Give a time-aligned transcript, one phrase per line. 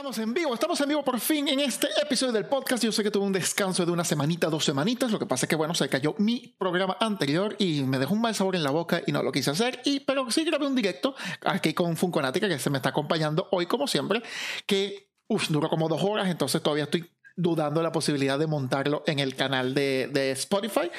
[0.00, 2.82] Estamos en vivo, estamos en vivo por fin en este episodio del podcast.
[2.82, 5.12] Yo sé que tuve un descanso de una semanita, dos semanitas.
[5.12, 8.22] Lo que pasa es que, bueno, se cayó mi programa anterior y me dejó un
[8.22, 9.82] mal sabor en la boca y no lo quise hacer.
[9.84, 11.14] Y, pero sí grabé un directo
[11.44, 14.22] aquí con Funconática que se me está acompañando hoy, como siempre,
[14.64, 17.08] que uf, duró como dos horas, entonces todavía estoy
[17.40, 20.90] dudando la posibilidad de montarlo en el canal de, de, Spotify,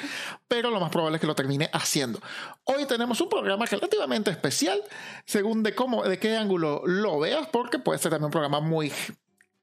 [0.48, 2.20] pero lo más probable es que lo termine haciendo.
[2.64, 4.82] Hoy tenemos un programa relativamente especial,
[5.24, 8.92] según de cómo, de qué ángulo lo veas, porque puede ser también un programa muy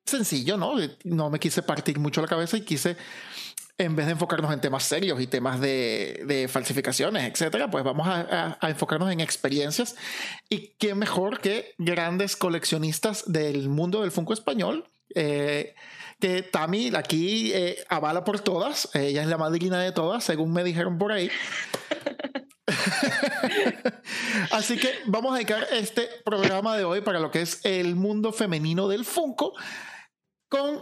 [0.05, 0.73] sencillo, ¿no?
[1.03, 2.97] No me quise partir mucho la cabeza y quise
[3.77, 8.07] en vez de enfocarnos en temas serios y temas de, de falsificaciones, etcétera, pues vamos
[8.07, 9.95] a, a, a, enfocarnos en experiencias.
[10.49, 14.89] Y qué mejor que grandes coleccionistas del mundo del Funko español.
[15.15, 15.75] Eh,
[16.19, 18.89] que Tami aquí eh, avala por todas.
[18.93, 21.29] Ella es la madrina de todas, según me dijeron por ahí.
[24.51, 28.31] Así que vamos a dedicar este programa de hoy para lo que es el mundo
[28.31, 29.53] femenino del Funko
[30.47, 30.81] con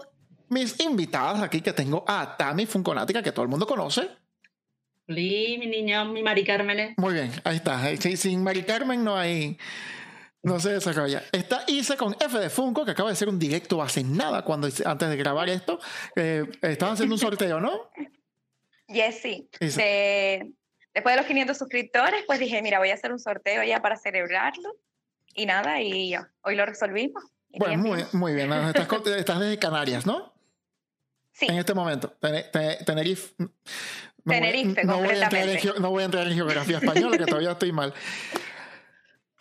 [0.50, 4.10] mis invitadas aquí que tengo a Tami Funkonática, que todo el mundo conoce.
[5.08, 6.94] Sí, mi niña, mi Mari Carmen.
[6.98, 7.96] Muy bien, ahí está.
[7.98, 9.58] Sin Mari Carmen no hay,
[10.48, 11.24] no se desarrolla.
[11.32, 14.68] Está Isa con F de Funko, que acaba de hacer un directo hace nada, cuando
[14.86, 15.80] antes de grabar esto.
[16.16, 17.92] Eh, estaba haciendo un sorteo, ¿no?
[18.88, 19.50] Yes, sí.
[19.60, 20.52] De,
[20.94, 23.98] después de los 500 suscriptores, pues dije, mira, voy a hacer un sorteo ya para
[23.98, 24.76] celebrarlo.
[25.34, 27.24] Y nada, y hoy lo resolvimos.
[27.50, 28.52] Bueno, muy, muy bien.
[28.52, 30.34] Estás, estás desde Canarias, ¿no?
[31.34, 31.46] Sí.
[31.48, 32.16] En este momento.
[32.20, 33.36] Tenerife.
[34.26, 37.94] Tenerife, no voy, en, no voy a entrar en geografía española, que todavía estoy mal.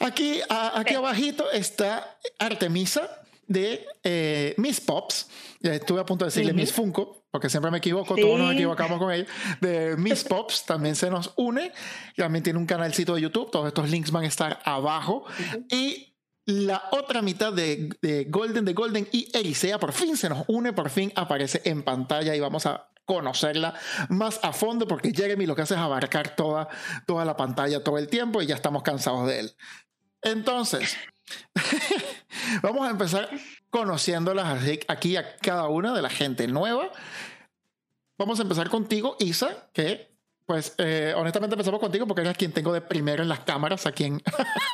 [0.00, 0.96] Aquí, a, aquí sí.
[0.96, 3.08] abajito está Artemisa
[3.46, 5.28] de eh, Miss Pops.
[5.62, 6.58] Estuve a punto de decirle uh -huh.
[6.58, 8.20] Miss Funko, porque siempre me equivoco, sí.
[8.20, 9.26] todos nos equivocamos con ella.
[9.60, 11.72] De Miss Pops también se nos une.
[12.16, 13.50] También tiene un canalcito de YouTube.
[13.50, 15.24] Todos estos links van a estar abajo.
[15.26, 15.66] Uh -huh.
[15.70, 16.16] Y
[16.46, 20.72] la otra mitad de, de, Golden, de Golden y Erisea por fin se nos une,
[20.72, 23.74] por fin aparece en pantalla y vamos a conocerla
[24.08, 26.68] más a fondo porque Jeremy lo que hace es abarcar toda,
[27.06, 29.56] toda la pantalla todo el tiempo y ya estamos cansados de él.
[30.26, 30.96] Entonces,
[32.62, 33.30] vamos a empezar
[33.70, 36.90] conociéndolas aquí a cada una de la gente nueva.
[38.18, 40.16] Vamos a empezar contigo, Isa, que
[40.46, 43.92] pues eh, honestamente empezamos contigo porque eres quien tengo de primero en las cámaras, a
[43.92, 44.22] quien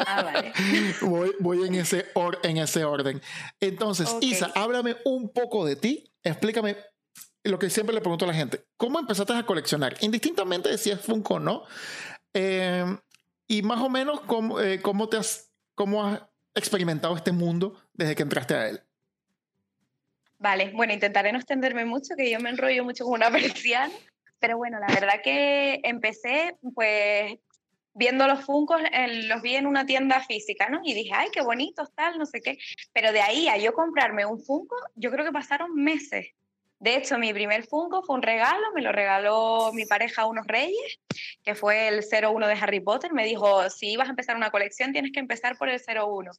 [0.07, 0.53] ah, vale.
[1.03, 3.21] voy, voy en, ese or, en ese orden.
[3.61, 4.31] Entonces, okay.
[4.31, 6.77] Isa, háblame un poco de ti, explícame
[7.45, 9.97] lo que siempre le pregunto a la gente, ¿cómo empezaste a coleccionar?
[10.01, 11.65] Indistintamente de si es Funko o no,
[12.33, 12.85] eh,
[13.53, 16.23] y más o menos cómo, eh, cómo, te has, cómo has
[16.55, 18.81] experimentado este mundo desde que entraste a él.
[20.39, 23.93] Vale, bueno, intentaré no extenderme mucho, que yo me enrollo mucho con una persiana.
[24.39, 27.35] Pero bueno, la verdad que empecé pues
[27.93, 30.81] viendo los Funcos, eh, los vi en una tienda física, ¿no?
[30.83, 32.57] Y dije, ay, qué bonitos, tal, no sé qué.
[32.95, 36.29] Pero de ahí a yo comprarme un Funko, yo creo que pasaron meses.
[36.83, 40.99] De hecho, mi primer Funko fue un regalo, me lo regaló mi pareja unos reyes,
[41.45, 43.13] que fue el 01 de Harry Potter.
[43.13, 46.33] Me dijo, si ibas a empezar una colección, tienes que empezar por el 01.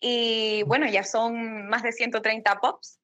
[0.00, 2.98] Y bueno, ya son más de 130 pops.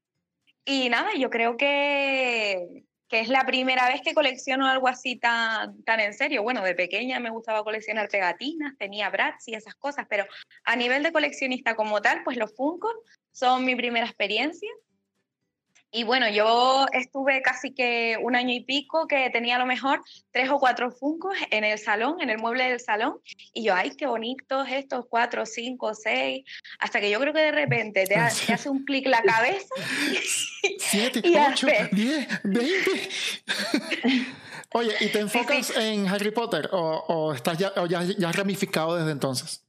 [0.65, 5.84] Y nada, yo creo que, que es la primera vez que colecciono algo así tan,
[5.84, 6.43] tan en serio.
[6.43, 10.27] Bueno, de pequeña me gustaba coleccionar pegatinas, tenía Bratz y esas cosas, pero
[10.65, 12.97] a nivel de coleccionista como tal, pues los Funkos
[13.31, 14.71] son mi primera experiencia.
[15.93, 20.01] Y bueno, yo estuve casi que un año y pico que tenía a lo mejor
[20.31, 23.19] tres o cuatro Funkos en el salón, en el mueble del salón.
[23.53, 26.45] Y yo, ay, qué bonitos estos, cuatro, cinco, seis.
[26.78, 29.75] Hasta que yo creo que de repente te, ha, te hace un clic la cabeza.
[30.78, 33.09] Siete, y ocho, diez, veinte.
[34.72, 35.81] Oye, ¿y te enfocas sí, sí.
[35.81, 39.65] en Harry Potter o, o estás ya, o ya, ya ramificado desde entonces?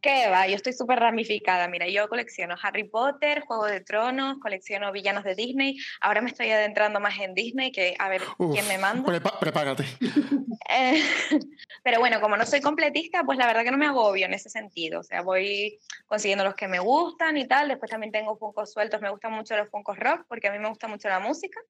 [0.00, 0.46] ¿Qué va?
[0.46, 1.66] Yo estoy súper ramificada.
[1.68, 5.76] Mira, yo colecciono Harry Potter, Juego de Tronos, colecciono villanos de Disney.
[6.00, 9.04] Ahora me estoy adentrando más en Disney, que a ver Uf, quién me manda.
[9.04, 9.84] Prepa prepárate.
[10.70, 11.02] eh,
[11.82, 14.50] pero bueno, como no soy completista, pues la verdad que no me agobio en ese
[14.50, 15.00] sentido.
[15.00, 17.68] O sea, voy consiguiendo los que me gustan y tal.
[17.68, 19.00] Después también tengo funcos sueltos.
[19.00, 21.60] Me gustan mucho los funcos rock, porque a mí me gusta mucho la música.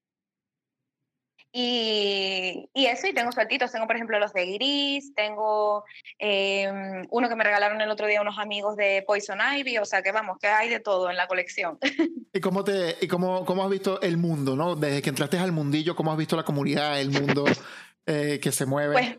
[1.51, 3.73] Y, y, eso, y tengo sueltitos.
[3.73, 5.85] Tengo, por ejemplo, los de Gris, tengo
[6.19, 6.71] eh,
[7.11, 10.13] uno que me regalaron el otro día unos amigos de Poison Ivy, o sea que
[10.13, 11.79] vamos, que hay de todo en la colección.
[12.33, 14.77] ¿Y cómo, te, y cómo, cómo has visto el mundo, no?
[14.77, 17.47] Desde que entraste al mundillo, ¿cómo has visto la comunidad, el mundo
[18.07, 18.93] eh, que se mueve?
[18.93, 19.19] Pues,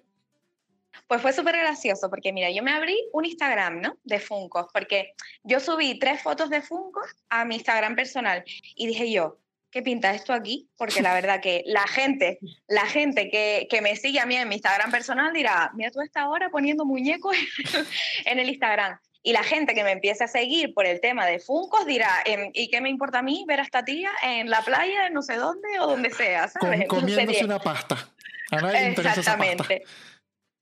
[1.08, 3.98] pues fue súper gracioso, porque mira, yo me abrí un Instagram, ¿no?
[4.04, 8.44] De Funkos, porque yo subí tres fotos de Funkos a mi Instagram personal
[8.76, 9.40] y dije yo,
[9.72, 10.70] ¿qué pinta esto aquí?
[10.78, 14.48] Porque la verdad que la gente, la gente que, que, me sigue a mí en
[14.48, 17.36] mi Instagram personal dirá, mira tú esta hora poniendo muñecos
[18.26, 19.00] en el Instagram.
[19.22, 22.52] Y la gente que me empiece a seguir por el tema de Funcos dirá, em,
[22.54, 25.36] ¿y qué me importa a mí ver a esta tía en la playa, no sé
[25.36, 26.48] dónde o donde sea?
[26.48, 26.88] ¿sabes?
[26.88, 27.98] comiéndose una pasta.
[28.52, 29.84] A nadie le interesa Exactamente.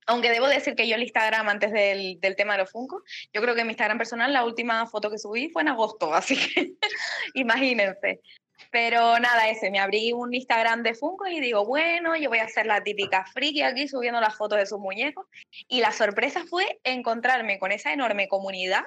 [0.06, 3.02] Aunque debo decir que yo el Instagram, antes del, del, tema de los Funcos,
[3.32, 6.34] yo creo que mi Instagram personal, la última foto que subí fue en agosto, así
[6.36, 6.72] que
[7.34, 8.22] imagínense.
[8.70, 12.44] Pero nada, ese, me abrí un Instagram de Funko y digo, bueno, yo voy a
[12.44, 15.26] hacer la típica friki aquí subiendo las fotos de sus muñecos.
[15.68, 18.84] Y la sorpresa fue encontrarme con esa enorme comunidad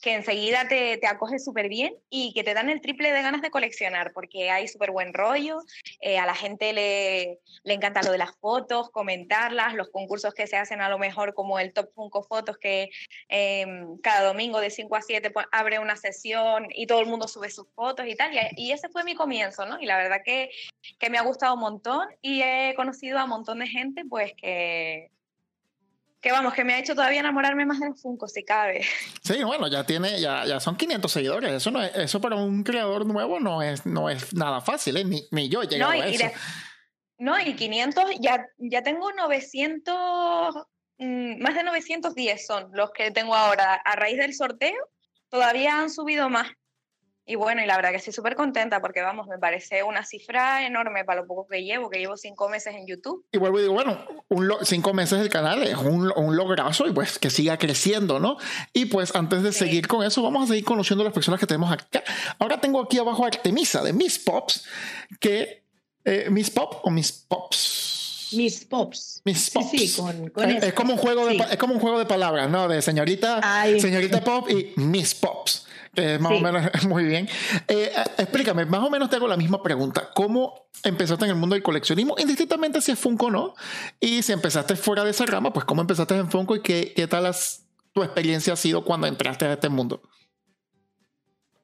[0.00, 3.42] que enseguida te, te acoge súper bien y que te dan el triple de ganas
[3.42, 5.60] de coleccionar, porque hay súper buen rollo,
[6.00, 10.46] eh, a la gente le, le, encanta lo de las fotos, comentarlas, los concursos que
[10.46, 12.90] se hacen a lo mejor como el Top Funko Fotos, que
[13.28, 17.26] em, cada domingo de 5 a 7 pues, abre una sesión y todo el mundo
[17.28, 19.80] sube sus fotos y tal, y, ese fue mi comienzo, ¿no?
[19.80, 20.50] Y la verdad que,
[20.98, 24.32] que me ha gustado un montón y he conocido a un montón de gente pues
[24.34, 25.10] que
[26.24, 28.80] que vamos, que me ha hecho todavía enamorarme más del Funko, si cabe.
[29.22, 31.52] Sí, bueno, ya tiene, ya, ya son 500 seguidores.
[31.52, 35.04] Eso no es, eso para un creador nuevo no es, no es nada fácil, ¿eh?
[35.04, 36.26] ni, ni, yo he llegado no, y, a eso.
[37.18, 40.54] no, y 500, ya, ya tengo 900,
[40.96, 43.74] mm, más de 910 son los que tengo ahora.
[43.74, 44.90] A raíz del sorteo,
[45.28, 46.48] todavía han subido más.
[47.26, 50.66] Y bueno, y la verdad que estoy súper contenta porque, vamos, me parece una cifra
[50.66, 53.24] enorme para lo poco que llevo, que llevo cinco meses en YouTube.
[53.32, 53.98] Y vuelvo y digo, bueno,
[54.28, 58.36] un cinco meses del canal es un, un, lograzo y pues que siga creciendo, ¿no?
[58.74, 61.46] Y pues antes de seguir con eso, vamos a seguir conociendo a las personas que
[61.46, 62.04] tenemos acá.
[62.38, 64.66] Ahora tengo aquí abajo a Artemisa de Miss Pops,
[65.18, 65.64] que...
[66.06, 68.28] Eh, ¿Miss Pop o Miss Pops?
[68.34, 69.22] Miss Pops.
[69.24, 69.70] Miss Pops.
[69.70, 72.68] Sí, con, con es, como un juego de, es como un juego de palabras, ¿no?
[72.68, 73.40] De señorita,
[73.80, 75.64] señorita Pop y Miss Pops
[76.20, 77.28] más o menos muy bien.
[77.68, 80.10] Eh, eh, explícame, más o menos te hago la misma pregunta.
[80.14, 82.16] ¿Cómo empezaste en el mundo del coleccionismo?
[82.18, 83.54] Indistintamente si es Funko o no.
[84.00, 87.06] Y si empezaste fuera de esa rama, pues ¿cómo empezaste en Funko y qué, qué
[87.06, 87.24] tal
[87.92, 90.02] tu experiencia ha sido cuando entraste a este mundo?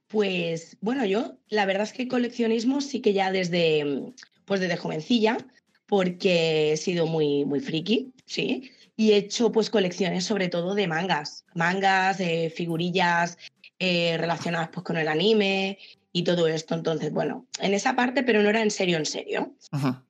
[0.09, 4.13] Pues bueno, yo la verdad es que coleccionismo sí que ya desde,
[4.45, 5.39] pues desde jovencilla,
[5.87, 10.87] porque he sido muy, muy friki, sí, y he hecho pues colecciones sobre todo de
[10.87, 13.39] mangas, mangas, de figurillas,
[13.83, 15.79] eh, relacionadas pues, con el anime
[16.13, 16.75] y todo esto.
[16.75, 19.55] Entonces, bueno, en esa parte, pero no era en serio, en serio.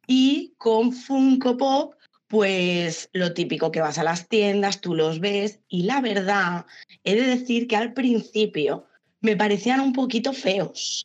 [0.09, 1.95] Y con Funko Pop,
[2.27, 6.67] pues lo típico que vas a las tiendas, tú los ves y la verdad,
[7.05, 8.87] he de decir que al principio
[9.21, 11.05] me parecían un poquito feos.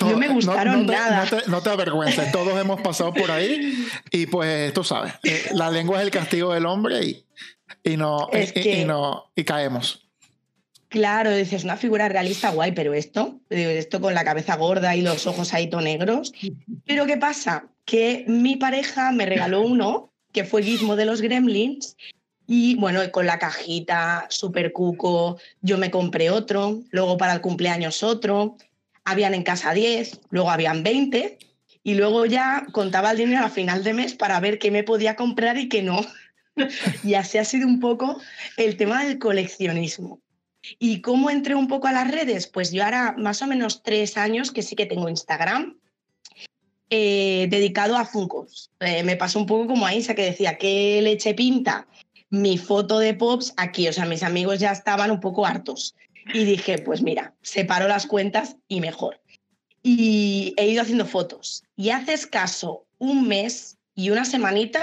[0.00, 1.26] No, me gustaron nada.
[1.46, 5.98] No te, avergüences, todos hemos pasado por ahí y pues tú sabes, eh, la lengua
[5.98, 7.24] es el castigo del hombre y,
[7.84, 10.07] y no, y, no, y caemos.
[10.88, 15.26] Claro, dices, una figura realista guay, pero esto, esto con la cabeza gorda y los
[15.26, 16.32] ojos ahí todo negros.
[16.86, 17.68] Pero ¿qué pasa?
[17.84, 21.96] Que mi pareja me regaló uno, que fue Gizmo de los Gremlins,
[22.46, 28.02] y bueno, con la cajita, súper cuco, yo me compré otro, luego para el cumpleaños
[28.02, 28.56] otro,
[29.04, 31.38] habían en casa 10, luego habían 20,
[31.82, 35.14] y luego ya contaba el dinero a final de mes para ver qué me podía
[35.14, 36.00] comprar y qué no.
[37.04, 38.18] y así ha sido un poco
[38.56, 40.20] el tema del coleccionismo.
[40.78, 42.46] ¿Y cómo entré un poco a las redes?
[42.46, 45.76] Pues yo ahora más o menos tres años que sí que tengo Instagram
[46.90, 48.70] eh, dedicado a Funkos.
[48.80, 51.86] Eh, me pasó un poco como a Isa que decía, ¿qué leche pinta?
[52.30, 55.94] Mi foto de Pops aquí, o sea, mis amigos ya estaban un poco hartos.
[56.32, 59.20] Y dije, pues mira, separo las cuentas y mejor.
[59.82, 61.64] Y he ido haciendo fotos.
[61.76, 64.80] Y hace escaso un mes y una semanita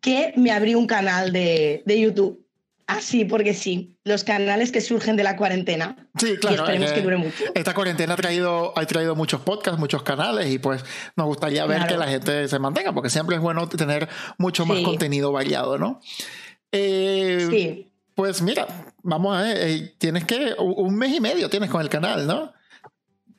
[0.00, 2.43] que me abrí un canal de, de YouTube
[2.86, 3.96] Ah, sí, porque sí.
[4.04, 6.08] Los canales que surgen de la cuarentena.
[6.18, 6.56] Sí, claro.
[6.56, 7.44] Y esperemos que dure mucho.
[7.54, 10.84] Esta cuarentena ha traído, ha traído muchos podcasts, muchos canales y pues
[11.16, 14.80] nos gustaría ver que la gente se mantenga porque siempre es bueno tener mucho más
[14.80, 16.00] contenido variado, ¿no?
[16.72, 17.90] Eh, sí.
[18.14, 18.66] Pues mira,
[19.02, 22.52] vamos a ver, eh, tienes que, un mes y medio tienes con el canal, ¿no?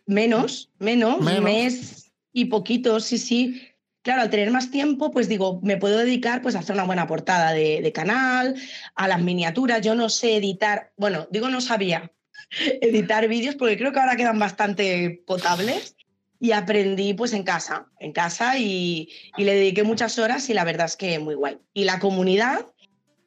[0.05, 1.39] Menos, menos, menos.
[1.39, 3.74] un mes y poquito, sí, sí
[4.05, 7.07] claro, al tener más tiempo, pues digo, me puedo dedicar pues, a hacer una buena
[7.07, 8.55] portada de, canal,
[8.93, 9.81] a las miniaturas.
[9.81, 12.11] Yo no sé editar, bueno, digo no sabía
[12.81, 15.95] editar vídeos porque creo que ahora quedan bastante potables
[16.39, 20.65] y aprendí pues en casa, en casa y, y, le dediqué muchas horas y la
[20.65, 21.57] verdad es que muy guay.
[21.73, 22.63] Y la comunidad,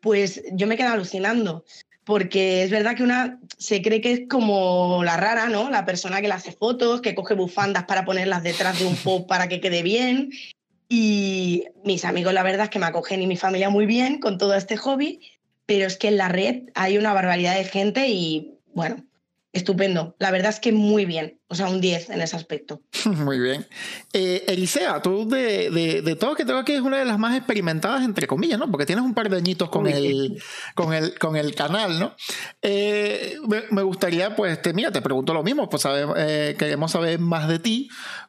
[0.01, 1.65] pues yo me quedo alucinando
[2.05, 5.71] porque es verdad que una se cree que es como la rara, ¿no?
[5.71, 9.27] La persona que le hace fotos, que coge bufandas para ponerlas detrás de un pop
[9.27, 10.31] para que quede bien
[10.89, 14.39] y mis amigos, la verdad es que me acogen y mi familia muy bien con
[14.39, 15.21] todo este hobby,
[15.67, 19.05] pero es que en la red hay una barbaridad de gente y bueno,
[19.53, 20.15] estupendo.
[20.19, 21.39] La verdad es que muy bien.
[21.49, 22.83] O sea, un 10 en ese aspecto.
[23.07, 23.67] Muy bien.
[24.13, 27.37] Eh, Elisea, tú de, de, de todo que tengo aquí es una de las más
[27.37, 28.71] experimentadas, entre comillas, ¿no?
[28.71, 30.43] Porque tienes un par de añitos con, el,
[30.75, 32.15] con, el, con el canal, ¿no?
[32.61, 33.37] Eh,
[33.71, 35.85] me, gustaría, pues, te, mira, te pregunto lo mismo, pues
[36.17, 37.89] eh, queremos saber más de ti.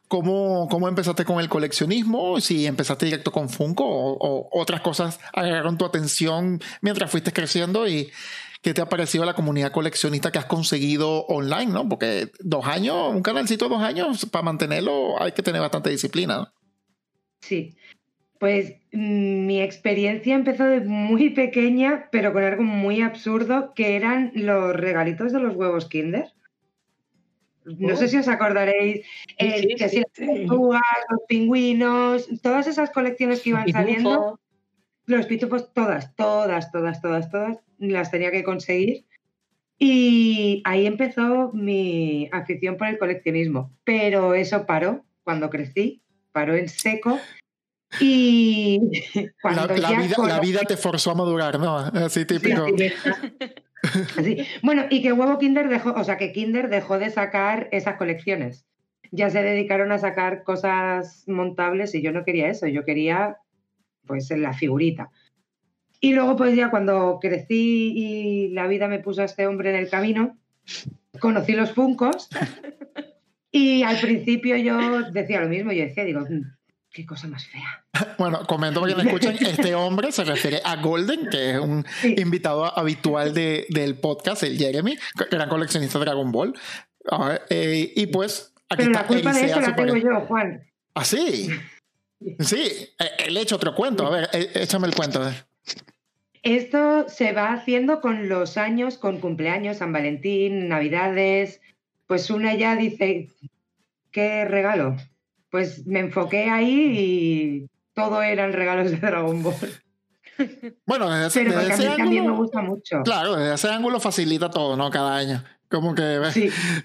[0.09, 2.41] ¿Cómo, ¿Cómo empezaste con el coleccionismo?
[2.41, 7.87] Si empezaste directo con Funko o, o otras cosas agarraron tu atención mientras fuiste creciendo
[7.87, 8.11] y
[8.61, 11.87] ¿Qué te ha parecido la comunidad coleccionista que has conseguido online, no?
[11.87, 16.47] Porque dos años, un canalcito dos años, para mantenerlo hay que tener bastante disciplina, ¿no?
[17.39, 17.77] Sí.
[18.37, 24.31] Pues mm, mi experiencia empezó de muy pequeña, pero con algo muy absurdo, que eran
[24.35, 26.33] los regalitos de los huevos Kinder.
[27.77, 29.05] No sé si os acordaréis,
[29.38, 34.39] que si las tortugas, los pingüinos, todas esas colecciones que iban saliendo.
[35.05, 39.05] Los pitufos, todas, todas, todas, todas, todas, las tenía que conseguir.
[39.77, 43.73] Y ahí empezó mi afición por el coleccionismo.
[43.83, 47.17] Pero eso paró cuando crecí, paró en seco.
[47.99, 48.79] Y
[49.41, 51.77] cuando la, vida, la, vida, te forzó a madurar, ¿no?
[51.77, 52.67] Así típico.
[54.63, 58.65] Bueno, y que Huevo Kinder dejó, o sea, que Kinder dejó de sacar esas colecciones.
[59.12, 63.38] Ya se dedicaron a sacar cosas montables y yo no quería eso, yo quería
[64.05, 65.09] pues la figurita.
[66.01, 69.75] Y luego pues ya cuando crecí y la vida me puso a este hombre en
[69.75, 70.38] el camino,
[71.19, 72.29] conocí los Funcos
[73.51, 76.58] y al principio yo decía lo mismo, yo decía, digo, mm,
[76.91, 77.86] qué cosa más fea.
[78.17, 81.86] Bueno, comento para que me escuchen, este hombre se refiere a Golden, que es un
[82.03, 84.98] invitado habitual de, del podcast, el Jeremy,
[85.31, 86.53] gran coleccionista de Dragon Ball.
[87.50, 90.63] Eh, y pues aquí Pero la culpa de eso la tengo yo, Juan.
[90.96, 91.50] ¿Ah, sí?
[92.39, 94.05] Sí, él hecho otro cuento.
[94.05, 95.22] A ver, e, échame el cuento.
[96.43, 101.62] Esto se va haciendo con los años, con cumpleaños, San Valentín, Navidades.
[102.08, 103.29] Pues una ya dice,
[104.12, 104.98] ¿qué regalo?
[105.49, 109.55] Pues me enfoqué ahí y todo eran regalos de Dragon Ball.
[110.85, 113.01] Bueno, desde, ese ángulo, me gusta mucho.
[113.03, 114.89] Claro, desde ese ángulo facilita todo, ¿no?
[114.89, 115.43] Cada año.
[115.69, 116.19] Como que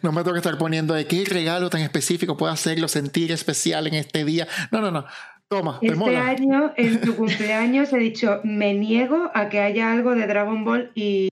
[0.02, 3.86] no me tengo que estar poniendo de qué regalo tan específico puedo hacerlo sentir especial
[3.86, 4.48] en este día.
[4.72, 5.06] No, no, no.
[5.48, 10.26] Toma, este año, en tu cumpleaños, he dicho, me niego a que haya algo de
[10.26, 11.28] Dragon Ball y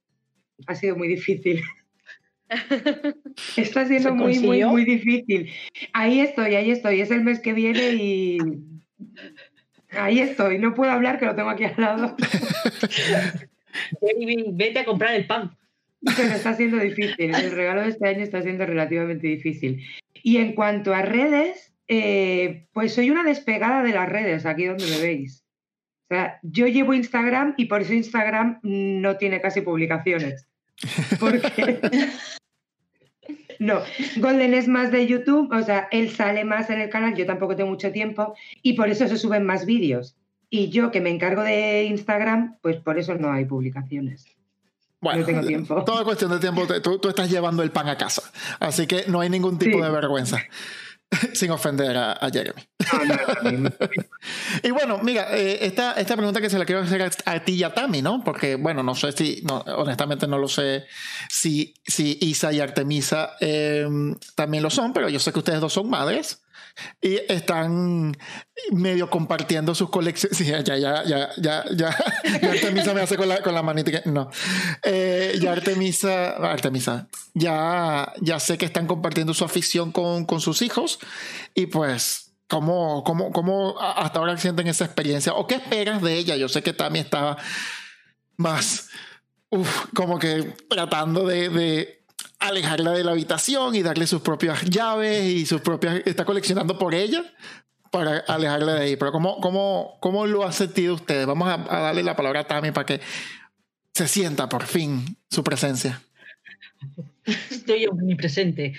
[0.66, 1.62] ha sido muy difícil.
[3.56, 5.50] Está siendo muy, muy, muy difícil.
[5.92, 7.00] Ahí estoy, ahí estoy.
[7.00, 8.38] Es el mes que viene y
[9.90, 10.58] ahí estoy.
[10.58, 12.16] No puedo hablar, que lo tengo aquí al lado.
[14.52, 15.56] Vete a comprar el pan.
[16.16, 17.34] Pero está siendo difícil.
[17.34, 19.84] El regalo de este año está siendo relativamente difícil.
[20.22, 24.86] Y en cuanto a redes, eh, pues soy una despegada de las redes, aquí donde
[24.86, 25.44] me veis.
[26.10, 30.46] O sea, yo llevo Instagram y por eso Instagram no tiene casi publicaciones.
[31.20, 31.80] Porque.
[33.62, 33.80] No,
[34.16, 37.54] Golden es más de YouTube, o sea, él sale más en el canal, yo tampoco
[37.54, 40.16] tengo mucho tiempo y por eso se suben más vídeos.
[40.50, 44.26] Y yo que me encargo de Instagram, pues por eso no hay publicaciones.
[45.00, 45.84] Bueno, no tengo tiempo.
[45.84, 48.22] toda cuestión de tiempo, tú, tú, estás llevando el pan a casa,
[48.58, 50.38] así que no hay ningún tipo de vergüenza.
[51.34, 52.62] Sin ofender a, Jeremy.
[54.62, 57.62] y bueno, mira, eh, esta, esta pregunta que se la quiero hacer a, ti y
[57.62, 58.22] a Tami, ¿no?
[58.24, 60.86] Porque, bueno, no sé si, no, honestamente no lo sé
[61.28, 63.86] si, si Isa y Artemisa eh,
[64.34, 66.41] también lo son, pero yo sé que ustedes dos son madres
[67.00, 68.16] y están
[68.70, 70.36] medio compartiendo sus colecciones.
[70.36, 71.88] Sí, ya, ya, ya, ya, ya, ya
[72.50, 74.30] Artemisa me hace con la, con la manita que no.
[74.82, 80.62] Eh, ya Artemisa, Artemisa, ya, ya sé que están compartiendo su afición con, con sus
[80.62, 80.98] hijos
[81.54, 85.32] y pues ¿Cómo, cómo, cómo hasta ahora sienten esa experiencia?
[85.32, 86.36] ¿O qué esperas de ella?
[86.36, 87.38] Yo sé que también estaba
[88.36, 88.90] más,
[89.48, 92.01] uf, como que tratando de, de
[92.42, 96.02] alejarla de la habitación y darle sus propias llaves y sus propias...
[96.04, 97.24] Está coleccionando por ella
[97.90, 98.96] para alejarla de ahí.
[98.96, 101.26] Pero ¿cómo, cómo, cómo lo ha sentido usted?
[101.26, 103.00] Vamos a, darle la palabra a Tami para que
[103.94, 106.02] se sienta por fin su presencia.
[107.24, 108.74] Estoy presente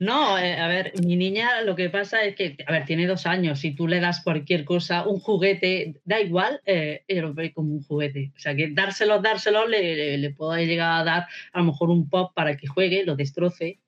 [0.00, 3.26] no, eh, a ver, mi niña lo que pasa es que, a ver, tiene dos
[3.26, 7.74] años, si tú le das cualquier cosa, un juguete, da igual, eh, lo ve como
[7.74, 8.32] un juguete.
[8.34, 12.08] O sea, que dárselo, dárselo, le, le, puedo llegar a dar a lo mejor un
[12.08, 13.78] pop para que juegue, lo destroce,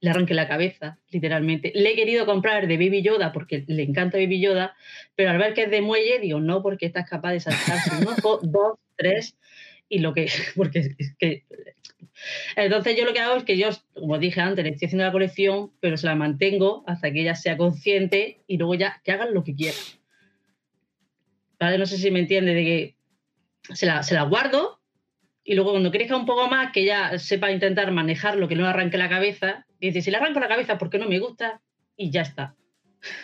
[0.00, 1.70] le arranque la cabeza, literalmente.
[1.76, 4.74] Le he querido comprar de Baby Yoda porque le encanta Baby Yoda,
[5.14, 8.08] pero al ver que es de muelle, digo, no, porque estás capaz de saltarse un
[8.08, 9.36] ojo, dos, tres,
[9.88, 10.26] y lo que,
[10.56, 11.44] porque es que
[12.56, 15.12] entonces yo lo que hago es que yo, como dije antes, le estoy haciendo la
[15.12, 19.34] colección, pero se la mantengo hasta que ella sea consciente y luego ya que hagan
[19.34, 19.80] lo que quieran.
[21.58, 21.78] ¿Vale?
[21.78, 22.96] No sé si me entiende de que
[23.74, 24.80] se la, se la guardo
[25.44, 28.98] Y luego cuando crezca un poco más, que ya sepa intentar manejarlo, que no arranque
[28.98, 31.60] la cabeza, dice, si le arranco la cabeza porque no me gusta,
[31.96, 32.54] y ya está.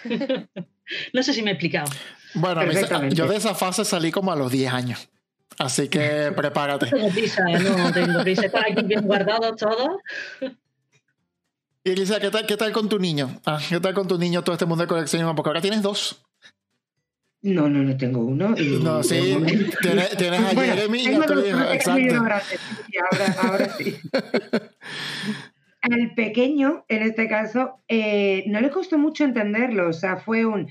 [1.12, 1.90] no sé si me he explicado.
[2.34, 2.62] Bueno,
[3.10, 5.10] yo de esa fase salí como a los 10 años.
[5.56, 6.90] Así que prepárate.
[6.90, 8.46] No tengo prisa, no tengo prisa.
[8.46, 10.00] Está aquí bien guardado todo.
[11.84, 13.40] Y Elisa, ¿qué tal, ¿qué tal con tu niño?
[13.46, 15.34] Ah, ¿Qué tal con tu niño todo este mundo de coleccionismo?
[15.34, 16.24] Porque ahora tienes dos.
[17.40, 18.54] No, no, no tengo uno.
[18.56, 19.16] no, sí,
[19.82, 21.60] tienes, tienes, a Jeremy y a tu hijo.
[21.72, 22.16] Exacto.
[22.16, 22.42] ahora,
[23.42, 23.96] ahora sí.
[25.80, 29.88] Al pequeño, en este caso, eh, no le costó mucho entenderlo.
[29.88, 30.68] O sea, fue un.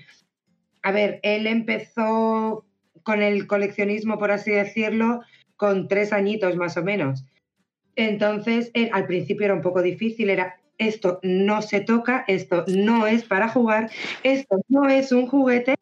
[0.84, 2.66] A ver, él empezó
[3.08, 5.22] con el coleccionismo, por así decirlo,
[5.56, 7.24] con tres añitos más o menos.
[7.96, 13.08] Entonces, él, al principio era un poco difícil, era esto no se toca, esto no
[13.08, 13.90] es para jugar,
[14.24, 15.76] esto no es un juguete,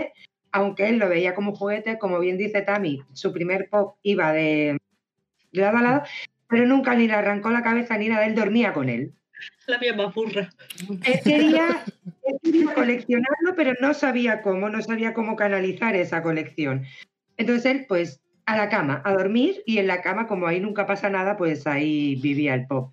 [0.51, 4.77] aunque él lo veía como juguete, como bien dice Tami, su primer pop iba de,
[5.51, 6.03] lado a lado,
[6.47, 9.13] pero nunca ni le arrancó la cabeza ni nada, él dormía con él.
[9.65, 10.51] La misma furra.
[11.03, 11.83] Él quería,
[12.43, 16.85] quería coleccionarlo, pero no sabía cómo, no sabía cómo canalizar esa colección.
[17.37, 20.85] Entonces él, pues, a la cama, a dormir, y en la cama, como ahí nunca
[20.85, 22.91] pasa nada, pues ahí vivía el pop.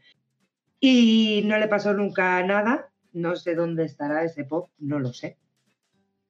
[0.80, 5.37] Y no le pasó nunca nada, no sé dónde estará ese pop, no lo sé.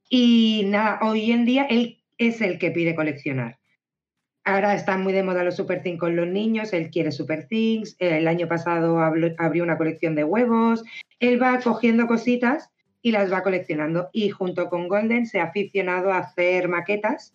[0.09, 3.59] Y nada, hoy en día él es el que pide coleccionar.
[4.45, 7.95] Ahora están muy de moda los Super Things con los niños, él quiere Super Things,
[8.01, 10.83] el año pasado abrió una colección de huevos,
[11.21, 12.69] él va cogiendo cositas
[13.03, 14.11] y las va coleccionando.
[14.13, 17.35] Y junto con Golden se ha aficionado a hacer maquetas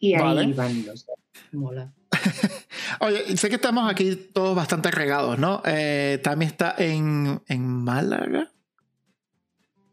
[0.00, 1.06] y ahí van los
[1.52, 1.92] Mola.
[3.00, 5.62] Oye, sé que estamos aquí todos bastante regados, ¿no?
[5.64, 8.50] Eh, también está en, en Málaga.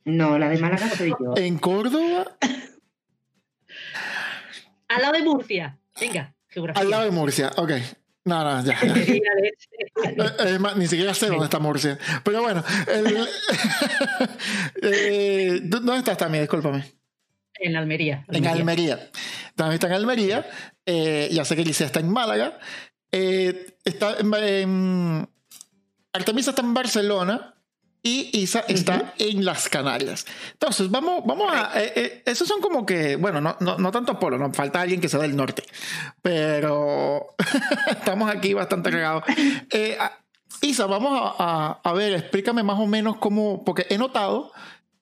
[0.06, 1.34] No, la de Málaga no soy yo.
[1.38, 2.26] ¿En Córdoba?
[4.88, 5.78] Al lado de Murcia.
[6.00, 6.82] Venga, geografía.
[6.82, 7.72] Al lado de Murcia, ok.
[8.26, 8.78] No, no, ya.
[10.06, 11.98] Eh, ni siquiera sé dónde está Murcia.
[12.24, 12.64] Pero bueno.
[14.82, 16.44] eh, ¿Dónde estás también?
[16.44, 16.84] Discúlpame.
[17.60, 18.26] En Almería.
[18.30, 19.10] En Almería.
[19.56, 20.46] También está en Almería.
[20.86, 22.58] Eh, ya sé que Alicia está en Málaga.
[23.12, 25.28] Eh, está en,
[26.14, 27.56] Artemisa está en Barcelona
[28.02, 30.26] y Isa está en las Canarias.
[30.54, 31.72] Entonces, vamos, vamos a.
[31.76, 35.08] Eh, esos son como que, bueno, no, no, no tanto polo, nos falta alguien que
[35.08, 35.64] sea del norte,
[36.22, 37.36] pero
[37.92, 39.24] estamos aquí bastante regados.
[40.62, 44.52] Isa, vamos a, a, ver, explícame más o menos cómo, porque he notado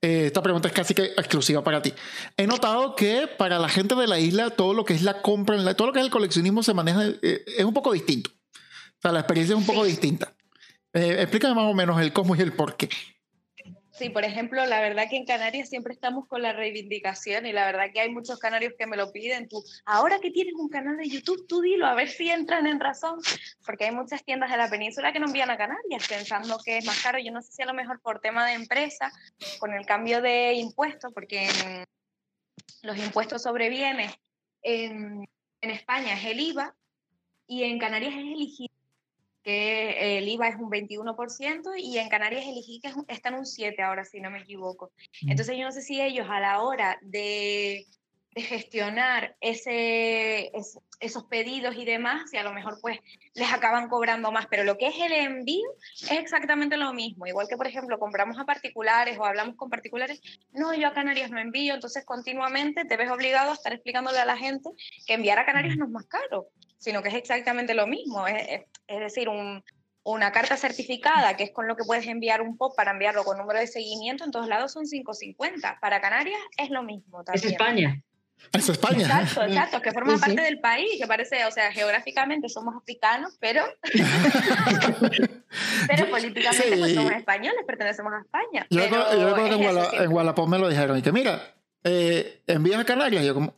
[0.01, 1.93] eh, esta pregunta es casi que exclusiva para ti.
[2.35, 5.75] He notado que para la gente de la isla todo lo que es la compra,
[5.75, 8.31] todo lo que es el coleccionismo se maneja, eh, es un poco distinto.
[8.31, 10.33] O sea, la experiencia es un poco distinta.
[10.93, 12.89] Eh, explícame más o menos el cómo y el por qué.
[14.01, 17.67] Sí, por ejemplo, la verdad que en Canarias siempre estamos con la reivindicación y la
[17.67, 19.47] verdad que hay muchos canarios que me lo piden.
[19.47, 22.79] Tú, ahora que tienes un canal de YouTube, tú dilo, a ver si entran en
[22.79, 23.19] razón,
[23.63, 26.85] porque hay muchas tiendas de la península que no envían a Canarias pensando que es
[26.85, 27.19] más caro.
[27.19, 29.11] Yo no sé si a lo mejor por tema de empresa,
[29.59, 31.47] con el cambio de impuestos, porque
[32.81, 34.11] los impuestos sobre bienes
[34.63, 35.29] en,
[35.61, 36.75] en España es el IVA
[37.45, 38.71] y en Canarias es el IGI
[39.43, 43.81] que el IVA es un 21% y en Canarias elegí que está en un 7
[43.81, 44.91] ahora, si no me equivoco.
[45.23, 45.31] Mm.
[45.31, 47.85] Entonces yo no sé si ellos a la hora de,
[48.33, 50.51] de gestionar ese,
[50.99, 52.99] esos pedidos y demás, si a lo mejor pues
[53.33, 55.69] les acaban cobrando más, pero lo que es el envío
[56.01, 57.27] es exactamente lo mismo.
[57.27, 60.21] Igual que, por ejemplo, compramos a particulares o hablamos con particulares,
[60.53, 64.25] no, yo a Canarias no envío, entonces continuamente te ves obligado a estar explicándole a
[64.25, 64.69] la gente
[65.05, 66.47] que enviar a Canarias no es más caro
[66.81, 68.27] sino que es exactamente lo mismo.
[68.27, 69.63] Es, es decir, un,
[70.03, 73.37] una carta certificada, que es con lo que puedes enviar un POP para enviarlo con
[73.37, 75.77] número de seguimiento, en todos lados son 550.
[75.79, 77.23] Para Canarias es lo mismo.
[77.31, 78.01] Es España.
[78.53, 79.03] Es España.
[79.03, 83.63] Exacto, exacto, que forma parte del país, que parece, o sea, geográficamente somos africanos, pero,
[85.87, 88.67] pero políticamente pues somos españoles, pertenecemos a España.
[88.69, 91.41] Yo, recuerdo que en, Guadalajara me lo dijeron, y que mira,
[91.85, 93.55] eh, envías a Canarias, yo como,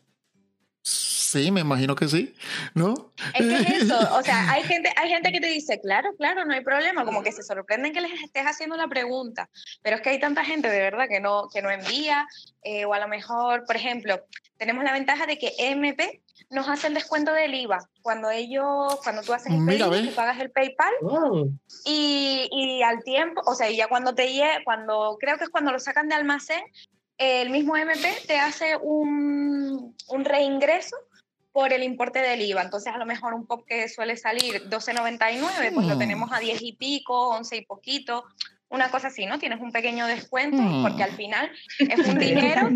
[1.33, 2.35] Sí, me imagino que sí,
[2.75, 2.93] ¿no?
[3.33, 6.45] Es que es eso, o sea, hay gente, hay gente que te dice, claro, claro,
[6.45, 9.49] no hay problema, como que se sorprenden que les estés haciendo la pregunta,
[9.81, 12.27] pero es que hay tanta gente de verdad que no, que no envía,
[12.61, 14.21] eh, o a lo mejor, por ejemplo,
[14.59, 19.23] tenemos la ventaja de que MP nos hace el descuento del IVA cuando ellos, cuando
[19.23, 20.93] tú haces el pedido, tú pagas el PayPal
[21.83, 25.49] y, y, al tiempo, o sea, y ya cuando te llegue, cuando creo que es
[25.49, 26.61] cuando lo sacan de almacén,
[27.17, 30.95] el mismo MP te hace un, un reingreso
[31.53, 32.63] por el importe del IVA.
[32.63, 35.99] Entonces, a lo mejor un pop que suele salir 12.99, pues lo mm.
[35.99, 38.25] tenemos a 10 y pico, 11 y poquito,
[38.69, 39.37] una cosa así, ¿no?
[39.37, 40.81] Tienes un pequeño descuento mm.
[40.81, 42.69] porque al final es un dinero,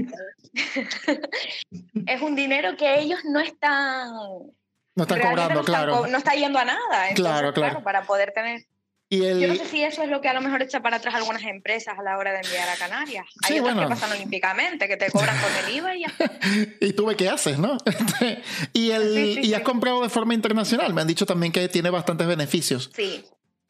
[2.06, 4.12] es un dinero que ellos no están
[4.96, 6.08] No están cobrando, no, claro.
[6.08, 7.10] no está yendo a nada.
[7.10, 7.84] Entonces, Claro, claro.
[7.84, 8.62] Para poder tener.
[9.10, 10.98] Y el, Yo no sé si eso es lo que a lo mejor echa para
[10.98, 13.26] atrás algunas empresas a la hora de enviar a Canarias.
[13.44, 13.90] Hay Sí, otras bueno.
[13.90, 16.14] que pasan olímpicamente, que te cobran con el IVA y ya.
[16.82, 17.78] y tú ve qué haces, ¿no?
[18.74, 20.94] y el, Sí, sí, y has comprado de forma internacional.
[20.94, 22.92] Me han dicho también que tiene bastantes beneficios.
[22.94, 23.24] Sí.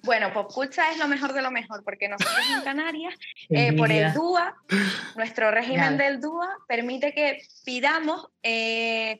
[0.04, 3.13] Bueno, Popculcha es lo mejor de lo mejor, porque nosotros en Canarias,
[3.50, 4.13] eh, por el.
[4.13, 4.56] DUA,
[5.15, 9.19] nuestro régimen del DUA permite que pidamos eh,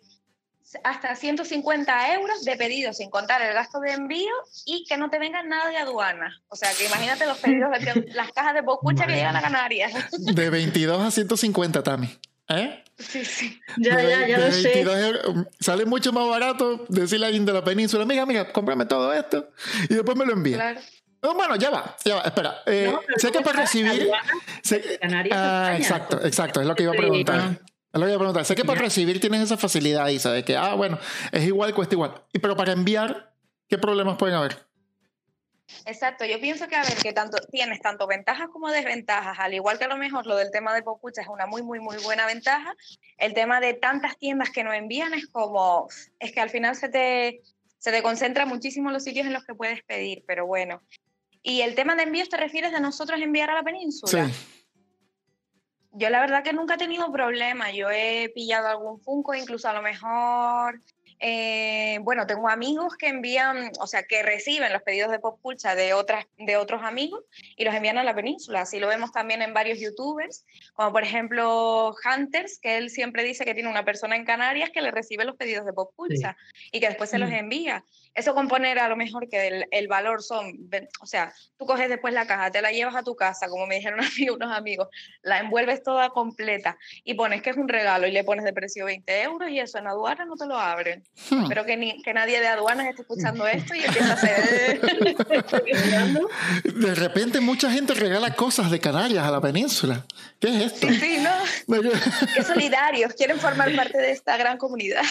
[0.84, 4.32] hasta 150 euros de pedido sin contar el gasto de envío
[4.65, 6.41] y que no te vengan nada de aduana.
[6.49, 9.41] O sea, que imagínate los pedidos de las cajas de Popculcha que llegan a.
[9.41, 9.93] Canarias.
[10.17, 12.10] De 22 a 150, Tami.
[12.49, 12.84] ¿Eh?
[12.97, 13.60] Sí, sí.
[13.77, 14.63] Ya, de, ya, ya de lo sé.
[14.73, 15.45] 22 euros.
[15.60, 19.49] Sale mucho más barato decirle a alguien de la península, mira, mira, cómprame todo esto
[19.89, 20.56] y después me lo envía.
[20.58, 20.82] Claro.
[21.21, 22.56] No, bueno, ya va, ya va, espera.
[22.67, 24.01] Eh, No, sé que ¿cómo para recibir...
[24.03, 24.32] Aduana
[24.63, 25.77] sé- de Canarias ah, España.
[25.77, 26.99] exacto, exacto, es lo que iba a Sí.
[26.99, 27.39] preguntar.
[27.39, 27.58] Es
[27.93, 28.45] lo que iba a preguntar.
[28.45, 31.00] Sé que para recibir tienes esa facilidad y sabes que, ah, bueno,
[31.32, 32.13] es igual, cuesta igual.
[32.34, 33.34] Y pero para enviar,
[33.67, 34.67] ¿qué problemas pueden haber?
[35.86, 39.78] Exacto, yo pienso que a ver, que tanto tienes tanto ventajas como desventajas, al igual
[39.78, 42.26] que a lo mejor lo del tema de Popucha es una muy, muy, muy buena
[42.26, 42.73] ventaja,
[43.17, 46.88] el tema de tantas tiendas que nos envían es como, es que al final se
[46.88, 47.41] te,
[47.80, 50.82] se te concentra muchísimo los sitios en los que puedes pedir, pero bueno.
[51.43, 54.30] Y el tema de envíos, ¿te refieres de nosotros enviar a la península?
[54.30, 54.57] Sí.
[55.97, 57.71] Yo la verdad que nunca he tenido problema.
[57.71, 60.79] Yo he pillado algún Funko, incluso a lo mejor,
[61.19, 65.73] eh, bueno, tengo amigos que envían, o sea, que reciben los pedidos de Pop Culture
[65.75, 67.23] de, otras, de otros amigos
[67.55, 68.62] y los envían a la península.
[68.62, 73.45] Así lo vemos también en varios youtubers, como por ejemplo Hunters, que él siempre dice
[73.45, 76.36] que tiene una persona en Canarias que le recibe los pedidos de Pop Culture
[76.71, 77.33] y que después se los Mm.
[77.33, 77.83] envía.
[78.13, 80.70] Eso con poner a lo mejor que el, el valor son,
[81.02, 83.76] o sea, tú coges después la caja, te la llevas a tu casa, como me
[83.76, 84.88] dijeron a mí unos amigos,
[85.22, 88.86] la envuelves toda completa y pones que es un regalo y le pones de precio
[88.86, 91.04] 20 euros y eso en aduana no te lo abren.
[91.30, 91.43] Hmm.
[91.43, 94.82] Espero que, ni, que nadie de aduanas esté escuchando esto y empiece a hacer...
[96.63, 100.06] De repente mucha gente regala cosas de Canarias a la península.
[100.39, 100.88] ¿Qué es esto?
[100.88, 101.82] sí, sí, ¿no?
[102.34, 105.04] Qué solidarios, quieren formar parte de esta gran comunidad.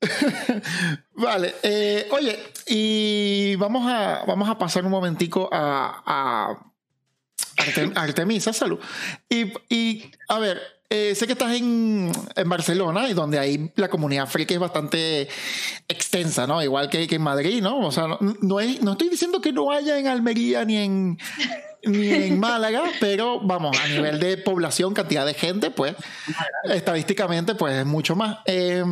[1.14, 6.72] Vale, eh, oye, y vamos a, vamos a pasar un momentico a, a
[7.56, 8.78] Artem- Artemisa, salud.
[9.28, 13.88] Y, y, a ver, eh, sé que estás en, en Barcelona y donde ahí la
[13.88, 15.28] comunidad friki es bastante
[15.88, 16.62] extensa, ¿no?
[16.62, 17.78] Igual que, que en Madrid, ¿no?
[17.80, 18.36] O sea, no, no,
[18.82, 21.18] no estoy diciendo que no haya en Almería ni en,
[21.84, 25.96] ni en Málaga, pero vamos, a nivel de población, cantidad de gente, pues
[26.64, 28.38] estadísticamente, pues es mucho más.
[28.44, 28.84] Eh,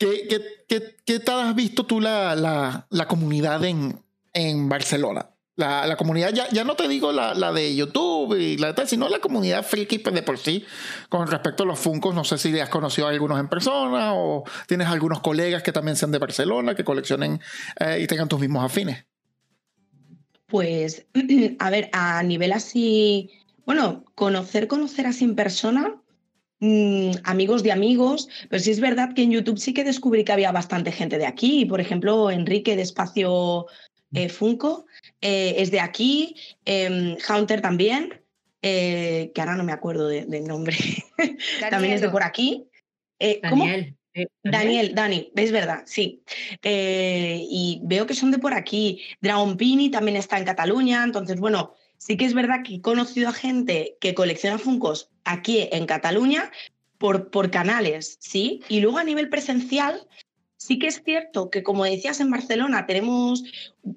[0.00, 5.28] ¿Qué, qué, qué, qué tal has visto tú la, la, la comunidad en, en Barcelona?
[5.56, 8.72] La, la comunidad, ya, ya no te digo la, la de YouTube y la de
[8.72, 10.64] tal, sino la comunidad friki pues, de por sí,
[11.10, 12.14] con respecto a los Funcos.
[12.14, 15.98] No sé si has conocido a algunos en persona o tienes algunos colegas que también
[15.98, 17.38] sean de Barcelona, que coleccionen
[17.78, 19.04] eh, y tengan tus mismos afines.
[20.46, 21.04] Pues,
[21.58, 23.30] a ver, a nivel así,
[23.66, 26.00] bueno, conocer, conocer así en persona,
[26.60, 30.32] mm, amigos de amigos, pero sí es verdad que en YouTube sí que descubrí que
[30.32, 31.64] había bastante gente de aquí.
[31.64, 33.66] Por ejemplo, Enrique de Espacio
[34.12, 34.86] eh, Funko
[35.20, 38.22] eh, es de aquí, em, Hunter también,
[38.62, 40.76] eh, que ahora no me acuerdo de- del nombre,
[41.70, 42.66] también es de por aquí.
[43.48, 43.64] ¿cómo?
[43.64, 43.96] Daniel.
[44.42, 46.22] Daniel, Dani, es verdad, sí.
[46.62, 49.00] Eh, y veo que son de por aquí.
[49.20, 53.28] Dragon Pini también está en Cataluña, entonces, bueno, sí que es verdad que he conocido
[53.28, 56.50] a gente que colecciona Funcos aquí en Cataluña
[56.96, 58.62] por, por canales, ¿sí?
[58.68, 60.08] Y luego a nivel presencial,
[60.56, 63.44] sí que es cierto que, como decías, en Barcelona tenemos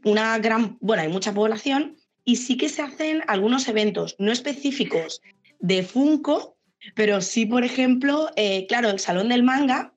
[0.03, 5.21] una gran, bueno, hay mucha población y sí que se hacen algunos eventos no específicos
[5.59, 6.57] de Funko,
[6.95, 9.93] pero sí, por ejemplo, eh, claro, el Salón del Manga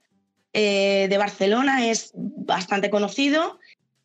[0.53, 3.59] eh, de Barcelona es bastante conocido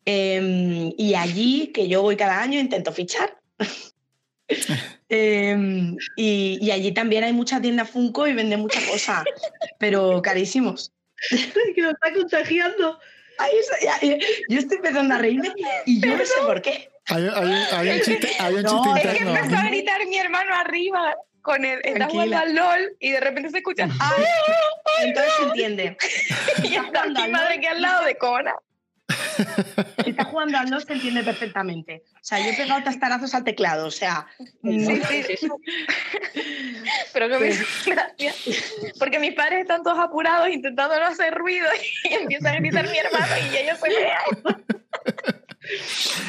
[0.06, 3.38] eh, y allí, que yo voy cada año, intento fichar.
[5.14, 5.54] Eh,
[6.16, 9.22] y, y allí también hay mucha tienda Funko y venden mucha cosa,
[9.78, 10.90] pero carísimos.
[11.74, 12.98] que lo está contagiando.
[13.38, 14.16] Ay, eso- ya- ya-
[14.48, 15.52] yo estoy empezando a reírme
[15.84, 16.88] y yo no sé por qué.
[17.08, 19.36] Hay, hay hay un chiste, hay un No, chiste es Es que interno.
[19.38, 23.50] empezó a gritar mi hermano arriba con él, está jugando al LOL y de repente
[23.50, 24.24] se escucha Ay,
[25.02, 25.96] entonces se entiende.
[26.64, 28.54] y está mi madre que al lado de Cona.
[30.04, 32.02] Si está jugando al LOL se entiende perfectamente.
[32.14, 34.26] O sea, yo he pegado tastarazos al teclado, o sea.
[34.62, 35.48] mm, Sí, sí.
[37.12, 37.50] Pero que me.
[38.98, 41.66] Porque mis padres están todos apurados intentando no hacer ruido
[42.04, 44.64] y empieza a gritar mi hermano y ellos se vean.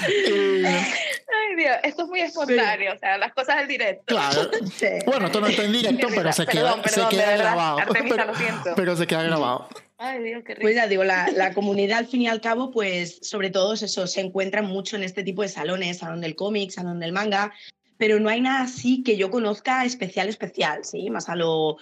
[0.08, 4.04] Eh, Ay, Dios, esto es muy espontáneo, o sea, las cosas del directo.
[4.06, 4.50] claro.
[4.76, 4.88] sí.
[5.06, 7.80] Bueno, esto no está en directo, pero se Perdón, queda, perdón, grabado.
[7.80, 8.74] Artemisa, pero, lo siento.
[8.76, 9.68] pero se queda grabado.
[10.06, 10.64] Ay, Dios, qué rico.
[10.64, 14.06] Pues ya digo, la, la comunidad al fin y al cabo, pues sobre todo eso,
[14.06, 17.54] se encuentra mucho en este tipo de salones, salón del cómic, salón del manga,
[17.98, 21.10] pero no hay nada así que yo conozca especial, especial, ¿sí?
[21.10, 21.78] Más a lo...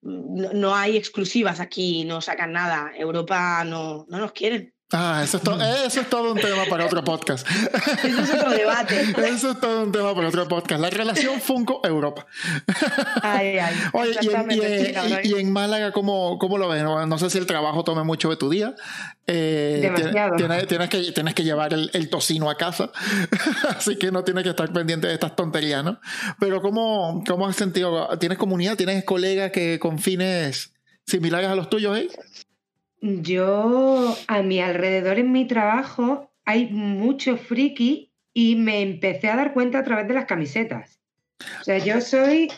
[0.00, 2.92] No, no hay exclusivas aquí, no sacan nada.
[2.96, 4.72] Europa no, no nos quieren.
[4.90, 7.46] Ah, eso es, to- eso es todo un tema para otro podcast.
[8.04, 9.00] Eso es otro debate.
[9.28, 10.80] Eso es todo un tema para otro podcast.
[10.80, 12.26] La relación Funko-Europa.
[13.22, 13.74] Ay, ay.
[13.92, 16.82] Oye, y en, y en- y- y Málaga, ¿cómo, cómo lo ves?
[16.82, 18.74] No, no sé si el trabajo tome mucho de tu día.
[19.26, 20.36] Eh, Demasiado.
[20.36, 22.90] Tienes, tienes que, tienes que llevar el, el tocino a casa,
[23.76, 26.00] así que no tienes que estar pendiente de estas tonterías, ¿no?
[26.40, 28.08] Pero ¿cómo, cómo has sentido?
[28.18, 28.76] ¿Tienes comunidad?
[28.76, 30.72] ¿Tienes colegas que con fines
[31.06, 32.08] similares a los tuyos, eh?
[33.00, 39.52] Yo, a mi alrededor en mi trabajo, hay mucho friki y me empecé a dar
[39.52, 41.00] cuenta a través de las camisetas.
[41.60, 42.50] O sea, yo soy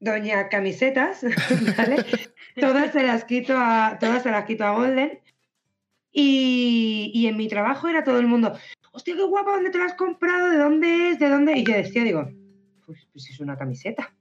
[0.00, 1.22] doña camisetas,
[1.78, 2.04] ¿vale?
[2.58, 5.20] todas se las quito a, todas se las quito a Golden.
[6.12, 8.58] Y, y en mi trabajo era todo el mundo,
[8.92, 10.50] hostia, qué guapa, ¿dónde te la has comprado?
[10.50, 11.18] ¿De dónde es?
[11.18, 11.58] ¿De dónde?
[11.58, 12.30] Y yo decía, digo,
[12.86, 14.14] pues, pues es una camiseta.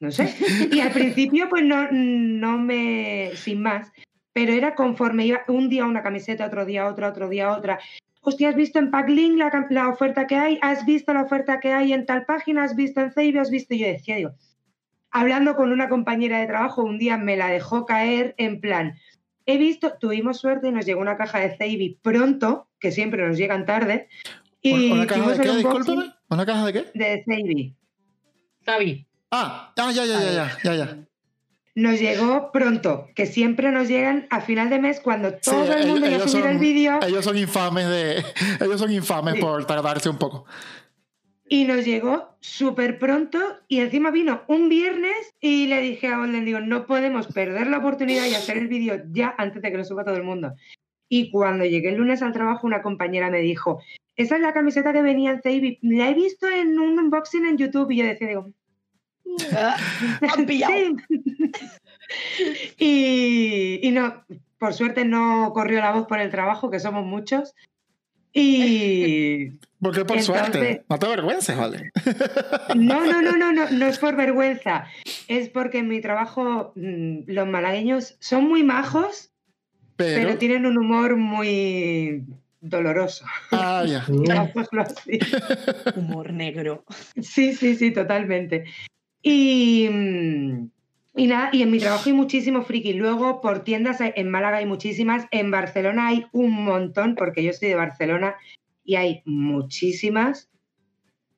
[0.00, 0.34] No sé.
[0.72, 3.92] Y al principio, pues no, no me, sin más,
[4.32, 7.78] pero era conforme iba un día una camiseta, otro día otra, otro día otra.
[8.20, 9.38] Hostia, ¿has visto en Packlink
[9.70, 10.58] la, oferta que hay?
[10.62, 12.64] ¿Has visto la oferta que hay en tal página?
[12.64, 13.40] ¿Has visto en Zeibe?
[13.40, 13.74] ¿Has visto?
[13.74, 14.30] Y yo decía, digo,
[15.10, 18.94] hablando con una compañera de trabajo, un día me la dejó caer en plan,
[19.44, 23.36] he visto, tuvimos suerte y nos llegó una caja de Zeibe pronto, que siempre nos
[23.36, 24.08] llegan tarde,
[24.64, 25.56] y ¿Una caja de qué?
[25.56, 26.12] Discúlpame.
[26.28, 26.90] ¿Una caja de qué?
[26.94, 27.74] de Zeibe.
[28.64, 31.06] Xavi, Ah, ah ya, ya, ya, ya, ya, ya.
[31.74, 36.06] Nos llegó pronto, que siempre nos llegan a final de mes cuando todo el mundo
[36.08, 38.22] ya son- el vídeo Ellos son infames de.
[38.60, 39.40] Ellos son infames Sí.
[39.40, 40.44] por tardarse un poco.
[41.48, 46.46] y nos llegó súper pronto y encima vino un viernes y le dije a Golden,
[46.46, 49.84] digo, no podemos perder la oportunidad y hacer el vídeo ya antes de que lo
[49.84, 50.54] suba todo el mundo.
[51.10, 53.82] Y cuando llegué el lunes al trabajo, una compañera me dijo,
[54.16, 57.90] esa es la camiseta que venía en la he visto en un unboxing en YouTube
[57.90, 58.50] y yo decía, digo,
[60.36, 60.74] han pillado.
[61.08, 61.52] Sí.
[62.78, 64.24] y, y no,
[64.58, 67.54] por suerte no corrió la voz por el trabajo, que somos muchos.
[68.34, 70.84] Y Porque por Entonces- suerte.
[70.88, 71.90] No te avergüences, vale.
[72.74, 74.86] no, no, no, no, no, no es por vergüenza.
[75.28, 79.32] Es porque en mi trabajo mm, los malagueños son muy majos,
[79.96, 80.26] Pero.
[80.28, 82.24] pero tienen un humor muy
[82.60, 83.26] doloroso.
[83.50, 84.06] Ah, ya.
[84.78, 85.18] así.
[85.96, 86.84] Humor negro.
[87.20, 88.64] Sí, sí, sí, totalmente.
[89.22, 90.70] Y, mm,
[91.14, 92.94] y nada, y en mi trabajo hay muchísimo friki.
[92.94, 97.68] Luego por tiendas en Málaga hay muchísimas, en Barcelona hay un montón, porque yo soy
[97.68, 98.36] de Barcelona
[98.84, 100.50] y hay muchísimas.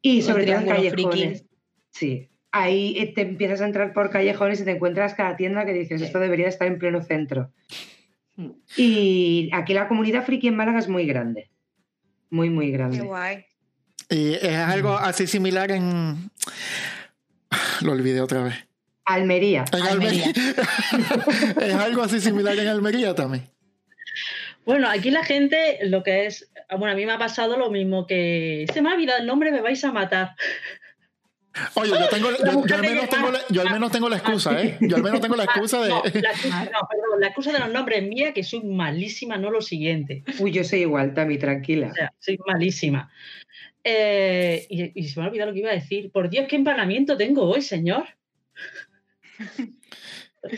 [0.00, 0.92] Y sobre todo en callejones.
[0.92, 1.46] friki.
[1.90, 2.28] Sí.
[2.52, 6.00] Ahí eh, te empiezas a entrar por callejones y te encuentras cada tienda que dices,
[6.02, 7.50] esto debería estar en pleno centro.
[8.36, 8.50] Mm.
[8.76, 11.50] Y aquí la comunidad friki en Málaga es muy grande.
[12.30, 13.00] Muy, muy Qué grande.
[13.00, 13.44] guay.
[14.10, 16.30] Y es algo así similar en.
[17.82, 18.54] Lo olvidé otra vez.
[19.04, 19.64] Almería.
[19.72, 20.26] En Almería.
[21.60, 23.48] es algo así similar en Almería también.
[24.64, 26.50] Bueno, aquí la gente, lo que es.
[26.70, 28.66] Bueno, a mí me ha pasado lo mismo que.
[28.72, 30.34] Se me ha olvidado el nombre, me vais a matar.
[31.74, 34.08] Oye, yo, tengo, La yo, mujer yo al menos tengo la, yo al menos tengo
[34.08, 34.76] la excusa, ¿eh?
[34.80, 35.88] Yo al menos tengo la excusa de.
[35.90, 39.50] No, la excusa, no, perdón, la excusa de los nombres mía, que soy malísima, no
[39.50, 40.24] lo siguiente.
[40.40, 41.88] Uy, yo soy igual, Tami, tranquila.
[41.92, 43.08] O sea, soy malísima.
[43.84, 46.10] Eh, y, y se me ha olvidado lo que iba a decir.
[46.10, 48.04] Por Dios, qué empanamiento tengo hoy, señor.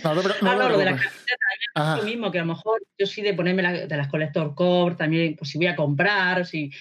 [0.03, 2.83] No, pre- no ah, no, lo de las camisetas, lo mismo, que a lo mejor
[2.99, 6.45] yo soy de ponerme la- de las Collector Core, también, pues si voy a comprar,
[6.45, 6.73] si,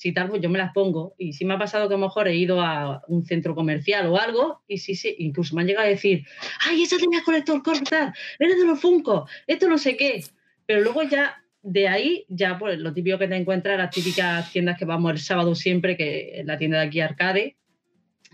[0.00, 1.14] si tal, pues yo me las pongo.
[1.18, 4.06] Y sí me ha pasado que a lo mejor he ido a un centro comercial
[4.06, 6.24] o algo, y sí, sí, incluso me han llegado a decir,
[6.66, 10.24] ay, esa Collector Core, tal, eres de los Funko, esto no sé qué.
[10.64, 14.78] Pero luego ya, de ahí, ya pues lo típico que te encuentras, las típicas tiendas
[14.78, 17.58] que vamos el sábado siempre, que es la tienda de aquí Arcade,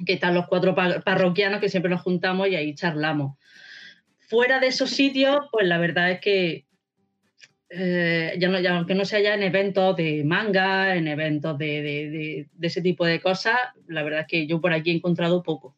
[0.06, 3.36] que están los cuatro pa- parroquianos que siempre nos juntamos y ahí charlamos
[4.28, 6.65] fuera de esos sitios, pues la verdad es que
[7.70, 11.66] eh, ya no, ya, aunque no sea ya en eventos de manga, en eventos de,
[11.82, 13.56] de- de- de ese tipo de cosas,
[13.88, 15.76] la verdad es que yo por aquí he encontrado poco.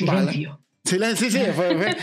[0.00, 0.32] Vale.
[0.32, 0.60] Silencio.
[0.84, 1.96] Sí, sí, fue- fue.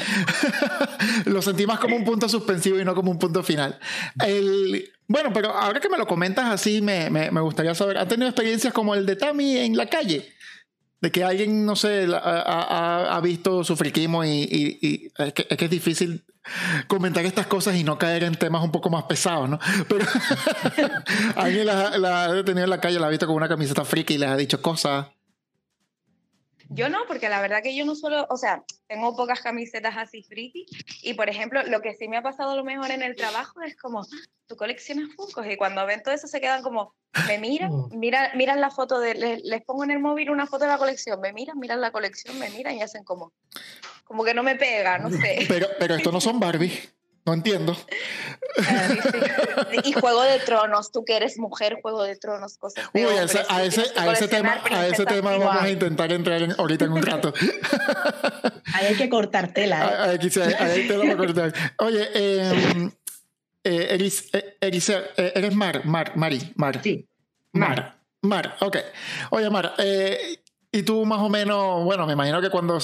[1.31, 3.77] lo sentí más como un punto suspensivo y no como un punto final.
[4.25, 8.07] El, bueno, pero ahora que me lo comentas así, me, me, me gustaría saber, ¿han
[8.07, 10.25] tenido experiencias como el de Tami en la calle?
[11.01, 15.33] De que alguien, no sé, ha, ha- ha visto su friquismo y, y- y es,
[15.33, 16.23] que, es que es difícil
[16.87, 19.59] comentar estas cosas y no caer en temas un poco más pesados, ¿no?
[19.87, 20.05] Pero
[21.35, 24.15] alguien la, la ha tenido en la calle, la ha visto con una camiseta friki
[24.15, 25.07] y les ha dicho cosas.
[26.69, 30.21] Yo no, porque la verdad que yo no solo, o sea, tengo pocas camisetas así
[30.21, 30.65] friki
[31.01, 33.77] y por ejemplo, lo que sí me ha pasado lo mejor en el trabajo es
[33.77, 34.05] como,
[34.47, 36.93] tú coleccionas Funkos y cuando ven todo eso se quedan como,
[37.25, 40.65] me miran, miran, miran la foto de, les, les pongo en el móvil una foto
[40.65, 43.31] de la colección, me miran, miran la colección, me miran y hacen como,
[44.03, 45.45] como que no me pega, no sé.
[45.47, 46.77] Pero, pero esto no son Barbie.
[47.25, 47.75] No entiendo.
[47.75, 47.83] Sí.
[49.83, 53.39] Y Juego de Tronos, tú que eres mujer, Juego de Tronos, cosas Uy, a ese,
[53.47, 55.47] a tú ese, tienes que a ese tema, a ese tema igual.
[55.47, 57.33] vamos a intentar entrar en- ahorita en un rato.
[58.73, 59.93] Ahí hay que cortar tela, ¿eh?
[59.97, 61.53] Ah, Aquí sí, ahí- ahí te lo voy a cortar.
[61.79, 62.89] Oye, eh,
[63.63, 66.79] eh, Eris, eh, Erisa, eh, eres Mar, Mar, Mari, Mar.
[66.81, 67.07] Sí.
[67.53, 67.97] Mar.
[68.21, 68.77] Mar, ok.
[69.31, 72.79] Oye, Mar, eh, y tú más o menos, bueno, me imagino que cuando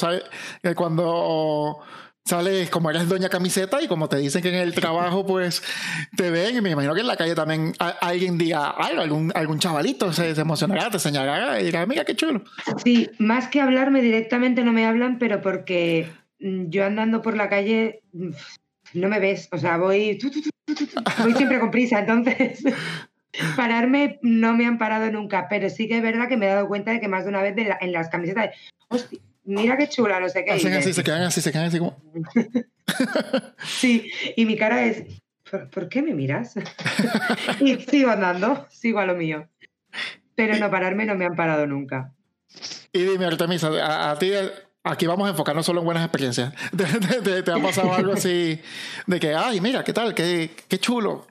[0.62, 1.80] que cuando
[2.28, 5.64] sales, como eres doña camiseta y como te dicen que en el trabajo pues
[6.16, 6.58] te ven.
[6.58, 10.36] Y me imagino que en la calle también alguien diga algo, algún, algún chavalito se,
[10.36, 12.44] se emocionará, te señalará y dirá, mira qué chulo.
[12.84, 16.10] Sí, más que hablarme directamente no me hablan, pero porque
[16.40, 18.32] mm, yo andando por la calle mm,
[18.94, 20.20] no me ves, o sea, voy,
[21.24, 22.64] voy siempre con prisa, entonces
[23.56, 26.68] pararme no me han parado nunca, pero sí que es verdad que me he dado
[26.68, 28.56] cuenta de que más de una vez en las camisetas,
[28.90, 30.52] hostia, mira qué chula, no sé qué.
[30.52, 31.98] Hacen así, se quedan así, se quedan así como...
[33.66, 35.04] Sí, y mi cara es,
[35.50, 36.54] ¿por, por qué me miras?
[37.60, 39.48] y sigo andando, sigo a lo mío.
[40.36, 42.14] Pero no pararme no me han parado nunca.
[42.94, 44.32] Y dime, Artemisa, a, a ti
[44.84, 46.54] aquí vamos a enfocarnos solo en buenas experiencias.
[46.78, 48.60] ¿Te, te- te- te ha pasado algo así
[49.06, 51.28] de que, ay, mira, qué tal, qué, qué chulo?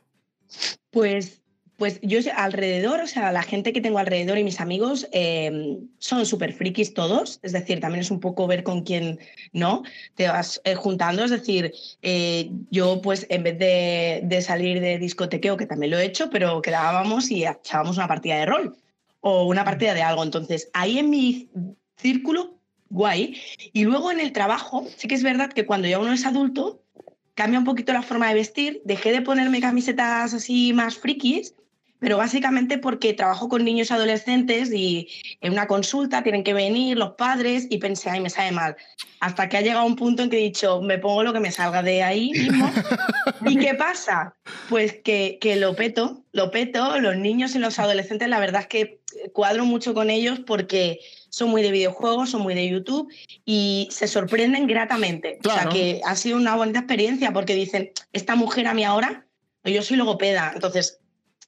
[0.90, 1.42] Pues,
[1.76, 6.24] pues yo alrededor, o sea, la gente que tengo alrededor y mis amigos eh, son
[6.24, 9.18] súper frikis todos, es decir, también es un poco ver con quién
[9.52, 9.82] no.
[10.14, 14.98] Te vas eh, juntando, es decir, eh, yo pues en vez de, de salir de
[14.98, 18.76] discotequeo, que también lo he hecho, pero quedábamos y echábamos una partida de rol
[19.20, 21.50] o una partida de algo, entonces ahí en mi
[21.96, 22.54] círculo,
[22.88, 23.36] guay,
[23.72, 26.82] y luego en el trabajo, sí que es verdad que cuando ya uno es adulto,
[27.34, 31.54] cambia un poquito la forma de vestir, dejé de ponerme camisetas así más frikis,
[31.98, 35.08] pero básicamente porque trabajo con niños adolescentes y
[35.40, 38.76] en una consulta tienen que venir los padres y pensé, ay, me sabe mal.
[39.20, 41.50] Hasta que ha llegado un punto en que he dicho, me pongo lo que me
[41.50, 42.70] salga de ahí mismo.
[43.46, 44.34] ¿Y qué pasa?
[44.68, 48.66] Pues que, que lo peto, lo peto, los niños y los adolescentes, la verdad es
[48.66, 49.00] que
[49.32, 53.10] cuadro mucho con ellos porque son muy de videojuegos, son muy de YouTube
[53.44, 55.36] y se sorprenden gratamente.
[55.38, 55.70] O Claro.
[55.70, 59.26] sea que ha sido una bonita experiencia porque dicen, esta mujer a mí ahora,
[59.64, 61.00] yo soy logopeda, entonces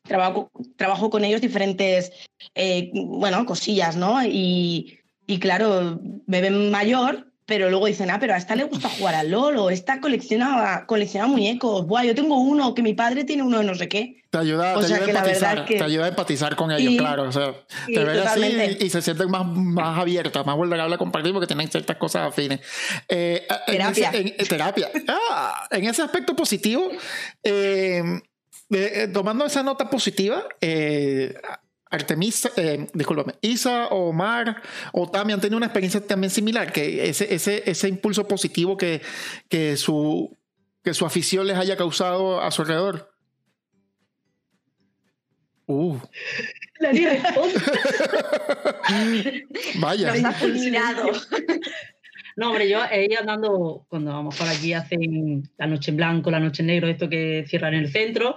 [0.09, 2.11] trabajo, trabajo con ellos diferentes,
[2.55, 4.25] eh, bueno, cosillas, ¿no?
[4.25, 8.88] Y, y claro, me ven mayor, pero luego dicen, ah, pero a esta le gusta
[8.90, 13.25] jugar al LOL o esta colecciona, colecciona muñecos, Buah, yo tengo uno, que mi padre
[13.25, 14.16] tiene uno de no sé qué.
[14.31, 16.09] Te ayuda, O te sea ayuda a que verdad empatizar, es que- te ayuda a
[16.09, 16.99] empatizar con ellos, Sí.
[16.99, 17.23] claro.
[17.23, 17.55] O sea,
[17.87, 18.40] Sí, te ven así
[18.81, 22.29] y, y se sienten más, más abiertas, más vulnerables a compartir porque tienen ciertas cosas
[22.29, 22.61] afines.
[23.09, 24.09] Eh, en Terapia.
[24.11, 24.90] ese- en- en terapia.
[25.09, 26.90] Ah, en ese aspecto positivo,
[27.42, 28.03] eh,
[28.69, 31.35] de- eh, tomando esa nota positiva, eh,
[31.91, 34.61] Artemisa, eh, discúlpame, Isa Omar
[34.93, 39.01] o Tami han tenido una experiencia también similar, que ese, ese, ese impulso positivo que,
[39.49, 40.37] que, su,
[40.85, 43.11] que su afición les haya causado a su alrededor.
[45.67, 45.99] Uh,
[46.81, 47.55] responde.
[49.81, 50.15] vaya.
[50.15, 51.13] Nos ha fulminado.
[52.38, 56.31] No, hombre, yo he ido andando, cuando vamos por aquí hacen la noche en blanco,
[56.31, 58.37] la noche en negro, esto que cierran en el centro,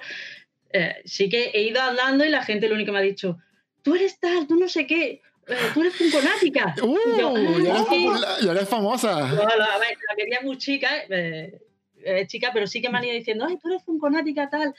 [0.73, 3.37] eh, sí que he ido andando y la gente lo único que me ha dicho,
[3.83, 6.73] tú eres tal, tú no sé qué, eh, tú eres funconática.
[6.83, 8.05] Uh, yo, "Ah, ya, eres, sí".
[8.07, 9.19] popular- ya eres famosa.
[9.27, 11.59] No, no, a ver, la quería muy chica, eh,
[12.03, 14.73] eh, chica, pero sí que me han ido diciendo, ay, tú eres funconática tal,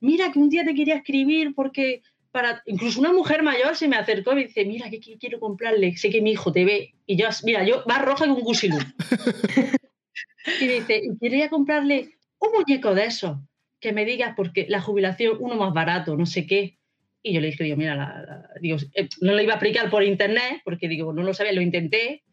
[0.00, 2.02] mira que un día te quería escribir porque
[2.34, 5.38] para, incluso una mujer mayor se me acercó y me dice, mira, ¿qué, qué quiero
[5.38, 5.96] comprarle?
[5.96, 8.76] Sé que mi hijo te ve, y yo, mira, yo más roja que un gusilú.
[10.60, 13.38] y me dice, y quería comprarle un muñeco de esos,
[13.78, 16.76] que me digas, porque la jubilación, uno más barato, no sé qué.
[17.22, 19.88] Y yo le dije, digo, mira, la- la- digo, eh, no lo iba a aplicar
[19.88, 22.24] por internet, porque digo, no lo sabía, lo intenté,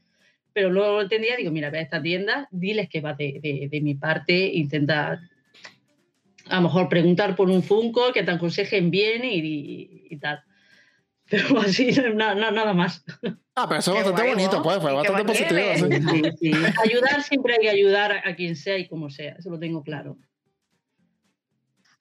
[0.51, 3.67] pero luego lo entendía, digo, mira, ve a esta tienda, diles que va de, de-
[3.71, 5.21] de mi parte, intenta
[6.51, 10.43] a lo mejor preguntar por un Funko, que te aconsejen bien y, y- y tal.
[11.29, 13.03] Pero así, na- na- nada más.
[13.55, 14.63] Ah, pero eso es bastante guay, bonito, ¿no?
[14.63, 16.31] pues, fue bastante positivo.
[16.39, 16.51] sí.
[16.83, 20.17] Ayudar siempre hay que ayudar a, quien sea y como sea, eso lo tengo claro.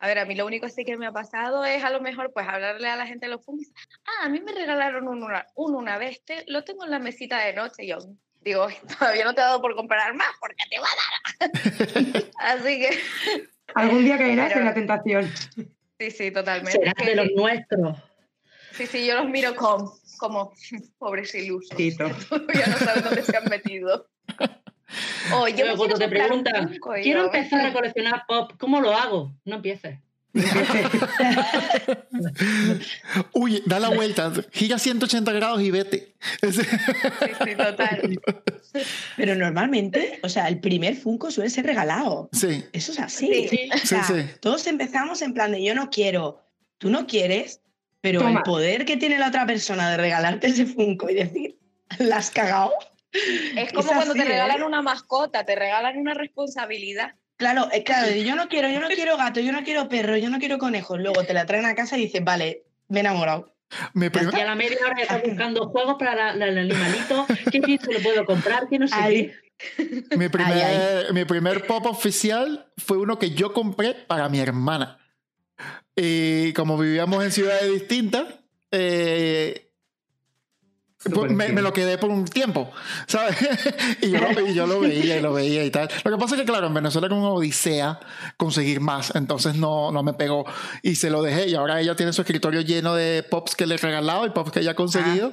[0.02, 2.32] A ver, a mí lo único sí que me ha pasado es a lo mejor
[2.32, 3.70] pues hablarle a la gente de los Funkis.
[4.06, 6.98] Ah, a mí me regalaron uno una, uno una vez, te- lo tengo en la
[6.98, 7.84] mesita de noche.
[7.84, 7.98] Y yo
[8.40, 8.66] digo,
[8.98, 12.24] todavía no te ha dado por comprar más porque te va a dar.
[12.58, 12.98] Así que
[13.74, 15.30] Algún día caerás Pero- en la tentación.
[15.98, 16.72] sí, sí, totalmente.
[16.72, 17.98] Será Que de los nuestros.
[18.72, 20.52] sí, sí, yo los miro con, como
[20.98, 21.76] pobres ilusos.
[21.76, 22.06] Tito.
[22.54, 24.08] ya no saben dónde se han metido.
[25.32, 28.92] Oh, yo Pero me cuando quiero te preguntan, quiero empezar a coleccionar pop, ¿cómo lo
[28.92, 29.32] hago?
[29.44, 29.98] No empieces.
[33.32, 36.14] Uy, da la vuelta, gira 180 grados y vete.
[36.42, 38.20] Ese- Sí, sí, total.
[39.16, 42.28] Pero normalmente, o sea, el primer Funko suele ser regalado.
[42.32, 43.48] Sí, Eso es así.
[43.48, 43.68] Sí.
[43.74, 44.14] O sí, sea, sí.
[44.40, 46.42] Todos empezamos en plan de yo no quiero,
[46.78, 47.60] tú no quieres,
[48.00, 48.38] pero Toma.
[48.38, 51.58] el poder que tiene la otra persona de regalarte ese Funko y decir,
[51.98, 52.72] la has cagado.
[53.12, 54.64] Es como Es cuando así, te regalan ¿eh?
[54.64, 57.14] una mascota, te regalan una responsabilidad.
[57.40, 60.28] Claro, eh, claro, yo no quiero, yo no quiero gato, yo no quiero perro, yo
[60.28, 61.00] no quiero conejos.
[61.00, 63.54] Luego te la traen a casa y dices, vale, me he enamorado.
[63.94, 67.26] Prim- Y a la media hora ya estás buscando juegos para la- la- el animalito.
[67.50, 68.68] ¿Qué pienso lo puedo comprar?
[68.68, 69.32] ¿Qué no sé Ahí.
[69.76, 70.04] qué?
[70.16, 74.98] mi primer, Ay, mi primer pop oficial fue uno que yo compré para mi hermana.
[75.96, 78.24] Y como vivíamos en ciudades distintas,
[78.70, 79.69] eh,
[81.30, 82.70] me, me lo quedé por un tiempo,
[83.06, 83.36] ¿sabes?
[84.02, 85.88] y, yo lo, y yo lo veía y lo veía y tal.
[86.04, 87.98] Lo que pasa es que, claro, en Venezuela era una odisea
[88.36, 90.44] conseguir más, entonces no, no me pegó
[90.82, 91.48] y se lo dejé.
[91.48, 94.50] Y ahora ella tiene su escritorio lleno de pops que le he regalado y pops
[94.52, 95.32] que ella ha conseguido.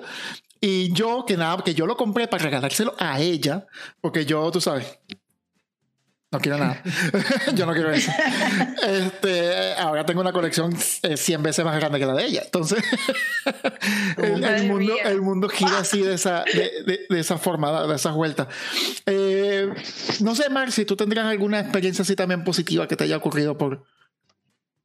[0.60, 3.68] Y yo, que nada, que yo lo compré para regalárselo a ella,
[4.02, 5.00] porque yo, tú sabes,
[6.32, 6.82] no quiero nada.
[7.56, 8.12] yo no quiero eso.
[8.88, 10.74] Este, ahora tengo una colección
[11.04, 12.42] eh, 100 veces más grande que la de ella.
[12.46, 12.84] Entonces,
[14.18, 18.14] el, mundo, el mundo gira así de esa, de, de- de esa forma, de esas
[18.16, 18.48] vueltas.
[19.06, 19.70] Eh,
[20.22, 23.58] no sé, Mar, si tú tendrás alguna experiencia así también positiva que te haya ocurrido
[23.58, 23.84] por...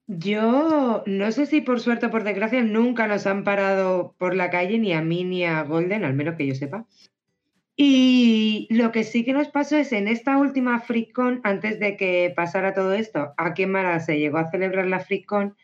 [0.08, 4.50] Yo no sé si por suerte o por desgracia nunca nos han parado por la
[4.50, 6.86] calle, ni a mí ni a Golden, al menos que yo sepa.
[7.74, 12.32] Y lo que sí que nos pasó es en esta última FreakCon, antes de que
[12.36, 15.56] pasara todo esto, a Quemara se llegó a celebrar la FreakCon,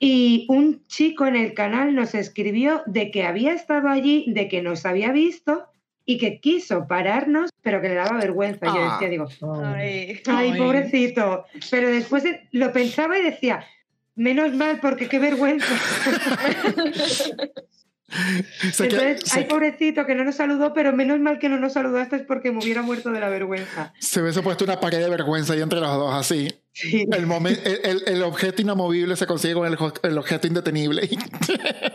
[0.00, 4.62] y un chico en el canal nos escribió de que había estado allí, de que
[4.62, 5.66] nos había visto
[6.04, 8.66] y que quiso pararnos, pero que le daba vergüenza.
[8.66, 8.92] Yo Ah.
[8.92, 9.26] decía, digo,
[9.64, 10.20] Ay.
[10.26, 10.58] Ay, Ay.
[10.58, 11.46] pobrecito.
[11.68, 13.66] Pero después lo pensaba y decía,
[14.14, 15.66] menos mal, porque qué vergüenza.
[18.62, 21.74] Entonces, sé ay, que pobrecito, que no nos saludó, pero menos mal que no nos
[21.74, 23.92] saludaste porque me hubiera muerto de la vergüenza.
[23.98, 26.48] se hubiese puesto una pared de vergüenza ahí entre los dos, así.
[26.72, 27.06] Sí.
[27.12, 31.08] El, momen- el, el- objeto inamovible se consigue con el, el objeto indetenible.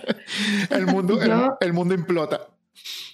[0.70, 2.48] el, mundo, el- Yo- el mundo implota.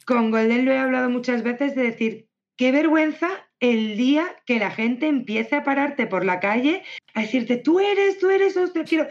[0.06, 2.28] Con Golden lo he hablado muchas veces de decir,
[2.58, 3.30] qué vergüenza
[3.60, 6.84] el día que la gente empiece a pararte por la calle
[7.14, 9.08] a decirte, tú eres, tú eres, ostras, quiero.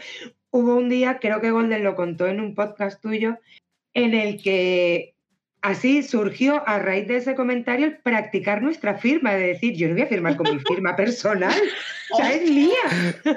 [0.51, 3.37] Hubo un día, creo que Golden lo contó en un podcast tuyo,
[3.93, 5.13] en el que
[5.61, 9.93] así surgió a raíz de ese comentario el practicar nuestra firma, de decir, yo no
[9.93, 11.53] voy a firmar con mi firma personal,
[12.11, 13.33] o sea, es mía.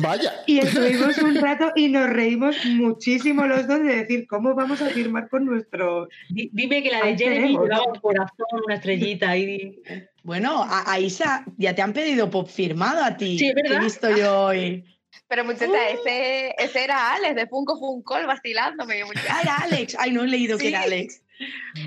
[0.00, 0.32] Vaya.
[0.46, 4.86] Y estuvimos un rato y nos reímos muchísimo los dos de decir, ¿cómo vamos a
[4.86, 6.08] firmar con nuestro...
[6.30, 9.78] Di- Dime que la de Jeremy llevaba un corazón, una estrellita ahí.
[10.22, 13.38] Bueno, a, a Isa ya te han pedido pop firmado a ti.
[13.38, 13.80] Sí, es verdad.
[13.80, 14.84] He visto yo hoy.
[15.28, 19.04] Pero muchacha, ese, ese era Alex de Funko Funcol vacilándome.
[19.04, 19.36] muchacha.
[19.38, 19.96] Ay, Alex.
[19.98, 21.20] Ay, no he leído que era Alex.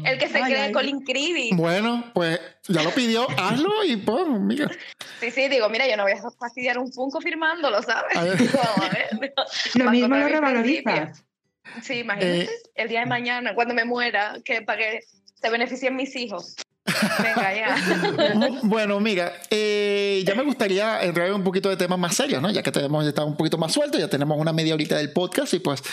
[0.06, 0.72] El que se Ay, cree ay.
[0.74, 1.52] Colin Creevy.
[1.54, 4.70] Bueno, pues ya lo pidió, hazlo y pues, mira.
[5.20, 8.16] Sí, sí, digo, mira, yo no voy a fastidiar un Funko firmándolo, ¿sabes?
[8.18, 8.38] A ver.
[8.54, 9.34] Vamos a ver.
[9.76, 11.24] Lo mismo lo revalorizas.
[11.82, 12.50] Sí, imagínate, Eh.
[12.76, 15.00] el día de mañana, cuando me muera, que para que
[15.42, 16.56] se beneficien mis hijos.
[16.86, 18.60] Venga, ya.
[18.64, 22.50] Bueno, mira, eh, ya me gustaría entrar en un poquito de temas más serios, ¿no?
[22.50, 25.54] Ya que tenemos, ya un poquito más suelto, ya tenemos una media horita del podcast
[25.54, 25.84] y pues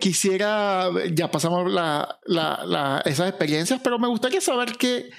[0.00, 5.10] quisiera, ya pasamos la, la- esas experiencias, pero me gustaría saber que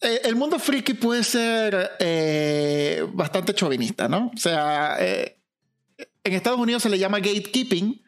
[0.00, 4.32] eh, el mundo friki puede ser eh, bastante chauvinista, ¿no?
[4.34, 8.02] O sea, en Estados Unidos se le llama gatekeeping,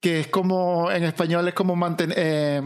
[0.00, 2.62] que es como, en español es como mantener...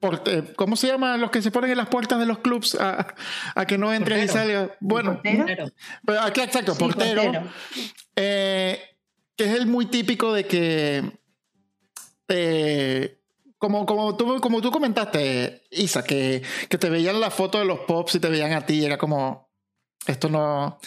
[0.00, 2.74] por- eh, ¿Cómo se llama los que se ponen en las puertas de los clubs
[2.74, 3.14] a,
[3.54, 4.44] a que no entres y Portero.
[4.62, 4.70] salgas?
[4.80, 5.66] Bueno, ¿Portero?
[6.22, 7.48] Aquí exacto, Sí, portero, portero.
[8.16, 8.80] eh,
[9.36, 11.18] que es el muy típico de que,
[12.28, 13.18] eh,
[13.58, 17.80] como, como, tú, como tú comentaste, Isa, que, que te veían la foto de los
[17.80, 19.50] pops y te veían a ti, y era como,
[20.06, 20.78] esto no,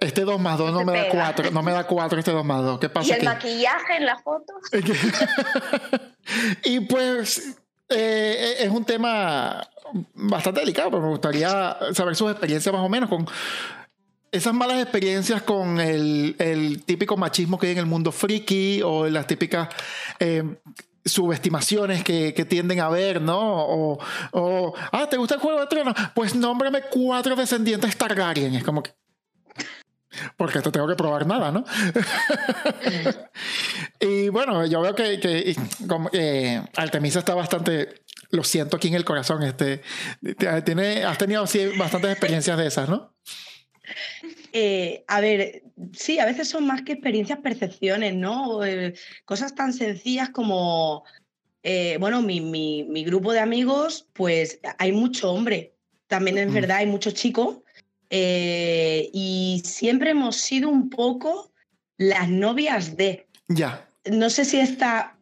[0.00, 1.24] este 2 más 2 No me da pega.
[1.34, 3.46] 4, no me da 4 este 2 más 2, ¿qué Y pasa el aquí?
[3.48, 4.52] maquillaje en la foto.
[6.64, 7.56] y pues
[7.88, 9.68] eh, es un tema
[10.14, 13.26] bastante delicado, pero me gustaría saber sus experiencias más o menos con
[14.32, 19.26] esas malas experiencias con el, típico machismo que hay en el mundo friki o las
[19.26, 19.68] típicas
[20.18, 20.42] eh,
[21.04, 23.38] subestimaciones que, tienden a ver, ¿no?
[23.38, 23.98] O,
[24.32, 25.94] o, ah, ¿te gusta el Juego de Tronos?
[26.14, 28.54] Pues nómbrame cuatro descendientes Targaryen.
[28.54, 28.92] Es como que...
[30.36, 31.64] porque esto tengo que probar nada, ¿no?
[34.00, 35.56] y bueno, yo veo que, que
[35.88, 39.82] como, eh, Artemisa está bastante, lo siento aquí en el corazón, este,
[40.64, 43.14] tiene, has tenido así bastantes experiencias de esas, ¿no?
[44.52, 45.62] Eh, a ver,
[45.92, 48.64] sí, a veces son más que experiencias, percepciones, ¿no?
[48.64, 48.94] Eh,
[49.24, 51.04] cosas tan sencillas como,
[51.98, 55.74] bueno, mi, mi, mi, grupo de amigos, pues hay mucho hombre,
[56.06, 57.14] también es verdad, hay muchos
[58.10, 61.52] chicos, y siempre hemos sido un poco
[61.98, 63.26] las novias de.
[63.48, 63.88] Ya.
[64.04, 65.16] No sé si esta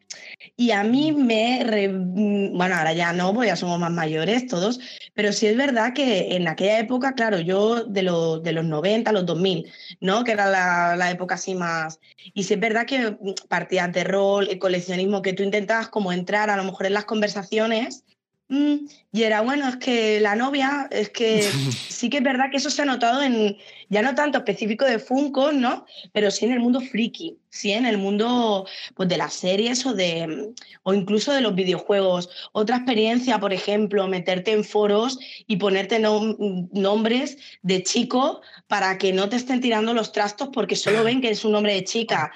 [0.56, 4.78] y a mí me, mm, bueno, ahora ya no, pues ya somos más mayores todos,
[5.14, 9.10] pero sí es verdad que en aquella época, claro, yo de, lo, de los 90
[9.10, 9.70] a los 2000,
[10.00, 10.24] ¿no?
[10.24, 12.00] Que era la, la, época así más...
[12.34, 16.12] Y sí es verdad que mm, partidas de rol, el coleccionismo, que tú intentabas como
[16.12, 18.04] entrar a lo mejor en las conversaciones
[18.48, 21.42] Mm, y era bueno, es que la novia, es que
[21.88, 23.56] sí que es verdad que eso se ha notado en,
[23.88, 25.86] ya no tanto específico de Funko, ¿no?
[26.12, 29.94] Pero sí en el mundo friki, sí en el mundo pues, de las series o,
[29.94, 32.28] de, o incluso de los videojuegos.
[32.52, 39.28] Otra experiencia, por ejemplo, meterte en foros y ponerte nombres de chico para que no
[39.28, 42.30] te estén tirando los trastos porque solo ven que es un nombre de chica.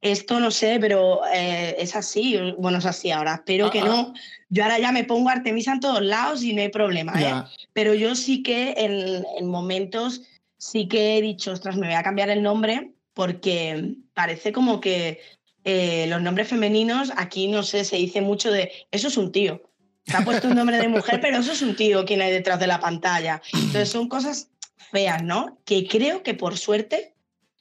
[0.00, 2.36] Esto no sé, pero eh, es así.
[2.58, 3.34] Bueno, es así ahora.
[3.34, 4.12] Espero que no.
[4.52, 7.14] Yo ahora ya me pongo Artemisa en todos lados y no hay problema.
[7.18, 7.42] ¿eh?
[7.72, 10.20] Pero yo sí que en, momentos
[10.58, 15.22] sí que he dicho, ostras, me voy a cambiar el nombre porque parece como que
[15.64, 19.62] eh, los nombres femeninos aquí, no sé, se dice mucho de eso es un tío.
[20.04, 22.60] Se ha puesto un nombre de mujer, pero eso es un tío quien hay detrás
[22.60, 23.40] de la pantalla.
[23.54, 24.50] Entonces son cosas
[24.90, 25.62] feas, ¿no?
[25.64, 27.14] Que creo que por suerte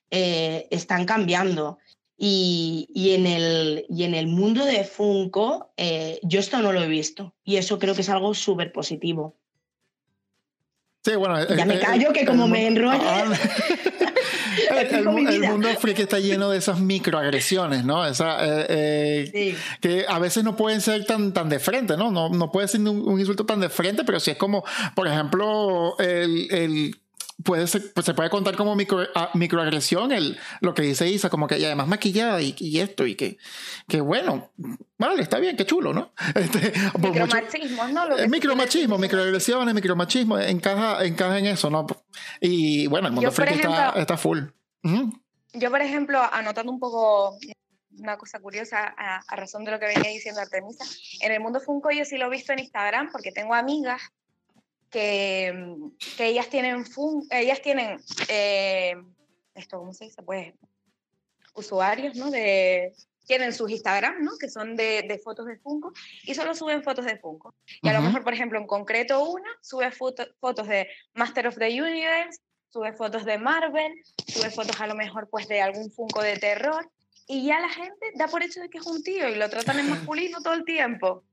[0.09, 1.79] están cambiando.
[2.23, 6.87] Y, en el, y en el mundo de Funko, eh, yo esto no lo he
[6.87, 7.33] visto.
[7.43, 9.35] Y eso creo que es algo súper positivo.
[11.03, 11.43] Sí, bueno.
[11.47, 13.01] Ya me callo, que como me enrollo.
[13.01, 13.23] Ah,
[14.91, 15.03] el,
[15.49, 18.05] mundo friki está lleno de esas microagresiones, ¿no?
[18.05, 22.11] Esa, eh, eh, Que a veces no pueden ser tan, tan de frente, ¿no?
[22.11, 24.63] No, no puede ser un, insulto tan de frente, pero sí es como,
[24.93, 26.95] por ejemplo, el
[27.43, 31.29] puede ser, pues se puede contar como micro, ah, microagresión el, lo que dice Isa,
[31.29, 33.37] como que y además maquillada y, y, esto, y que,
[33.87, 34.51] que bueno,
[34.97, 36.13] vale, está bien, qué chulo, ¿no?
[36.35, 38.07] Este, micromachismo, ¿no?
[38.07, 41.85] Lo micromachismo, microagresiones, micromachismo, encaja, encaja en eso, ¿no?
[42.39, 44.39] Y bueno, el mundo friki está, está, full.
[45.53, 47.37] Yo, por ejemplo, anotando un poco
[47.99, 50.85] una cosa curiosa a, a, razón de lo que venía diciendo Artemisa,
[51.21, 54.01] en el mundo Funko yo sí lo he visto en Instagram porque tengo amigas
[54.91, 55.75] que,
[56.17, 58.95] que ellas tienen, fun, ellas tienen eh,
[59.55, 60.21] esto, ¿cómo se dice?
[60.21, 60.53] Pues
[61.53, 62.29] usuarios, ¿no?
[62.29, 62.93] De,
[63.25, 64.31] tienen sus Instagram, ¿no?
[64.39, 67.55] Que son de, de, fotos de Funko y solo suben fotos de Funko.
[67.81, 71.81] Y a lo mejor, por ejemplo, en concreto una sube fotos de Master of the
[71.81, 72.39] Universe,
[72.69, 73.93] sube fotos de Marvel,
[74.27, 76.89] sube fotos a lo mejor pues de algún Funko de terror
[77.27, 79.79] y ya la gente da por hecho de que es un tío y lo tratan
[79.79, 81.23] en masculino todo el tiempo.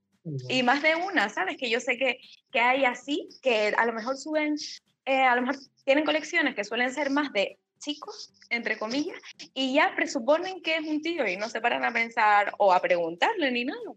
[0.48, 1.56] Y más de una, ¿sabes?
[1.56, 2.18] Que yo sé que,
[2.50, 4.56] que hay así, que a lo mejor suben,
[5.04, 9.20] eh, a lo mejor tienen colecciones que suelen ser más de chicos, entre comillas,
[9.54, 12.80] y ya presuponen que es un tío y no se paran a pensar o a
[12.80, 13.92] preguntarle ni nada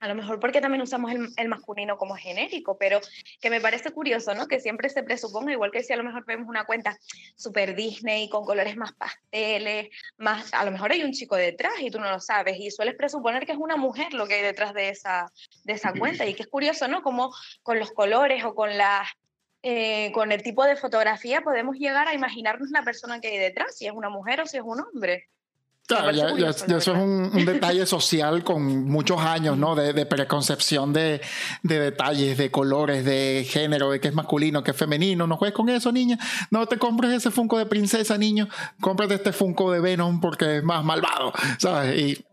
[0.00, 3.00] a lo mejor porque también usamos el, masculino como genérico, pero
[3.40, 4.46] que me parece curioso, ¿no?
[4.46, 6.98] Que siempre se presuponga, igual que si a lo mejor vemos una cuenta
[7.36, 11.90] super Disney con colores más pasteles, más, a lo mejor hay un chico detrás y
[11.90, 14.74] tú no lo sabes y sueles presuponer que es una mujer lo que hay detrás
[14.74, 15.30] de esa,
[15.64, 17.02] de esa cuenta y que es curioso, ¿no?
[17.02, 19.08] Como con los colores o con las
[19.66, 23.74] eh, con el tipo de fotografía podemos llegar a imaginarnos la persona que hay detrás,
[23.74, 25.30] si es una mujer o si es un hombre.
[25.86, 29.74] Claro, ya, eso es un, detalle social con muchos años, ¿no?
[29.74, 31.20] De, preconcepción de,
[31.62, 35.26] detalles, de colores, de género, de que es masculino, que es femenino.
[35.26, 36.18] No juegues con eso, niña.
[36.50, 38.48] No te compres ese Funko de princesa, niño.
[38.80, 42.00] Cómprate este Funko de Venom porque es más malvado, ¿sabes?
[42.00, 42.24] Y,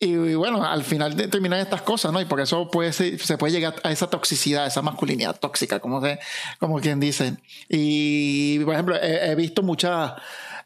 [0.00, 2.20] y, bueno, al final terminan estas cosas, ¿no?
[2.20, 6.18] Y por eso puede se puede llegar a esa toxicidad, esa masculinidad tóxica, como, de,
[6.58, 7.36] como quien dice.
[7.68, 10.14] Y, por ejemplo, he visto muchas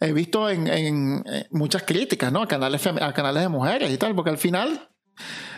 [0.01, 2.43] he visto en, en, eh, muchas críticas, ¿no?
[2.43, 4.89] A canales, a canales de mujeres y tal, porque al final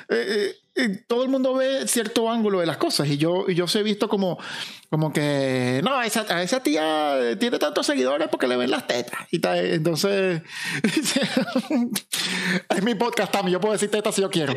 [0.09, 0.55] eh, eh,
[1.07, 3.83] todo el mundo ve cierto ángulo de las cosas y yo, y yo se he
[3.83, 4.39] visto como,
[4.91, 9.21] como que, no, esa, a esa tía tiene tantos seguidores porque le ven las tetas
[9.31, 9.59] y tal.
[9.59, 10.41] Entonces,
[12.71, 14.53] es mi podcast también, yo puedo decir tetas si yo quiero.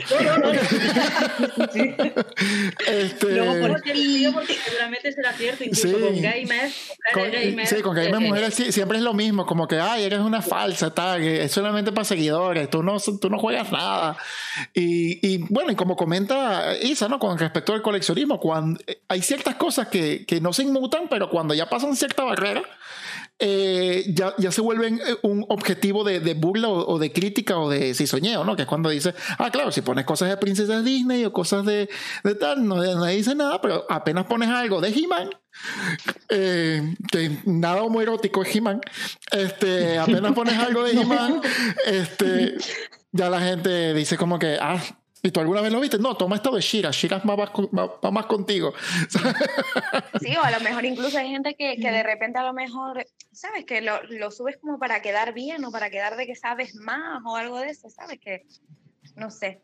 [2.88, 8.54] este, porque, porque seguramente será cierto, incluso sí, con gamers, con, gamers, sí, con mujeres
[8.54, 12.06] sí, siempre es lo mismo, como que, ay, eres una falsa, tal, es solamente para
[12.06, 14.18] seguidores, tú no, tú no juegas nada.
[14.74, 17.20] Y, y bueno, y como comenta Isa, ¿no?
[17.20, 21.54] Con respecto al coleccionismo, cuando hay ciertas cosas que, que no se inmutan, pero cuando
[21.54, 22.64] ya pasan cierta barrera,
[23.40, 27.70] eh, ya, ya, se vuelven eh, un objetivo de, de burla o, de crítica o
[27.70, 28.58] de si soñeo, ¿no?
[28.58, 31.90] Que es cuando dice, ah, claro, si pones cosas de princesas Disney o cosas de,
[32.26, 35.30] de tal, no, nadie dice nada, pero apenas pones algo de He-Man,
[36.28, 38.82] eh, que nada homoerótico es He-Man,
[39.32, 41.42] este, apenas pones algo de He-Man,
[41.86, 42.58] este,
[43.14, 44.82] ya la gente dice como que, ah,
[45.24, 46.00] ¿Y tú alguna vez lo viste?
[46.00, 46.90] No, toma esto de Shira.
[46.92, 48.74] Shira va más, contigo.
[50.20, 53.06] Sí, o a lo mejor incluso hay gente que, que de repente a lo mejor,
[53.32, 53.66] ¿sabes?
[53.66, 57.22] Que lo, lo, subes como para quedar bien o para quedar de que sabes más
[57.26, 58.20] o algo de eso, ¿sabes?
[58.20, 58.48] Que,
[59.16, 59.64] no sé.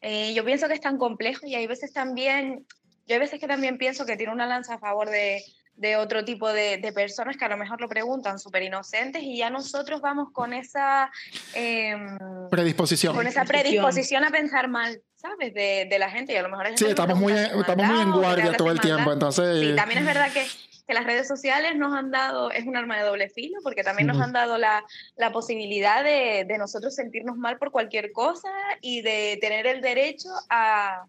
[0.00, 2.66] Eh, yo pienso que es tan complejo y hay veces también,
[3.06, 5.42] yo hay veces que también pienso que tiene una lanza a favor de,
[5.78, 9.38] de otro tipo de, de, personas que a lo mejor lo preguntan súper inocentes y
[9.38, 11.10] ya nosotros vamos con esa
[11.54, 12.18] em,
[12.50, 13.14] predisposición.
[13.14, 15.54] Con esa predisposición a pensar mal, ¿sabes?
[15.54, 18.52] De, de la gente y a lo mejor Sí, estamos muy, estamos muy en guardia
[18.56, 19.68] todo el tiempo, entonces...
[19.68, 20.44] Sí, también es verdad que,
[20.84, 24.08] que, las redes sociales nos han dado, es un arma de doble filo, porque también
[24.08, 24.84] nos han dado la,
[25.16, 28.50] la posibilidad de, de nosotros sentirnos mal por cualquier cosa
[28.80, 31.04] y de tener el derecho a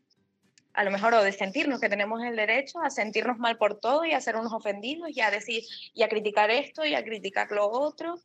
[0.80, 4.06] a lo mejor o de sentirnos que tenemos el derecho a sentirnos mal por todo
[4.06, 5.62] y a ser unos ofendidos y a decir
[5.94, 8.16] y a criticar esto y a criticar lo otro.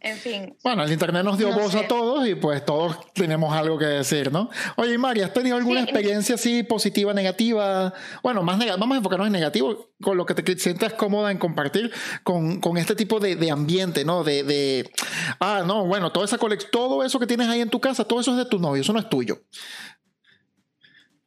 [0.00, 0.56] En fin.
[0.64, 4.32] Bueno, el Internet nos dio voz a todos y pues todos tenemos algo que decir,
[4.32, 4.48] ¿no?
[4.76, 7.92] Oye, María, ¿has tenido alguna experiencia así positiva, negativa?
[8.22, 11.92] Bueno, más vamos a enfocarnos en negativo, con lo que te sientas cómoda en compartir
[12.24, 14.24] con, con este tipo de, de, ambiente, ¿no?
[14.24, 14.90] De, de,
[15.38, 16.38] ah, no, bueno, toda esa
[16.72, 18.94] todo eso que tienes ahí en tu casa, todo eso es de tu novio, eso
[18.94, 19.42] no es tuyo.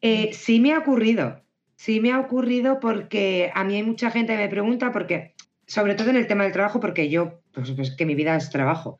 [0.08, 1.42] Eh, sí me ha ocurrido,
[1.76, 5.34] sí me ha ocurrido porque a mí hay mucha gente que me pregunta, porque,
[5.66, 8.52] sobre todo en el tema del trabajo, porque yo, pues, pues, que mi vida es
[8.52, 9.00] trabajo,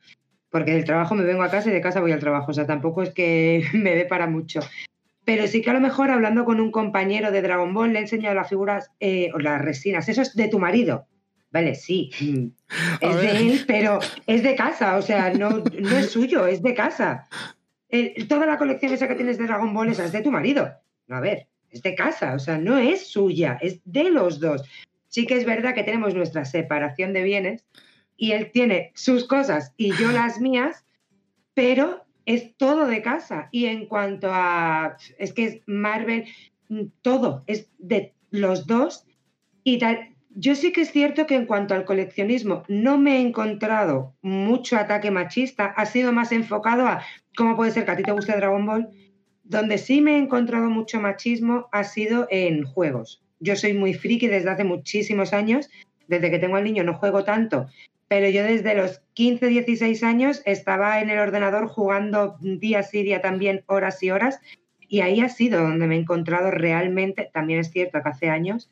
[0.50, 2.66] porque del trabajo me vengo a casa y de casa voy al trabajo, o sea,
[2.66, 4.58] tampoco es que me dé para mucho.
[5.24, 8.02] Pero sí que a lo mejor hablando con un compañero de Dragon Ball le he
[8.02, 11.06] enseñado las figuras eh, o las resinas, eso es de tu marido.
[11.52, 12.10] Vale, sí,
[13.00, 16.74] es de él, pero es de casa, o sea, no, no es suyo, es de
[16.74, 17.28] casa.
[18.28, 20.68] toda la colección esa que tienes de Dragon Ball esa es de tu marido
[21.08, 24.62] a ver, es de casa, o sea, no es suya, es de los dos.
[25.08, 27.64] Sí que es verdad que tenemos nuestra separación de bienes
[28.16, 30.84] y él tiene sus cosas y yo las mías,
[31.54, 33.48] pero es todo de casa.
[33.52, 36.26] Y en cuanto a, es que es Marvel,
[37.02, 39.06] todo es de los dos
[39.64, 40.14] y tal.
[40.38, 44.76] Yo sí que es cierto que en cuanto al coleccionismo no me he encontrado mucho
[44.76, 47.02] ataque machista, ha sido más enfocado a
[47.36, 48.90] cómo puede ser que a ti te guste Dragon Ball
[49.48, 53.22] donde sí me he encontrado mucho machismo ha sido en juegos.
[53.40, 55.68] Yo soy muy friki desde hace muchísimos años.
[56.08, 57.66] Desde que tengo al niño no juego tanto,
[58.08, 63.20] pero yo desde los 15, 16 años estaba en el ordenador jugando día sí, día
[63.20, 64.40] también, horas y horas.
[64.88, 68.70] Y ahí ha sido donde me he encontrado realmente, también es cierto que hace años,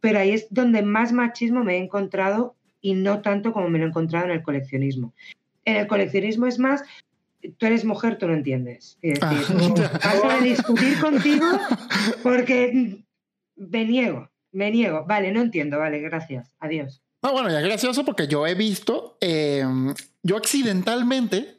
[0.00, 3.84] pero ahí es donde más machismo me he encontrado y no tanto como me lo
[3.84, 5.14] he encontrado en el coleccionismo.
[5.64, 6.82] En el coleccionismo es más,
[7.50, 8.98] tú eres mujer, tú no entiendes.
[9.02, 10.38] Es decir, ah.
[10.42, 11.46] discutir contigo
[12.22, 13.02] porque
[13.56, 15.04] me niego, me niego.
[15.06, 16.54] Vale, no entiendo, vale, gracias.
[16.60, 17.02] Adiós.
[17.22, 19.64] Ah, bueno, ya es gracioso porque yo he visto, eh,
[20.22, 21.58] yo accidentalmente,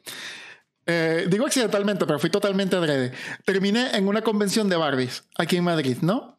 [0.84, 3.12] eh, digo accidentalmente, pero fui totalmente adrede.
[3.46, 6.38] Terminé en una convención de Barbies aquí en Madrid, ¿no?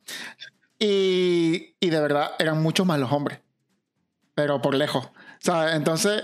[0.77, 3.39] Y, y de verdad eran muchos más los hombres,
[4.35, 5.09] pero por lejos.
[5.73, 6.23] Entonces,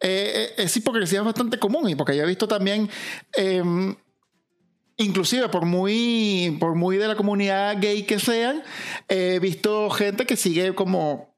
[0.00, 2.88] eh, eh, es hipocresía bastante común y porque yo he visto también,
[3.34, 3.94] em,
[4.96, 8.62] inclusive por muy, por muy de la comunidad gay que sean,
[9.08, 11.36] he visto gente que sigue como,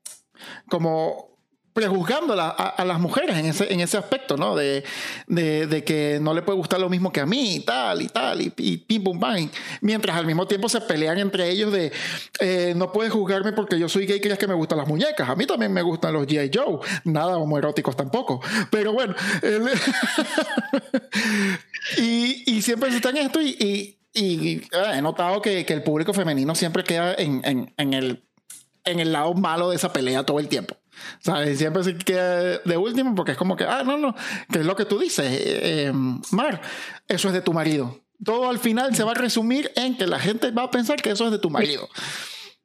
[0.68, 1.33] como
[1.74, 4.54] prejuzgando a, las mujeres en ese, en ese aspecto, ¿no?
[4.54, 4.84] De,
[5.26, 8.40] de, que no le puede gustar lo mismo que a mí y tal y tal
[8.40, 9.50] y, pim pum bang.
[9.80, 11.92] Mientras al mismo tiempo se pelean entre ellos de
[12.38, 15.28] eh, no puedes juzgarme porque yo soy gay y crees que me gustan las muñecas.
[15.28, 16.50] A mí también me gustan los G.I.
[16.54, 16.78] Joe.
[17.02, 18.40] Nada homoeróticos tampoco.
[18.70, 19.14] Pero bueno.
[21.98, 26.54] y, y, siempre se están esto y, y, ah, he notado que, el público femenino
[26.54, 28.22] siempre queda en, en el
[28.84, 30.76] en el lado malo de esa pelea todo el tiempo.
[31.54, 34.14] Siempre se queda de último porque es como que, ah, no, no,
[34.50, 35.92] que es lo que tú dices, eh,
[36.32, 36.60] Mar,
[37.08, 38.00] eso es de tu marido.
[38.24, 41.10] Todo al final se va a resumir en que la gente va a pensar que
[41.10, 41.88] eso es de tu marido.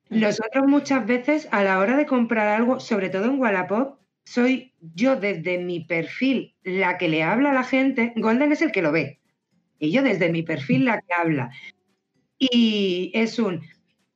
[0.10, 5.16] Nosotros muchas veces a la hora de comprar algo, sobre todo en Wallapop, soy yo
[5.16, 8.92] desde mi perfil la que le habla a la gente, Golden es el que lo
[8.92, 9.20] ve,
[9.80, 11.52] y yo desde mi perfil la que habla.
[12.38, 13.62] Y es un,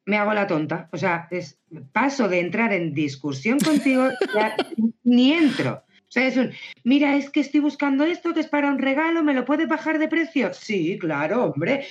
[0.06, 0.90] me hago la tonta.
[0.92, 1.60] O sea, es,
[1.92, 4.08] paso de entrar en discusión contigo,
[5.04, 5.84] ni entro.
[5.88, 6.52] O sea, es un,
[6.84, 9.98] mira, es que estoy buscando esto que es para un regalo, ¿me lo puedes bajar
[9.98, 10.54] de precio?
[10.54, 11.86] Sí, claro, hombre.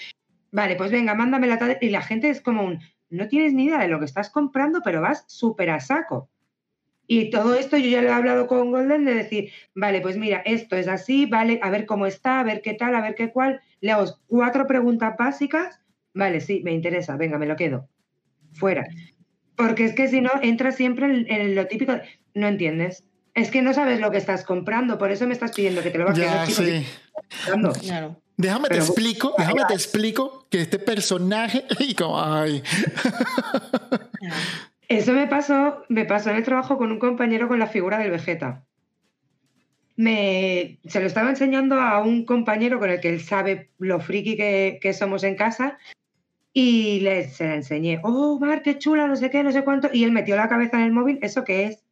[0.53, 2.79] Vale, pues venga, mándame la Y la gente es como un,
[3.11, 6.31] no tienes ni idea de lo que estás comprando, pero vas súper a saco.
[7.07, 10.39] Y todo esto yo ya lo he hablado con Golden de decir, vale, pues mira,
[10.45, 13.31] esto es así, vale, a ver cómo está, a ver qué tal, a ver qué
[13.33, 13.61] cuál.
[13.81, 15.81] Le hago cuatro preguntas básicas,
[16.15, 17.89] vale, sí, me interesa, venga, me lo quedo.
[18.53, 18.87] Fuera.
[19.57, 21.95] Porque es que si no, entra siempre en, en lo típico,
[22.35, 23.05] no entiendes.
[23.35, 25.99] Es que no sabes lo que estás comprando, por eso me estás pidiendo que te
[25.99, 26.19] lo bajes.
[26.19, 26.87] Ya, sí.
[27.45, 27.73] comprando.
[27.73, 28.23] Claro.
[28.37, 32.63] Déjame te explico, déjame te explico que este personaje y como ay,
[34.19, 34.37] claro.
[34.89, 38.11] Eso me pasó, me pasó en el trabajo con un compañero con la figura del
[38.11, 38.65] Vegeta.
[39.97, 44.37] Me, se lo estaba enseñando a un compañero con el que él sabe lo friki
[44.37, 45.79] que, que somos en casa
[46.53, 48.01] y le, se la enseñé.
[48.03, 49.89] Oh, Mar, qué chula, no sé qué, no sé cuánto.
[49.93, 51.19] Y él metió la cabeza en el móvil.
[51.23, 51.83] ¿Eso qué es?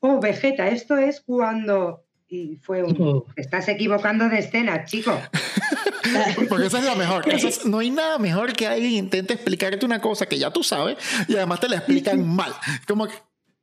[0.00, 2.04] Oh, Vegeta, esto es cuando...
[2.32, 2.96] Y fue un...
[3.00, 3.26] Oh.
[3.34, 5.20] "Te Estás equivocando de escena, chico.
[6.48, 7.28] porque esa es la mejor.
[7.32, 10.96] Es- no hay nada mejor que alguien intente explicarte una cosa que ya tú sabes
[11.28, 12.52] y además te la explican mal.
[12.86, 13.14] Como que,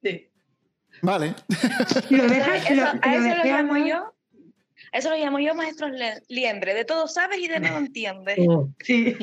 [0.04, 0.30] Sí.
[1.02, 1.34] vale.
[2.10, 3.96] Lo dejas, Eso- lo, a lo eso lo a llamo yo.
[4.94, 5.92] a Eso lo llamo yo maestros
[6.28, 6.74] liendre.
[6.74, 8.38] De todo sabes y de nada entiendes.
[8.48, 8.70] Oh.
[8.84, 9.16] Sí.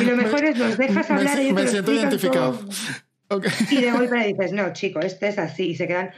[0.00, 2.52] Y lo mejor es los dejas Me, hablar y me te lo siento identificado.
[2.52, 2.68] todo.
[3.38, 3.46] Ok.
[3.70, 5.70] Y de golpe le dices, no, chico, este es así.
[5.70, 6.10] Y se quedan,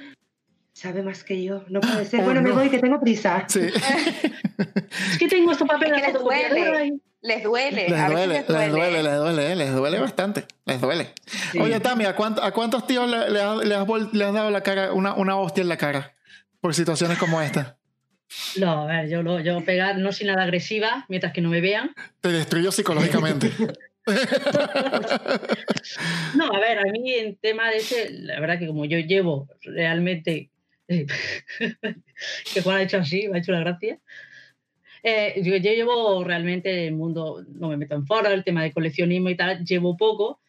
[0.72, 2.20] sabe más que yo, no puede ser.
[2.20, 3.44] Oh, bueno, me voy, que tengo prisa.
[3.48, 3.60] Sí.
[5.10, 6.42] Es que tengo estos papeles Es que les duele.
[6.48, 7.88] fotocopiadora y- Les duele.
[7.88, 11.12] Les a duele, les duele, les duele, eh, les duele bastante, les duele.
[11.52, 11.58] Sí.
[11.58, 14.32] Oye, Tami, ¿a, cuánto- a cuántos tíos le, le has, le has vol- le has
[14.32, 16.14] dado la cara, una, una hostia en la cara
[16.60, 17.76] por situaciones como esta?
[18.58, 21.60] No, a ver, yo, lo, yo pegar no soy nada agresiva mientras que no me
[21.60, 21.94] vean.
[22.20, 23.50] Te destruyó psicológicamente.
[26.36, 29.48] No, a ver, a mí en tema de ese, la verdad que como yo llevo
[29.62, 30.50] realmente,
[30.86, 31.06] que
[32.62, 33.98] Juan ha hecho así, me ha hecho la gracia.
[35.02, 38.72] Eh, yo, yo llevo realmente el mundo, no me meto en foro, el tema de
[38.72, 40.40] coleccionismo y tal, llevo poco.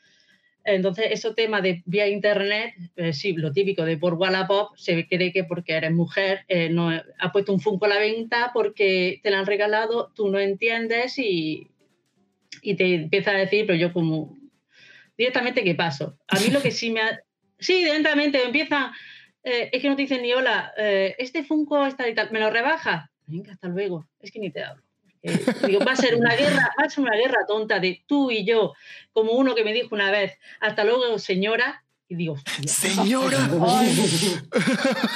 [0.68, 5.32] Entonces, eso tema de vía internet, eh, sí, lo típico de por Wallapop, se cree
[5.32, 9.32] que porque eres mujer, eh, no, ha puesto un Funko a la venta porque te
[9.32, 11.70] lo han regalado, tú no entiendes y,
[12.62, 14.38] te empieza a decir, pero yo como
[15.18, 16.18] directamente qué paso.
[16.28, 17.20] A mí lo que sí me ha...
[17.60, 18.92] Sí, directamente me empiezan,
[19.44, 22.40] eh, es que no te dicen ni hola, eh, este Funko está y tal, ¿me
[22.40, 23.10] lo rebaja?
[23.26, 24.84] Venga, hasta luego, es que ni te hablo.
[25.24, 28.32] Eh, digo, va a ser una guerra, va a ser una guerra tonta de tú
[28.32, 28.74] y yo,
[29.14, 33.38] como uno que me dijo una vez, hasta luego, señora, y digo, hostia, Señora.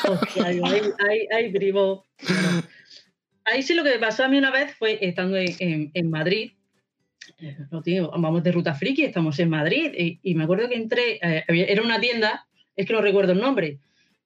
[0.10, 2.06] hostia, digo, ay, ay, ay, primo.
[2.28, 2.64] Bueno,
[3.46, 6.10] ahí sí lo que me pasó a mí una vez fue estando en, en- en
[6.10, 6.52] Madrid,
[7.40, 10.76] eh, no, tío, vamos de ruta friki, estamos en Madrid, y, y me acuerdo que
[10.76, 13.80] entré, eh, era una tienda, es que no recuerdo el nombre,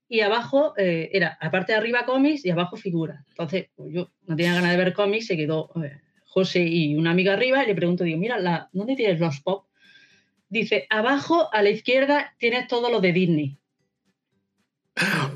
[0.08, 3.24] y abajo eh, era, aparte de arriba cómics y abajo figuras.
[3.30, 7.12] Entonces, pues yo no tenía ganas de ver cómics, se quedó eh, José y una
[7.12, 9.66] amiga arriba, y le pregunto, digo, mira, la, ¿dónde tienes los pop?
[10.50, 13.58] Dice, abajo a la izquierda tienes todo lo de Disney.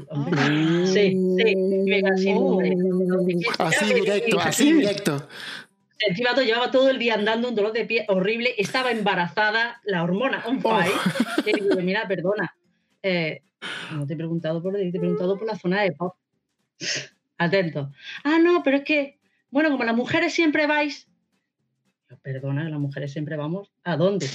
[0.10, 0.38] Hombre,
[0.86, 1.56] Sí, sí,
[1.86, 2.76] venga, sí, hombre.
[3.58, 5.28] Así directo, así directo.
[6.08, 10.44] Encima llevaba todo el día andando un dolor de pie horrible, estaba embarazada, la hormona
[10.48, 10.80] on Oh.
[10.80, 10.94] fire.
[11.46, 12.56] Y digo, mira, perdona,
[13.04, 13.42] eh,
[13.92, 16.16] no te he preguntado por te he preguntado por la zona de pop.
[17.38, 17.92] Atento.
[18.24, 21.08] Ah, no, pero es que, bueno, como las mujeres siempre vais.
[22.22, 23.72] Perdona, las mujeres siempre vamos.
[23.84, 24.28] ¿A dónde?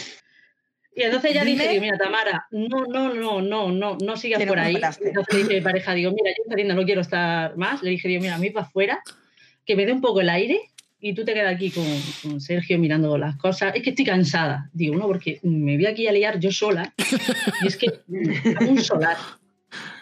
[0.96, 4.76] Y entonces ya dije, mira, Tamara, no, no, no, no, no, no sigas por ahí.
[4.76, 7.82] Entonces dije mi pareja, digo, mira, yo esta tienda no quiero estar más.
[7.82, 9.02] Le dije, digo, mira, a mí para afuera,
[9.66, 10.70] que me dé un poco el aire
[11.06, 11.84] y tú te quedas aquí con,
[12.22, 13.74] con Sergio mirando las cosas.
[13.76, 14.70] Es que estoy cansada.
[14.72, 16.94] Digo, no, porque me voy aquí a liar yo sola.
[17.60, 17.88] Y es que
[18.58, 19.18] hago un solar.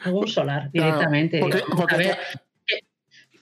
[0.04, 1.40] Hago un solar directamente.
[1.40, 2.18] Porque- Digo, porque a ver,
[2.64, 2.78] que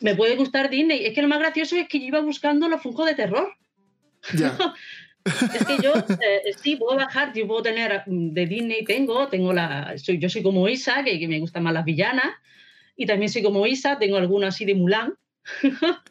[0.01, 1.05] me puede gustar Disney.
[1.05, 3.53] Es que lo más gracioso es que yo iba buscando los Funko de terror.
[4.35, 4.57] Ya.
[5.55, 9.53] Es que yo eh, sí puedo bajar, yo puedo tener mm, de Disney, tengo, tengo
[9.53, 12.33] la, soy, yo soy como Isa, que, que me gustan más las villanas,
[12.97, 15.13] y también soy como Isa, tengo alguno así de Mulan,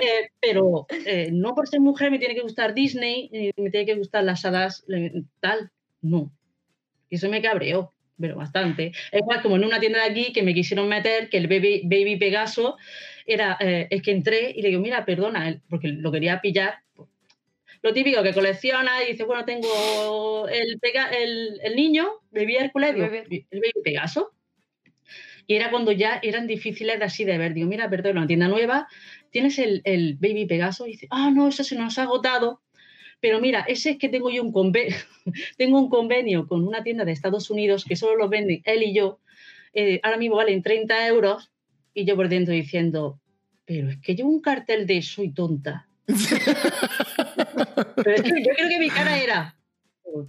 [0.00, 3.86] Eh, pero eh, no por ser mujer me tiene que gustar Disney, eh, me tiene
[3.86, 5.70] que gustar las hadas, le- tal,
[6.00, 6.32] no.
[7.10, 8.92] Y eso me cabreó, pero bastante.
[9.12, 11.82] Es igual como en una tienda de aquí que me quisieron meter, que el Baby,
[11.84, 12.76] baby Pegaso
[13.26, 16.78] era, eh, es que entré y le digo, mira, perdona, porque lo quería pillar.
[17.82, 22.94] Lo típico que colecciona y dice, bueno, tengo el, Pega- el, el niño, Baby Hércules,
[23.50, 24.32] el Baby Pegaso.
[25.48, 27.54] Y era cuando ya eran difíciles de así de ver.
[27.54, 28.86] Digo, mira, perdón, una tienda nueva,
[29.30, 30.86] tienes el, el Baby Pegaso.
[30.86, 32.60] Y dice, ah, no, eso se nos ha agotado.
[33.20, 34.94] Pero mira, ese es que tengo yo un convenio,
[35.56, 38.94] tengo un convenio con una tienda de Estados Unidos que solo lo venden él y
[38.94, 39.20] yo.
[39.72, 41.50] eh, ahora mismo valen 30 euros.
[41.94, 43.18] Y yo por dentro diciendo,
[43.64, 45.88] pero es que llevo un cartel de soy tonta.
[47.96, 49.57] Pero es que yo creo que mi cara era,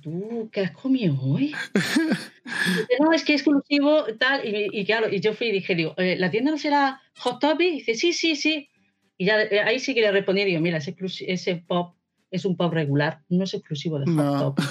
[0.02, 1.54] ¿tú qué has comido hoy?
[3.00, 4.42] no, es que es exclusivo, tal.
[4.46, 7.68] Y, claro, y yo fui y dije, digo, eh, ¿la tienda no será Hot Topic?
[7.68, 8.70] Y dice, sí, sí, sí.
[9.18, 10.96] Y ya eh, ahí sí que le respondí, digo, mira, ese,
[11.28, 11.96] ese pop
[12.32, 14.56] es un pop regular, no es exclusivo de Hot no.
[14.56, 14.66] Topic.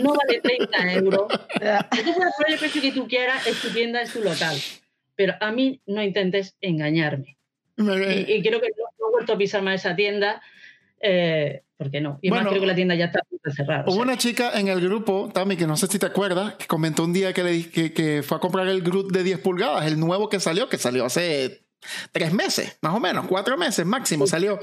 [0.00, 1.28] No vale 30 euros.
[1.28, 4.56] Tú puedes poner el precio que tú quieras, es tu tienda, es tu local.
[5.16, 7.36] Pero a mí no intentes engañarme.
[7.76, 10.42] Y, creo que no, he vuelto a pisar más esa tienda.
[11.00, 12.18] Eh, ¿Por qué no?
[12.20, 13.20] Y bueno, creo que la tienda ya está
[13.56, 13.84] cerrada.
[13.86, 17.04] Hubo una chica en el grupo, Tami, que no sé si te acuerdas, que comentó
[17.04, 19.98] un día que, le, que, que fue a comprar el Groot de 10 pulgadas, el
[19.98, 21.64] nuevo que salió, que salió hace
[22.12, 24.60] tres meses, más o menos, cuatro meses máximo salió.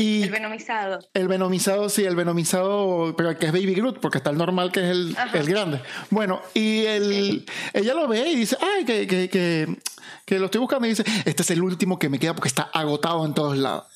[0.00, 0.98] Y el venomizado.
[1.12, 4.80] El venomizado, sí, el venomizado, pero que es Baby Groot, porque está el normal que
[4.80, 5.82] es el, el grande.
[6.08, 7.44] Bueno, y el,
[7.74, 9.76] ella lo ve y dice, ay, que, que, que,
[10.24, 12.62] que, lo estoy buscando y dice, este es el último que me queda porque está
[12.62, 13.88] agotado en todos lados.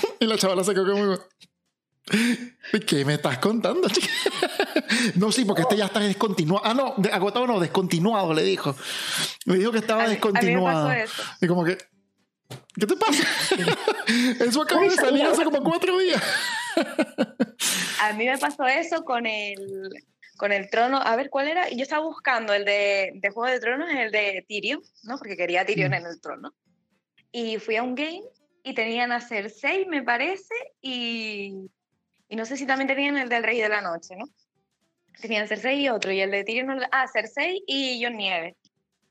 [0.20, 1.18] y la chavala se quedó como...
[2.86, 3.88] ¿Qué me estás contando?
[5.16, 6.64] no, sí, porque este ya está descontinuado.
[6.64, 8.76] Ah, no, agotado no, descontinuado, le dijo.
[9.44, 10.92] Me dijo que estaba descontinuado.
[11.40, 11.76] Y como que,
[12.78, 13.24] ¿qué te pasa?
[14.44, 16.22] eso acaba de salir hace como cuatro días.
[18.02, 19.90] a mí me pasó eso con el,
[20.36, 21.00] con el trono.
[21.02, 21.68] A ver, ¿cuál era?
[21.70, 25.18] Yo estaba buscando el de, de Juego de Tronos, el de Tyrion, ¿no?
[25.18, 26.54] Porque quería a Tyrion en el trono.
[27.32, 28.22] Y fui a un game
[28.66, 31.70] y tenían a Cersei, me parece, y
[32.28, 34.26] y no sé si también tenían el del Rey de la Noche, ¿no?
[35.20, 38.56] Tenían Cersei y otro, y el de Tyrion, ah, Cersei y John Nieve.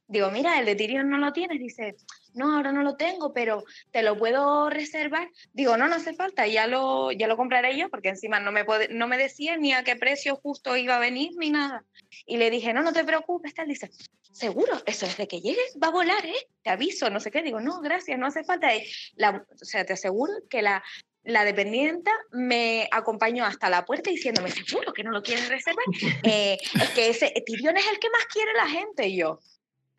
[0.07, 1.57] Digo, mira, el de Tyrion no lo tienes.
[1.59, 1.95] Dice,
[2.35, 5.29] no, ahora no lo tengo, pero te lo puedo reservar.
[5.53, 8.65] Digo, no, no hace falta, ya lo, ya lo compraré yo, porque encima no me,
[8.65, 11.83] puede, no me decía ni a qué precio justo iba a venir ni nada.
[12.25, 13.67] Y le dije, no, no te preocupes, tal.
[13.67, 13.89] Dice,
[14.31, 16.47] seguro, eso es de que llegues va a volar, ¿eh?
[16.63, 17.41] Te aviso, no sé qué.
[17.41, 18.69] Digo, no, gracias, no hace falta.
[19.15, 20.83] La, o sea, te aseguro que la
[21.25, 25.85] la dependienta me acompañó hasta la puerta diciéndome, seguro que no lo quieres reservar.
[26.23, 29.39] Eh, es que ese Tyrion es el que más quiere la gente y yo.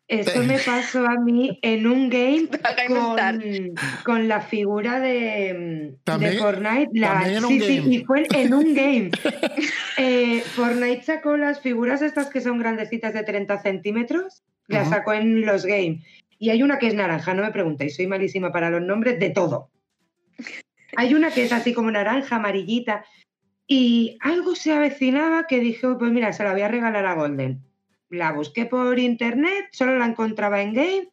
[0.07, 2.47] Eso me pasó a mí en un game
[4.05, 6.91] con, la figura de, de Fortnite.
[7.47, 9.11] sí, sí, y fue en un game.
[9.99, 15.43] Eh, Fortnite sacó las figuras estas que son grandecitas de 30 centímetros, las sacó en
[15.43, 16.03] los games.
[16.37, 19.31] Y hay una que es naranja, no me preguntéis, soy malísima para los nombres de
[19.31, 19.71] todo.
[20.95, 23.05] Hay una que es así como naranja, amarillita.
[23.65, 27.63] Y algo se avecinaba que dije, pues mira, se la voy a regalar a Golden.
[28.09, 31.09] La busqué por internet, solo la encontraba en Game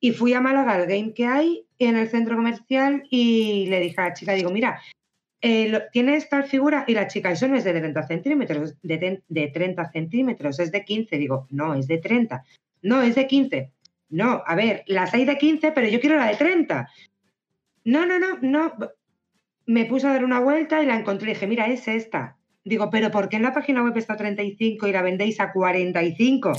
[0.00, 4.00] y fui a Málaga al Game que hay en el centro comercial y le dije
[4.00, 4.80] a la chica, digo, mira,
[5.40, 9.48] eh, tiene esta figura y la chica, eso no es de 30 centímetros, de, de
[9.48, 11.18] 30 centímetros, es de 15.
[11.18, 12.44] Digo, no, es de 30.
[12.82, 13.72] No, es de 15.
[14.08, 16.88] No, a ver, las hay de 15, pero yo quiero la de 30.
[17.84, 18.72] No, no, no, no
[19.66, 22.36] me puse a dar una vuelta y la encontré y dije, mira, es esta.
[22.66, 25.52] Digo, pero ¿por qué en la página web está a 35 y la vendéis a
[25.52, 26.52] 45?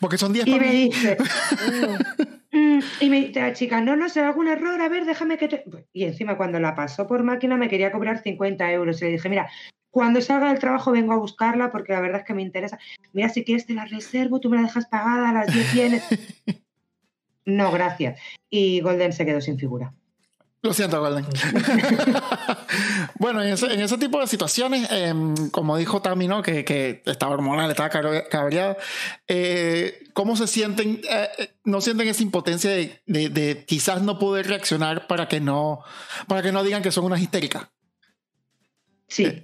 [0.00, 1.16] Porque son 10 Y me dice,
[2.52, 5.38] mm, mm", y me dice la chica, no, no, será algún error, a ver, déjame
[5.38, 5.64] que te...
[5.94, 9.00] Y encima cuando la pasó por máquina me quería cobrar 50 euros.
[9.00, 9.48] Y le dije, mira,
[9.90, 12.78] cuando salga del trabajo vengo a buscarla porque la verdad es que me interesa.
[13.14, 16.04] Mira, si quieres te la reservo, tú me la dejas pagada a las 10 tienes.
[17.46, 18.20] no, gracias.
[18.50, 19.94] Y Golden se quedó sin figura.
[20.60, 21.24] Lo siento, Golden.
[23.14, 26.42] bueno, en ese, tipo de situaciones, em, como dijo Tami, ¿no?
[26.42, 28.76] Que, que estaba hormonal, estaba cabreado.
[29.28, 31.00] Eh, ¿Cómo se sienten?
[31.08, 35.84] Eh, eh, ¿No sienten esa impotencia de, de, quizás no poder reaccionar para que no,
[36.26, 37.68] para que no digan que son unas histéricas?
[39.06, 39.42] Sí.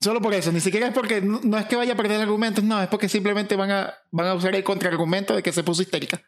[0.00, 2.80] Solo por eso, ni siquiera es porque no, es que vaya a perder argumentos, no,
[2.80, 6.22] es porque simplemente van a, van a usar el contraargumento de que se puso histérica.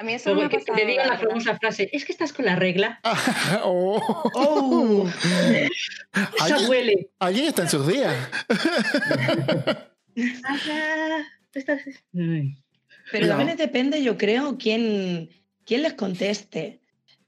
[0.00, 2.56] A mí eso me que te digan la famosa frase, es que estás con la
[2.56, 3.00] regla.
[3.64, 4.00] oh.
[4.34, 5.06] oh.
[6.46, 7.10] Eso huele.
[7.18, 8.16] Alguien está en sus días.
[13.12, 15.28] Pero también depende, yo creo, quién,
[15.66, 16.79] quién les conteste.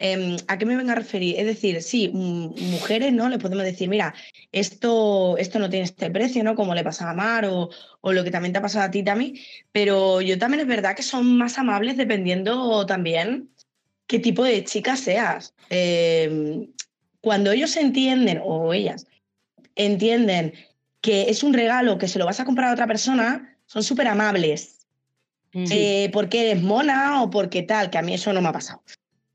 [0.05, 1.37] Em, ¿A qué me vengo a referir?
[1.39, 3.29] Es decir, sí, mujeres, ¿no?
[3.29, 4.13] Le podemos decir, mira,
[4.51, 6.57] esto, esto no tiene este precio, ¿no?
[6.57, 9.05] Como le pasa a Mar o, o, lo que también te ha pasado a ti
[9.05, 9.35] también.
[9.71, 13.49] Pero yo también es verdad que son más amables dependiendo también
[14.09, 15.55] qué tipo de chica seas.
[15.71, 16.67] Em,
[17.21, 19.07] cuando ellos entienden, o ellas,
[19.77, 20.53] entienden
[21.01, 24.09] que es un regalo que se lo vas a comprar a otra persona, son súper
[24.09, 24.81] amables.
[25.55, 28.83] Eh, porque eres mona o porque tal, que a mí eso no me ha pasado.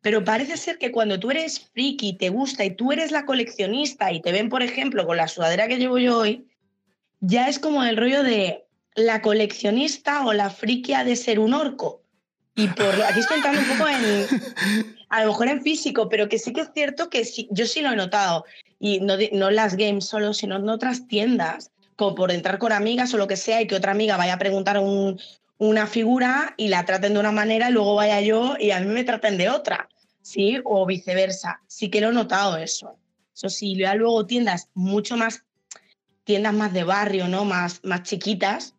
[0.08, 4.10] Pero parece ser que cuando tú eres friki, te gusta y tú eres la coleccionista
[4.14, 6.47] y te ven, por ejemplo, con la sudadera que llevo yo hoy,
[7.20, 8.64] ya es como el rollo de
[8.95, 12.03] la coleccionista o la friki ha de ser un orco.
[12.55, 14.28] Y por aquí estoy entrando un poco en,
[15.10, 17.82] a lo mejor en físico, pero que sí que es cierto que sí, yo sí
[17.82, 18.45] lo he notado.
[18.80, 23.14] Y no, no las games solo, sino en otras tiendas, como por entrar con amigas
[23.14, 25.20] o lo que sea, y que otra amiga vaya a preguntar un-
[25.58, 28.86] una figura y la traten de una manera y luego vaya yo y a mí
[28.86, 29.89] me traten de otra,
[30.28, 30.59] ¿sí?
[30.65, 31.61] O viceversa.
[31.67, 32.97] Sí que lo he notado eso.
[33.34, 35.43] Eso sí, ya luego tiendas mucho más,
[36.25, 37.45] tiendas más de barrio, ¿no?
[37.45, 38.75] Más, más chiquitas,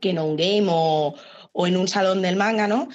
[0.00, 1.14] que en un game o,
[1.52, 2.88] o en un salón del manga, ¿no?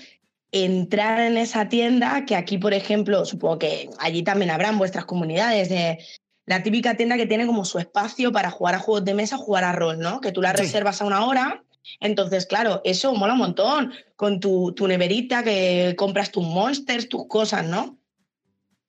[0.52, 5.68] Entrar en esa tienda, que aquí, por ejemplo, supongo que allí también habrán vuestras comunidades,
[5.70, 5.98] de
[6.46, 9.64] la típica tienda que tiene como su espacio para jugar a juegos de mesa, jugar
[9.64, 10.22] a rol, ¿no?
[10.22, 10.58] Que tú la Sí.
[10.64, 11.63] reservas a una hora.
[12.00, 13.94] Entonces, claro, eso mola un montón.
[14.16, 17.98] Con tu, tu neverita que compras tus monsters, tus cosas, ¿no?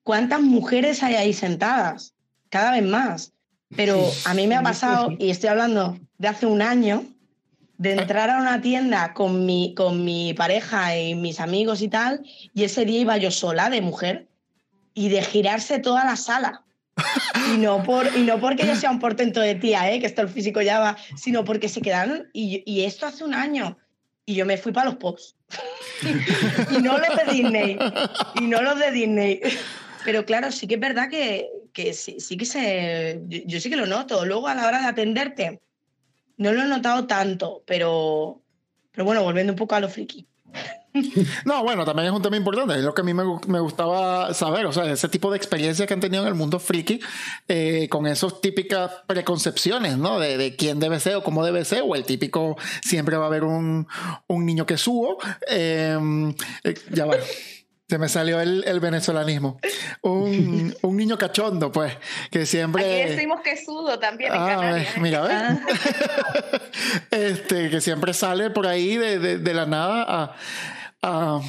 [0.03, 2.14] ¿Cuántas mujeres hay ahí sentadas?
[2.51, 3.32] Cada vez más.
[3.74, 7.05] Pero a mí me ha pasado, y estoy hablando de hace un año,
[7.78, 12.22] de entrar a una tienda con mi, con mi pareja y mis amigos y tal,
[12.55, 14.28] y ese día iba yo sola de mujer,
[14.95, 16.62] y de girarse toda la sala.
[17.53, 20.01] Y no, por, y no porque yo sea un portento de tía, ¿eh?
[20.01, 23.34] que esto el físico ya va, sino porque se quedaron, y, y esto hace un
[23.34, 23.76] año,
[24.26, 25.36] y yo me fui para los pops.
[26.70, 27.78] y no los de Disney,
[28.40, 29.40] y no los de Disney.
[30.05, 33.22] Pero claro, sí que es verdad que, que sí, sí que se.
[33.26, 34.24] Yo, yo sí que lo noto.
[34.24, 35.61] Luego a la hora de atenderte,
[36.36, 38.42] no lo he notado tanto, pero.
[38.92, 40.26] Pero bueno, volviendo un poco a lo friki.
[41.45, 42.74] No, bueno, también es un tema importante.
[42.74, 44.66] Es lo que a mí me, gu- me gustaba saber.
[44.66, 47.01] O sea, ese tipo de experiencia que han tenido en el mundo friki
[47.49, 50.18] eh, con esas típicas preconcepciones, ¿no?
[50.20, 51.82] De, de quién debe ser o cómo debe ser.
[51.84, 53.86] O el típico, siempre va a haber un,
[54.28, 55.18] un niño que subo.
[55.51, 55.99] Eh,
[56.64, 57.16] eh, ya va.
[57.86, 59.59] Se me salió el, el venezolanismo.
[60.01, 61.92] Un, un niño cachondo, pues,
[62.30, 63.03] que siempre.
[63.03, 64.97] Aquí decimos que sudo también en Ah, Canarias.
[64.97, 65.01] ¿eh?
[65.01, 65.32] mira, ¿ves?
[65.32, 65.59] Ah,
[67.11, 70.36] este, que siempre sale por ahí de, de- de la nada a,
[71.05, 71.40] a,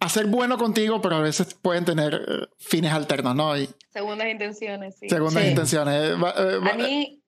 [0.00, 3.56] a ser bueno contigo, pero a veces pueden tener eh, fines alternos, ¿no?
[3.56, 5.08] Y Segundas intenciones, sí.
[5.08, 5.50] segundas Sí.
[5.50, 6.10] intenciones.
[6.10, 7.22] Eh, va- eh, va- A mí,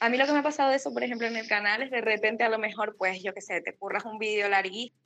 [0.00, 1.90] a mí lo que me ha pasado de eso, por ejemplo, en el canal es
[1.90, 4.96] de repente a lo mejor, pues yo qué sé, te curras un vídeo larguísimo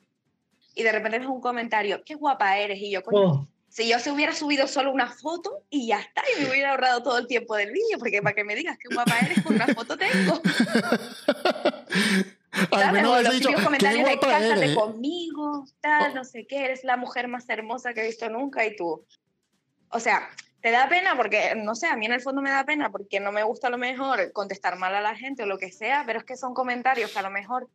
[0.75, 3.99] y de repente ves un comentario, qué guapa eres, y yo, coño, Oh, si yo
[3.99, 7.27] se hubiera subido solo una foto y ya está, y me hubiera ahorrado todo el
[7.27, 10.41] tiempo del vídeo, porque para que me digas qué guapa eres, con una foto tengo.
[12.71, 14.77] al menos los dicho, comentarios de cásate eres.
[14.77, 18.77] conmigo, tal, no sé qué, eres la mujer más hermosa que he visto nunca y
[18.77, 19.05] tú.
[19.89, 20.29] O sea,
[20.61, 23.21] te da pena porque, no sé, a mí en el fondo me da pena porque
[23.21, 26.05] no me gusta a lo mejor contestar mal a la gente o lo que sea,
[26.07, 27.69] pero es que son comentarios que a lo mejor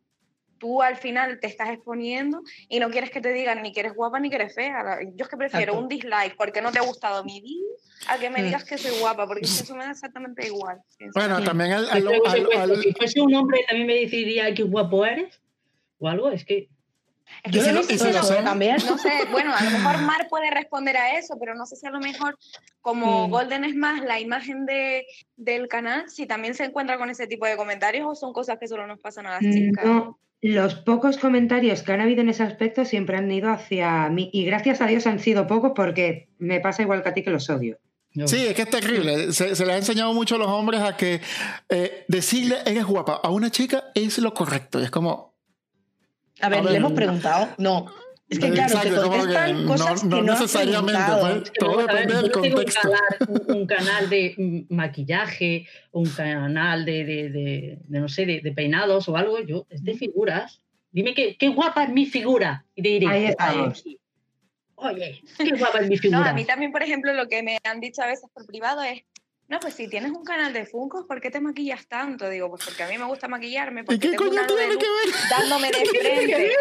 [0.58, 3.94] tú al final te estás exponiendo y no quieres que te digan ni que eres
[3.94, 4.98] guapa ni que eres fea.
[5.14, 5.78] Yo es que prefiero Exacto.
[5.82, 7.68] un dislike porque no te ha gustado mi vídeo
[8.08, 8.44] a que me Mm.
[8.44, 10.78] digas que soy guapa, porque es que eso me da exactamente igual.
[11.14, 11.44] Bueno, Sí.
[11.44, 13.94] también al, yo al- que al- si fuese- al- si fuese un hombre también me
[13.94, 15.40] decidiría qué guapo eres
[15.98, 16.68] o algo, es que
[17.44, 18.44] Es Yo que lo si he lo- visto y si lo son?
[18.44, 18.76] también.
[18.88, 21.86] no sé, bueno, a lo mejor Mar puede responder a eso, pero no sé si
[21.86, 22.38] a lo mejor
[22.80, 23.30] como Mm.
[23.30, 25.04] Golden es más la imagen de,
[25.36, 28.66] del canal, si también se encuentra con ese tipo de comentarios o son cosas que
[28.66, 29.84] solo nos pasan a las chicas.
[29.84, 34.30] No, los pocos comentarios que han habido en ese aspecto siempre han ido hacia mí.
[34.32, 37.30] Y gracias a Dios han sido pocos porque me pasa igual que a ti que
[37.30, 37.78] los odio.
[38.14, 38.28] no.
[38.28, 39.32] Sí, es que es terrible.
[39.32, 41.20] Se, se les ha enseñado mucho a los hombres a que
[41.68, 44.80] eh, decirle eres guapa a una chica es lo correcto.
[44.80, 45.34] Y es como,
[46.40, 47.48] A ver, A ver, le hemos preguntado.
[47.58, 47.86] No.
[48.30, 51.52] Es que claro, Exacto, te que no- cosas no que no necesariamente, pues.
[51.58, 52.88] Todo depende del yo tengo contexto.
[52.90, 58.26] Un canal, un- un canal de maquillaje, un canal de, de- de- de, no sé,
[58.26, 59.40] de, de peinados o algo.
[59.40, 60.60] Yo, es de figuras.
[60.90, 62.66] Dime que, qué guapa es mi figura.
[62.74, 63.80] Y te diré, Ahí "Ah, estamos.
[63.80, 63.98] sí".
[64.76, 66.30] Oye, qué guapa es mi No, figura.
[66.30, 69.02] a mí también, por ejemplo, lo que me han dicho a veces por privado es,
[69.48, 72.28] no, pues si tienes un canal de Funkos, ¿por qué te maquillas tanto?
[72.28, 74.86] Digo, pues porque a mí me gusta maquillarme, ¿y porque qué tengo coño tiene que
[74.86, 75.14] ver?
[75.30, 76.52] dándome de frente.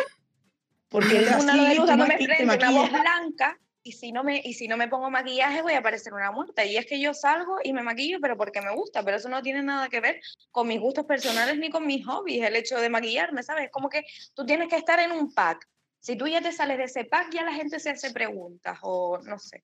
[0.89, 3.91] Porque eres Tengo un halo de así, luz maqui- te frente, una voz blanca, y
[3.93, 6.65] si, no me, y si no me pongo maquillaje voy a parecer una muerta.
[6.65, 9.41] Y es que yo salgo y me maquillo, pero porque me gusta, pero eso no
[9.41, 10.19] tiene nada que ver
[10.51, 13.65] con mis gustos personales ni con mis hobbies, el hecho de maquillarme, ¿sabes?
[13.65, 15.65] Es como que tú tienes que estar en un pack.
[15.99, 19.17] Si tú ya te sales de ese pack, ya la gente se hace preguntas, o
[19.19, 19.63] no sé.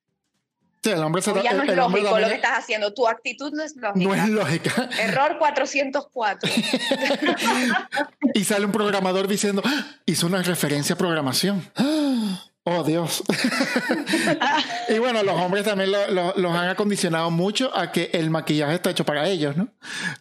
[0.83, 3.53] Sí, el hombre se ya no el- es lógico lo que estás haciendo, tu actitud
[3.53, 4.05] no es lógica.
[4.05, 4.89] no es lógica.
[4.99, 6.49] Error 404.
[8.33, 11.69] Y sale un programador diciendo, "Ah, hizo una referencia a programación.
[11.75, 13.21] Ah, Oh, Dios.
[14.87, 18.75] y bueno, los hombres también lo- lo- los han acondicionado mucho a que el maquillaje
[18.75, 19.67] está hecho para ellos, ¿no?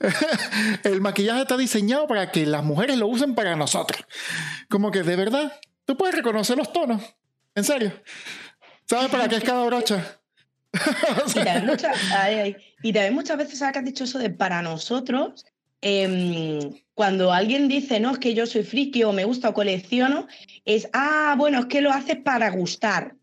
[0.82, 4.04] el maquillaje está diseñado para que las mujeres lo usen para nosotros.
[4.68, 5.52] Como que de verdad,
[5.84, 7.00] tú puedes reconocer los tonos.
[7.54, 7.92] En serio.
[8.86, 10.18] ¿Sabes para qué es cada brocha?
[11.28, 12.56] Y también, muchas, ay, ay.
[12.82, 15.44] Y también muchas veces, ahora que has dicho eso de para nosotros,
[15.80, 20.26] em, cuando alguien dice, no, es que yo soy friki o me gusta o colecciono,
[20.64, 23.14] es, ah, bueno, es que lo haces para gustar.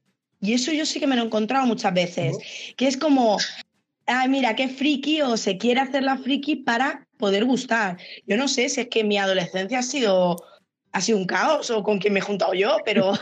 [0.42, 2.38] Y eso yo sí que me lo he encontrado muchas veces,
[2.78, 3.38] que es como,
[4.06, 7.98] ay, mira, qué friki o se quiere hacer la friki para poder gustar.
[8.26, 10.38] Yo no sé si es que mi adolescencia ha sido,
[10.92, 13.14] ha sido un caos o con quien me he juntado yo, pero,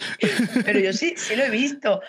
[0.64, 2.00] pero yo sí, sí lo he visto.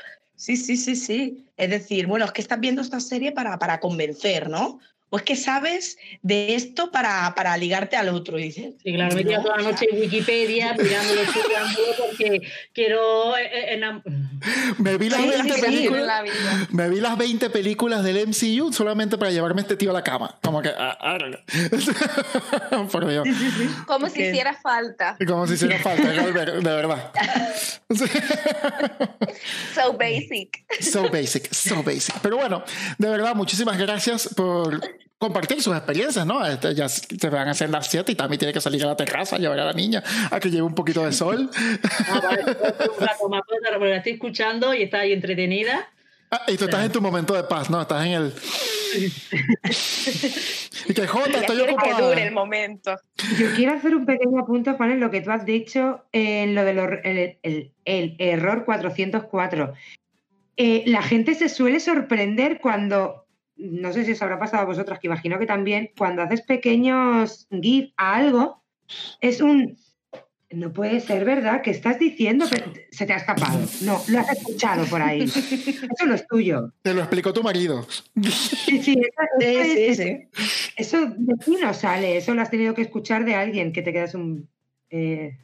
[0.41, 1.45] Sí, sí, sí, sí.
[1.55, 4.79] Es decir, bueno, es que estás viendo esta serie para, para convencer, ¿no?
[5.13, 8.39] O es que sabes de esto para, para ligarte al otro.
[8.39, 12.41] Y dices, sí, claro, me toda la noche en Wikipedia mirándolo, estudiándolo porque
[12.73, 13.35] quiero...
[13.37, 14.01] Eh, eh,
[14.77, 16.23] me, vi las 20 películas,
[16.69, 20.39] me vi las 20 películas del MCU solamente para llevarme este tío a la cama.
[20.41, 20.69] Como que...
[20.69, 21.17] Ah, ah,
[22.91, 23.27] por Dios.
[23.85, 25.17] Como si hiciera falta.
[25.27, 27.11] Como si hiciera falta, de verdad.
[29.75, 30.63] so basic.
[30.79, 32.15] So basic, so basic.
[32.21, 32.63] Pero bueno,
[32.97, 34.79] de verdad, muchísimas gracias por
[35.21, 36.43] compartir sus experiencias, ¿no?
[36.43, 38.97] Este, ya se van a hacer las 7 y también tiene que salir a la
[38.97, 40.01] terraza, llevar a la niña
[40.31, 41.47] a que lleve un poquito de sol.
[42.09, 42.43] Ah, vale,
[43.89, 45.87] la estoy escuchando y está ahí entretenida.
[46.31, 47.79] Ah, y tú estás en tu momento de paz, ¿no?
[47.79, 48.33] Estás en el...
[50.89, 51.97] y que Jota, estoy ocupada.
[51.97, 52.95] que dure el momento.
[53.37, 56.65] Yo quiero hacer un pequeño apunte, Juan, en lo que tú has dicho, en lo
[56.65, 59.73] del el, el, el, error 404.
[60.57, 63.20] Eh, la gente se suele sorprender cuando
[63.61, 67.47] no sé si os habrá pasado a vosotras, que imagino que también, cuando haces pequeños
[67.51, 68.63] GIF a algo,
[69.19, 69.77] es un.
[70.49, 73.57] No puede ser verdad que estás diciendo que se te ha escapado.
[73.83, 75.21] No, lo has escuchado por ahí.
[75.23, 76.73] Eso no es tuyo.
[76.81, 77.87] Te lo explicó tu marido.
[78.21, 79.01] Sí, sí,
[80.75, 82.17] eso, de ti no sale.
[82.17, 84.49] Eso lo has tenido que escuchar de alguien que te quedas un.
[84.89, 85.37] Eh,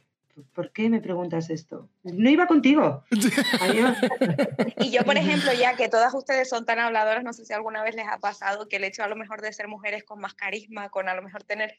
[0.54, 1.88] ¿por qué me preguntas esto?
[2.02, 3.04] No iba contigo.
[4.78, 7.82] y yo, por ejemplo, ya que todas ustedes son tan habladoras, no sé si alguna
[7.82, 10.34] vez les ha pasado que el hecho a lo mejor de ser mujeres con más
[10.34, 11.76] carisma, con a lo mejor tener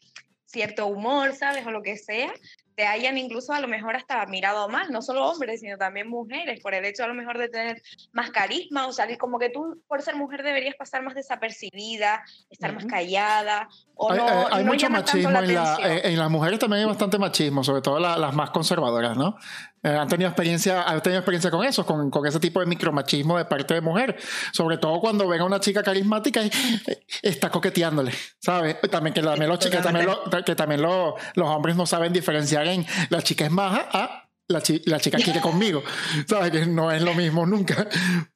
[0.50, 1.66] cierto humor, ¿sabes?
[1.66, 2.34] O lo que sea,
[2.76, 6.62] te hayan incluso a lo mejor hasta mirado mal, no solo hombres, sino también mujeres,
[6.62, 7.82] por el hecho a lo mejor de tener
[8.14, 12.74] más carisma o salir como que tú por ser mujer deberías pasar más desapercibida, estar
[12.74, 13.68] más callada.
[13.95, 17.66] O hay, no, hay mucho machismo en, la, en, las mujeres también hay bastante machismo,
[17.66, 19.36] sobre todo las más conservadoras, ¿no?
[19.82, 23.38] Eh, han tenido experiencia, han tenido experiencia con eso, con, con, ese tipo de micromachismo
[23.38, 24.18] de parte de mujer.
[24.52, 28.78] Sobre todo cuando ven a una chica carismática y eh, está coqueteándole, ¿sabes?
[28.90, 30.08] También que también los chicas, también,
[30.46, 35.00] que también los hombres no saben diferenciar en la chica es maja a la, la,
[35.00, 35.84] chica quiere conmigo.
[36.28, 36.52] ¿Sabes?
[36.52, 37.88] Que no es lo mismo nunca.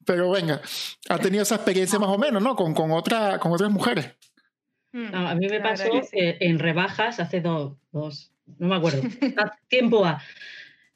[0.06, 0.62] Pero venga,
[1.10, 2.56] ha tenido esa experiencia más o menos, ¿no?
[2.56, 4.12] Con, con, otra, con otras mujeres.
[4.94, 5.16] Hmm.
[5.16, 9.02] a mí me pasó en rebajas hace dos, dos, no me acuerdo,
[9.68, 10.22] tiempo a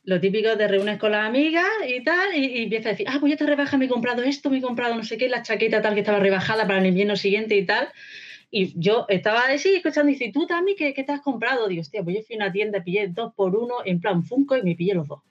[0.07, 3.31] lo típico de reúnes con las amigas y tal, y, empieza a decir, ah, pues
[3.31, 5.81] ya te rebaja, me he comprado esto, me he comprado no sé qué, la chaqueta
[5.81, 7.89] tal que estaba rebajada para el invierno siguiente y tal.
[8.49, 11.67] Y yo estaba así escuchando y dice, ¿tú también qué, qué te has comprado?
[11.67, 14.55] Digo, hostia, pues yo fui a una tienda, pillé dos por uno en plan Funko
[14.55, 15.23] y me pillé los dos.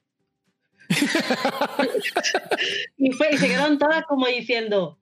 [2.99, 4.99] y, fue, y se quedaron todas como diciendo,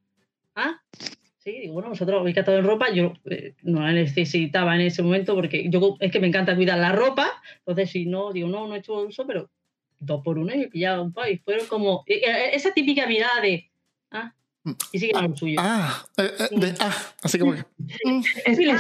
[0.55, 0.81] ah,
[1.39, 5.03] sí, digo, bueno, vosotros habéis gastado en ropa, yo eh, no la necesitaba en ese
[5.03, 8.69] momento porque yo es que me encanta cuidar la ropa, entonces si no, digo, no,
[8.69, 9.51] no he hecho uso, pero
[9.99, 13.41] dos por uno y pillaba un par y fueron como eh, eh, esa típica mirada
[13.41, 13.71] de
[14.11, 14.35] ah
[14.93, 15.61] y sigue con lo suyo.
[15.61, 17.65] Ah, eh, de, ah así como que
[18.55, 18.75] sí, le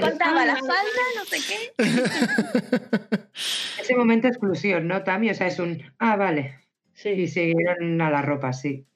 [0.00, 1.72] contaba la falda no sé qué.
[3.80, 6.60] Ese momento de exclusión no Tami o sea es un ah vale.
[6.94, 7.10] Sí.
[7.10, 8.86] Y siguieron a la ropa sí.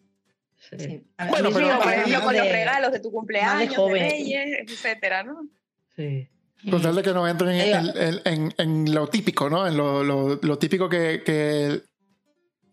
[0.56, 1.02] Sí.
[1.30, 5.48] Bueno, pero, por ejemplo, con los regalos de tu cumpleaños, de, de Reyes, etcétera, ¿no?
[5.96, 6.28] Sí.
[6.68, 9.66] Con tal de que no entren en, en, en, lo típico, ¿no?
[9.66, 11.82] En lo, lo, lo típico que, que,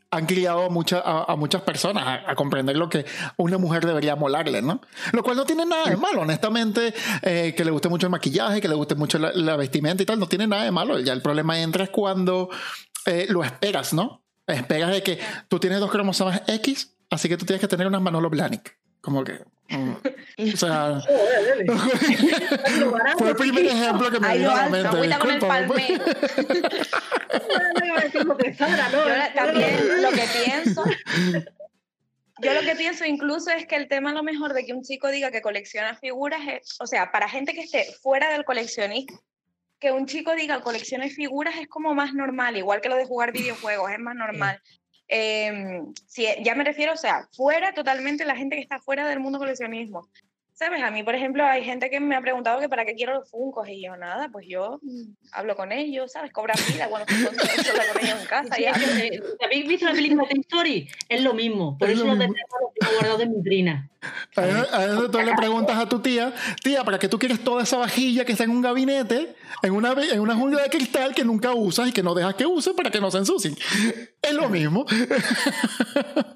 [0.09, 3.05] han criado a, a, muchas personas a, comprender lo que
[3.38, 4.81] una mujer debería molarle, ¿no?
[5.11, 8.61] Lo cual no tiene nada de malo, honestamente, eh, que le guste mucho el maquillaje,
[8.61, 10.99] que le guste mucho la, vestimenta y tal, no tiene nada de malo.
[10.99, 12.49] Ya el problema entra es cuando
[13.05, 14.23] eh, lo esperas, ¿no?
[14.45, 15.19] Esperas de que
[15.49, 18.77] tú tienes dos cromosomas X, así que tú tienes que tener unas Manolo Blahnik.
[19.01, 19.43] Como que.
[20.53, 20.99] O sea.
[23.18, 25.02] fue el primer ejemplo que me dio a la mente.
[25.02, 25.68] Disculpa, yo
[29.35, 30.84] también lo que pienso.
[32.39, 34.84] Yo lo que pienso incluso es que el tema a lo mejor de que un
[34.84, 39.19] chico diga que colecciona figuras es, o sea, para gente que esté fuera del coleccionismo,
[39.80, 43.31] que un chico diga colecciona figuras es como más normal, igual que lo de jugar
[43.31, 44.61] videojuegos, es más normal.
[45.07, 49.19] Eh, si, ya me refiero, o sea, fuera totalmente la gente que está fuera del
[49.19, 50.09] mundo coleccionismo.
[50.59, 50.81] ¿Sabes?
[50.81, 53.29] A mí, por ejemplo, hay gente que me ha preguntado que para qué quiero los
[53.29, 55.01] funcos y yo nada, pues yo mm,
[55.31, 56.31] hablo con ellos, ¿sabes?
[56.31, 58.55] Cobran vida cuando estoy sola con ellos en casa.
[58.55, 60.88] Es que, eh, ¿Habéis visto la película Toy Story?
[61.09, 61.77] Es lo mismo.
[61.77, 62.34] Por Es eso lo tengo
[62.95, 63.88] guardados en mi trina.
[64.35, 67.19] Ahí es- ahí es donde tú le preguntas a tu tía, tía, ¿para qué tú
[67.19, 70.69] quieres toda esa vajilla que está en un gabinete, en una, en una jungla de
[70.69, 73.55] cristal que nunca usas y que no dejas que use para que no se ensucien?
[74.23, 74.85] Es lo mismo.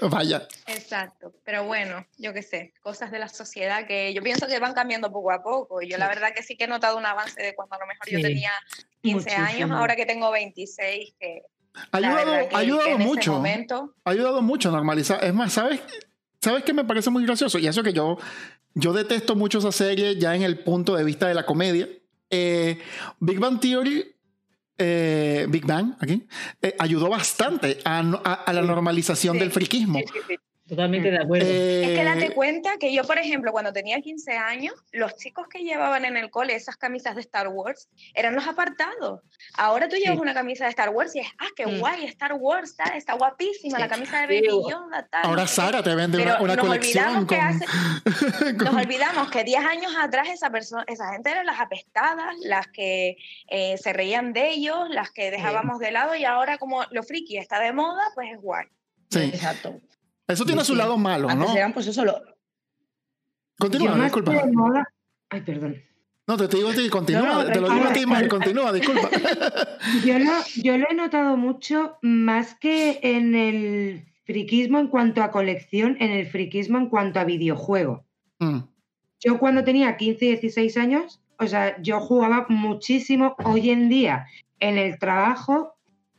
[0.00, 0.46] Vaya.
[0.66, 4.74] Exacto, pero bueno, yo qué sé, cosas de la sociedad que yo pienso que van
[4.74, 5.80] cambiando poco a poco.
[5.82, 7.86] y Yo la verdad que sí que he notado un avance de cuando a lo
[7.86, 8.50] mejor yo tenía
[9.02, 11.42] 15 años, ahora que tengo 26, que
[11.92, 13.32] Ha la ayudado, que- ha ayudado que en ese mucho.
[13.32, 15.22] momento, ha ayudado mucho a normalizar.
[15.24, 15.80] Es más, ¿sabes?
[16.40, 17.58] ¿Sabes qué me parece muy gracioso?
[17.58, 18.18] Y eso que yo,
[18.74, 21.88] yo detesto mucho esa serie ya en el punto de vista de la comedia.
[22.30, 22.78] Eh,
[23.20, 24.15] Big Bang Theory,
[24.78, 26.26] eh, Big Bang, aquí,
[26.62, 29.40] eh, ayudó bastante a, a- a la normalización Sí.
[29.40, 29.98] del friquismo.
[30.00, 30.36] Sí, sí.
[30.68, 31.46] Totalmente de acuerdo.
[31.48, 35.46] Eh, Es que date cuenta que yo, por ejemplo, cuando tenía 15 años, los chicos
[35.48, 39.20] que llevaban en el cole esas camisas de Star Wars eran los apartados.
[39.56, 40.22] Ahora tú llevas Sí.
[40.22, 41.78] una camisa de Star Wars y es, ah, qué Mm.
[41.78, 43.90] guay, Star Wars, tal, está guapísima, la Sí.
[43.90, 45.24] camisa de Sí, Baby Yoda, tal.
[45.24, 45.60] ahora no sé qué".
[45.62, 47.66] Sara te vende Pero una, una nos colección olvidamos que con, hace-
[48.56, 52.66] Nos con- olvidamos que 10 años atrás esa, persona, esa gente eran las apestadas, las
[52.68, 53.16] que
[53.48, 57.36] eh, se reían de ellos, las que dejábamos de lado y ahora como lo friki
[57.38, 58.66] está de moda, pues es guay.
[59.10, 59.20] Sí.
[59.32, 59.80] Exacto.
[60.28, 60.78] Eso tiene su Sí.
[60.78, 61.56] lado malo, Antes ¿no?
[61.56, 62.20] eran pues eso, lo-
[63.58, 64.32] Continúa, Yo disculpa.
[64.32, 64.92] que moda-
[65.30, 65.76] Ay, perdón.
[66.26, 67.22] No, te digo a ti, continúa.
[67.44, 69.08] No, te lo digo a ti, continúa, disculpa.
[70.04, 75.30] Yo lo, yo lo he notado mucho más que en el friquismo en cuanto a
[75.30, 78.04] colección, en el friquismo en cuanto a videojuego.
[78.40, 78.58] Mm.
[79.20, 83.36] Yo cuando tenía 15, 16 años, o sea, yo jugaba muchísimo.
[83.44, 84.26] Hoy en día,
[84.58, 85.76] en el trabajo,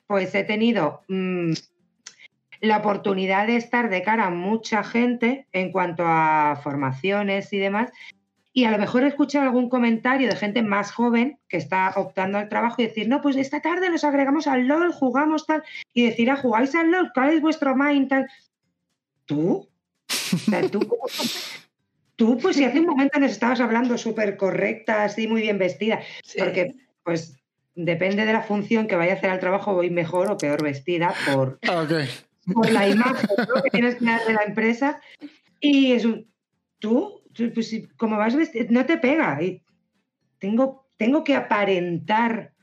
[0.07, 1.51] pues he tenido mm,
[2.61, 7.91] la oportunidad de estar de cara a mucha gente en cuanto a formaciones y demás.
[8.53, 12.39] Y a lo mejor he escuchado algún comentario de gente más joven que está optando
[12.39, 15.63] al trabajo y decir, no, pues esta tarde nos agregamos al LOL, jugamos tal.
[15.93, 18.27] Y decir, ah, jugáis al LOL, ¿cuál es vuestro main tal?
[19.25, 19.67] ¿Tú?
[20.33, 21.03] O sea, ¿tú, cómo-
[22.15, 25.99] tú, pues si hace un momento nos estabas hablando súper correcta, así muy bien vestida,
[26.23, 26.39] Sí.
[26.39, 26.73] porque
[27.03, 27.37] pues
[27.75, 31.13] depende de la función que vaya a hacer al trabajo, voy mejor o peor vestida
[31.31, 31.59] por.
[32.53, 33.61] Por la imagen ¿no?
[33.61, 34.99] que tienes que dar de la empresa.
[35.59, 36.27] Y es un,
[36.79, 37.21] tú,
[37.53, 39.39] pues como vas vestida, no te pega.
[40.39, 42.53] Tengo, tengo que aparentar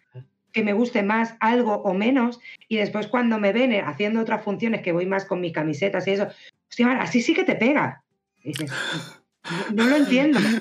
[0.53, 2.39] que me guste más algo o menos
[2.69, 6.13] y después cuando me ven haciendo otras funciones que voy más con mis camisetas y
[6.13, 6.29] eso,
[6.69, 8.05] hostia, así sí que te pega.
[8.43, 8.71] Y dices,
[9.73, 10.39] no, no lo entiendo.
[10.41, 10.59] No, no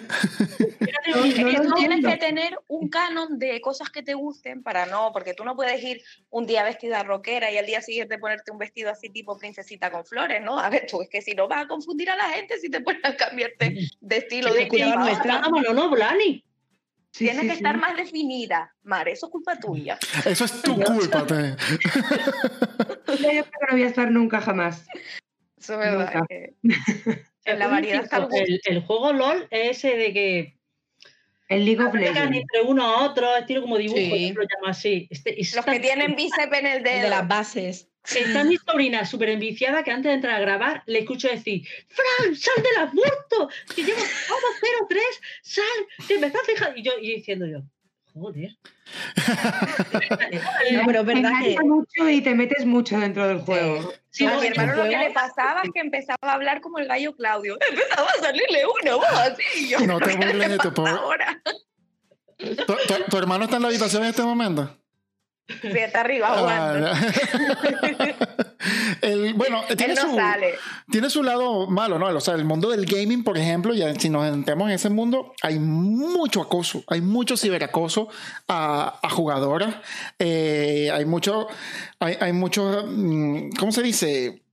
[1.18, 2.10] lo tú tienes entiendo.
[2.10, 5.82] que tener un canon de cosas que te gusten para no, porque tú no puedes
[5.84, 9.92] ir un día vestida rockera y al día siguiente ponerte un vestido así tipo princesita
[9.92, 10.60] con flores, ¿no?
[10.60, 12.82] A ver, tú es que si no vas a confundir a la gente si te
[12.82, 15.42] pones a cambiarte de estilo Sí, de que cuidado nuestra.
[15.74, 16.44] ¿no, Blani?
[17.12, 17.58] Sí, Tienes sí, que sí.
[17.60, 20.00] estar más definida, Mar, eso es culpa tuya.
[20.26, 21.26] Eso es tu culpa.
[21.28, 21.56] te-
[22.88, 24.86] Yo creo que no voy a estar nunca jamás.
[25.58, 26.14] Eso es verdad.
[26.14, 26.26] Nunca.
[26.28, 26.54] que
[27.46, 28.70] en la variedad está el inciso, gusto.
[28.72, 30.58] el, el juego LOL es ese de que
[31.50, 32.38] El League of pegan Legends.
[32.38, 34.30] entre uno a otro, estilo como dibujo, Sí.
[34.30, 35.08] yo lo llamo así.
[35.10, 37.90] Este, es Los que tienen bíceps en el de las bases.
[38.14, 42.36] Está mi sobrina súper enviciada que antes de entrar a grabar le escucho decir ¡Fran,
[42.36, 43.50] sal del aborto!
[43.74, 44.02] Que llevo
[44.90, 45.00] 0-3,
[45.42, 45.64] sal,
[46.08, 46.78] que me estás dejando...
[46.78, 47.60] Y yo y diciendo yo,
[48.14, 48.58] joder.
[50.72, 51.54] No, pero Te verdad que.
[51.54, 53.92] engancha mucho y te metes mucho dentro del juego.
[54.10, 56.80] Sí, a no, mi hermano lo que le pasaba es que empezaba a hablar como
[56.80, 57.58] el gallo Claudio.
[57.70, 59.44] Empezaba a salirle una voz así.
[59.66, 61.42] y yo, No te ¿qué le burles de tu pobre- ahora?
[62.38, 64.78] ¿Tu, tu- tu hermano está en la habitación en este momento?
[65.62, 66.90] Sí, está arriba jugando.
[66.94, 67.00] Ah.
[69.02, 70.54] El- bueno, tiene no su, sale.
[70.92, 72.08] tiene su lado malo, ¿no?
[72.08, 75.34] O sea, el mundo del gaming, por ejemplo, ya si nos entramos en ese mundo,
[75.42, 78.08] hay mucho acoso, hay mucho ciberacoso
[78.48, 79.76] a, a jugadoras,
[80.20, 81.48] eh, hay mucho,
[82.00, 84.44] hay, hay mucho, mm, ¿cómo se dice?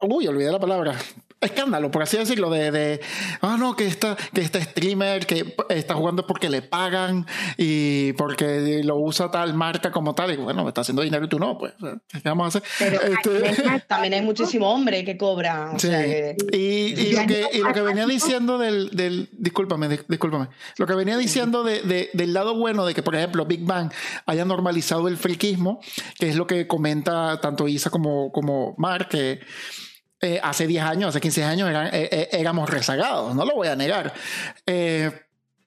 [0.00, 0.96] Uy, olvidé la palabra.
[1.40, 3.00] Escándalo, por así decirlo, de, de
[3.40, 7.26] ah, no, que esta, que este streamer que está jugando porque le pagan
[7.56, 11.28] y porque lo usa tal marca como tal, y bueno, me está haciendo dinero y
[11.28, 11.72] tú no, pues,
[12.12, 12.62] ¿qué vamos a hacer?
[12.78, 15.72] Pero Este- También hay muchísimo hombre que cobra.
[15.74, 15.88] O Sí.
[15.88, 20.04] sea que- Y, y lo que, y lo que venía diciendo del, del discúlpame, dis-
[20.08, 23.64] discúlpame, lo que venía diciendo de, de- del lado bueno de que, por ejemplo, Big
[23.64, 23.90] Bang
[24.26, 25.80] haya normalizado el friquismo,
[26.18, 29.40] que es lo que comenta tanto Isa como, como Mark, que
[30.22, 33.68] eh, hace 10 años, hace 15 años eran, eh, eh, éramos rezagados, no lo voy
[33.68, 34.12] a negar.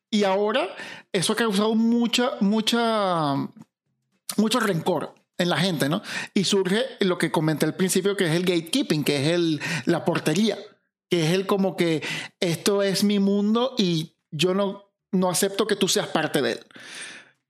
[0.10, 0.70] Y ahora
[1.12, 3.36] eso ha causado mucha, mucha,
[4.38, 6.04] mucho rencor en la gente, ¿no?
[6.36, 10.06] Y surge lo que comenté al principio, que es el gatekeeping, que es el, la
[10.06, 10.58] portería.
[11.10, 12.04] que es el como que
[12.40, 16.60] esto es mi mundo y yo no, no acepto que tú seas parte de él.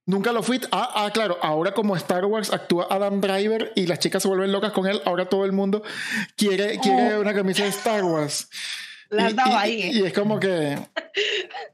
[0.05, 0.59] Nunca lo fui.
[0.71, 4.51] Ah, ah, claro, ahora como Star Wars actúa Adam Driver y las chicas se vuelven
[4.51, 5.81] locas con él, ahora todo el mundo
[6.35, 8.49] quiere, quiere una camisa de Star Wars.
[9.09, 9.91] La has Y- dado y- ahí, ¿eh?
[9.93, 10.77] Y es como que.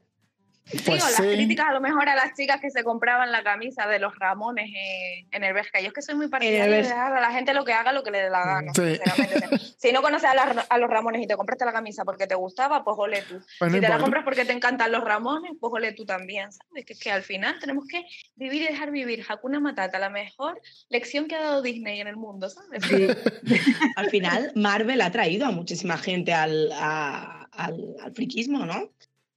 [0.70, 1.22] Sí, Pues o las sí.
[1.22, 4.68] críticas a lo mejor a las chicas que se compraban la camisa de los Ramones
[4.74, 5.80] eh, en el Bershka.
[5.80, 8.02] Yo es que soy muy partidaria de dejar a la gente lo que haga, lo
[8.02, 8.72] que le dé la gana.
[8.74, 8.96] Sí.
[8.96, 9.58] sinceramente.
[9.78, 12.34] Si no conoces a, las- a los Ramones y te compraste la camisa porque te
[12.34, 13.40] gustaba, pues ole tú.
[13.58, 16.52] Pues no si te la compras porque te encantan los Ramones, pues ole tú también,
[16.52, 16.84] ¿sabes?
[16.84, 18.04] Que es que al final tenemos que
[18.36, 19.24] vivir y dejar vivir.
[19.28, 22.82] Hakuna Matata, la mejor lección que ha dado Disney en el mundo, ¿sabes?
[22.84, 23.06] Sí.
[23.96, 28.90] Al final, Marvel ha traído a muchísima gente al, a- al, al friquismo, ¿no?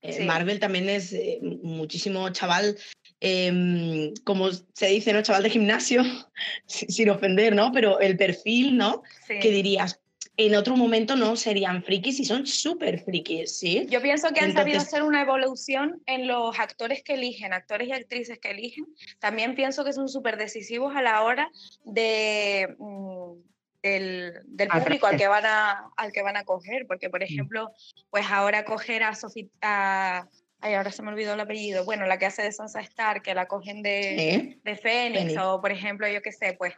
[0.04, 0.24] Eh, Sí.
[0.26, 2.78] Marvel también es eh, muchísimo chaval,
[3.22, 5.22] em, como se dice, ¿no?
[5.22, 6.04] Chaval de gimnasio,
[6.68, 7.72] sin ofender, ¿no?
[7.72, 9.02] Pero el perfil, ¿no?
[9.28, 9.40] Sí.
[9.40, 10.00] Que dirías,
[10.36, 13.86] en otro momento no serían frikis y son súper frikis, ¿sí?
[13.90, 17.92] Yo pienso que han sabido hacer una evolución en los actores que eligen, actores y
[17.92, 18.86] actrices que eligen.
[19.20, 21.52] También pienso que son súper decisivos a la hora
[21.86, 23.53] de, mm,
[23.84, 26.88] del, del público al que, van a, al que van a coger.
[26.88, 27.70] Porque, por ejemplo,
[28.10, 29.46] pues ahora coger a Sofía...
[29.62, 30.28] A,
[30.62, 31.86] ay, ahora se me olvidó el apellido.
[31.86, 34.60] Bueno, la que hace de Sansa Stark, que la cogen de, ¿Eh?
[34.64, 35.38] de Fénix, Fénix.
[35.40, 36.74] o por ejemplo, yo qué sé, pues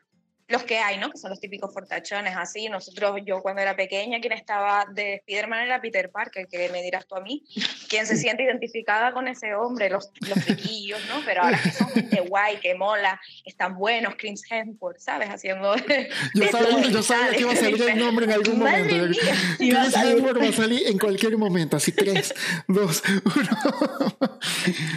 [0.47, 1.11] los que hay, ¿no?
[1.11, 2.69] Que son los típicos fortachones, así.
[2.69, 7.07] Nosotros, yo cuando era pequeña, quien estaba de Spiderman era Peter Parker, que me dirás
[7.07, 7.43] tú a mí,
[7.89, 11.21] quien se siente identificada con ese hombre, los, los friquillos, ¿no?
[11.25, 15.29] Pero ahora que son gente guay, que mola, están buenos, Chris Hemsworth, ¿sabes?
[15.29, 15.75] Haciendo...
[15.75, 19.07] Yo de sabía, yo sabía que iba a salir el nombre en algún Madre momento.
[19.09, 20.17] mía, Chris salir.
[20.17, 21.77] Hemsworth va a salir en cualquier momento.
[21.77, 22.33] Así, tres,
[22.67, 23.01] dos,
[23.35, 24.17] uno.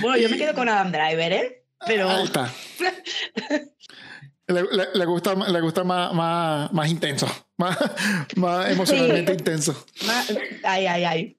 [0.03, 1.65] Bueno, yo me quedo con Adam Driver, ¿eh?
[1.87, 2.53] Pero Ahí está.
[4.49, 7.27] Le, le- le gusta, le gusta más, más, más intenso,
[7.59, 7.77] más,
[8.37, 9.85] más emocionalmente intenso.
[10.07, 10.25] ma-
[10.65, 11.37] ay, ay, ay.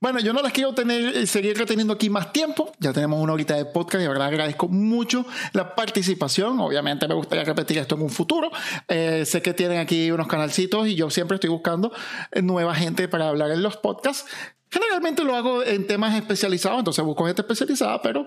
[0.00, 2.72] Bueno, yo no las quiero tener, eh, seguir reteniendo aquí más tiempo.
[2.78, 6.60] Ya tenemos una horita de podcast y de verdad agradezco mucho la participación.
[6.60, 8.50] Obviamente me gustaría repetir esto en un futuro.
[8.86, 11.92] Eh, sé que tienen aquí unos canalcitos y yo siempre estoy buscando
[12.30, 14.24] eh, nueva gente para hablar en los podcasts.
[14.70, 18.24] Generalmente lo hago en temas especializados, entonces busco gente especializada, pero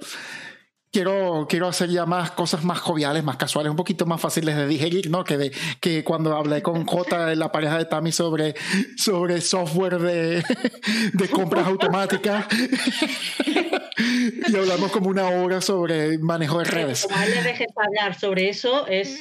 [0.91, 4.67] quiero, quiero hacer ya más cosas más joviales, más casuales, un poquito más fáciles de
[4.67, 5.23] digerir, ¿no?
[5.23, 8.55] Que, de, que cuando hablé con J, la pareja de Tami, sobre,
[8.97, 10.43] sobre software de,
[11.13, 12.45] de compras automáticas.
[14.47, 17.07] y hablamos como una hora sobre manejo de redes.
[17.09, 19.19] Como le dejes hablar sobre eso, es.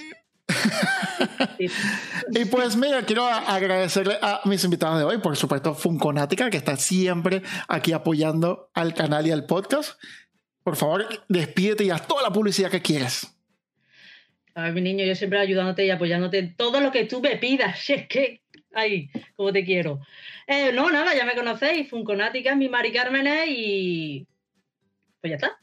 [2.33, 6.77] Y pues mira, quiero agradecerle a mis invitados de hoy, por supuesto Funconática, que está
[6.77, 9.99] siempre aquí apoyando al canal y al podcast.
[10.71, 13.37] Por favor, despídete y haz toda la publicidad que quieras.
[14.55, 17.81] Ay, mi niño, yo siempre ayudándote y apoyándote en todo lo que tú me pidas.
[17.81, 18.41] Si es que,
[18.73, 19.99] ay, como te quiero.
[20.47, 21.91] Eh, no, nada, ya me conocéis.
[21.91, 24.29] Funconática, mi Mari Cármenes y.
[25.21, 25.59] Pues ya está.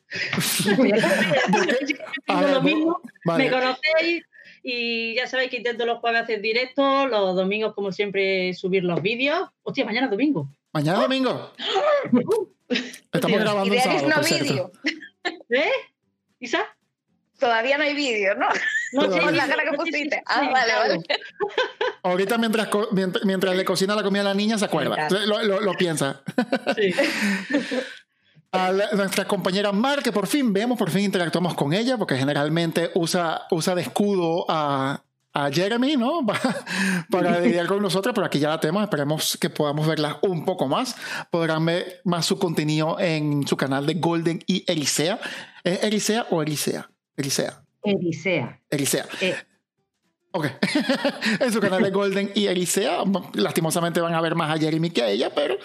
[2.28, 3.02] A Digo ver, lo mismo.
[3.24, 3.46] Vale.
[3.46, 4.26] Me conocéis
[4.62, 9.02] y ya sabéis que intento los jueves hacer directos, los domingos, como siempre, subir los
[9.02, 9.48] vídeos.
[9.64, 10.50] Hostia, mañana es domingo.
[10.74, 11.52] Mañana domingo.
[13.14, 14.46] Estamos grabando sábado, no por cierto.
[14.46, 14.72] vídeo.
[15.50, 15.72] ¿Eh?
[16.40, 16.60] ¿Isa?
[17.40, 18.48] Todavía no hay vídeo, ¿no?
[18.94, 20.24] No, Por la cara que pusiste.
[20.26, 21.00] Ah, sí, vale, vale.
[22.04, 25.08] Ahorita mientras, mientras, mientras le cocina la comida a la niña se acuerda.
[25.10, 26.22] Lo, lo- lo piensa.
[26.76, 26.94] Sí.
[28.54, 32.16] A la- nuestra compañera Mar, que por fin vemos, por fin interactuamos con ella, porque
[32.16, 35.04] generalmente usa, usa de escudo a,
[35.46, 36.26] a Jeremy, ¿no?
[36.26, 36.40] Pa-
[37.12, 38.84] Para lidiar con nosotros, pero aquí ya la tenemos.
[38.84, 40.96] Esperemos que podamos verla un poco más.
[41.32, 45.20] Podrán ver más su contenido en su canal de Golden y Erisea.
[45.64, 46.90] ¿Es Erisea o Erisea?
[47.16, 47.64] Erisea.
[47.84, 48.60] Elisea.
[48.70, 49.06] Erisea.
[49.22, 49.36] Eh,
[50.32, 50.46] Ok.
[51.40, 53.04] en su canal de Golden y Erisea.
[53.34, 55.56] Lastimosamente van a ver más a Jeremy que a ella, pero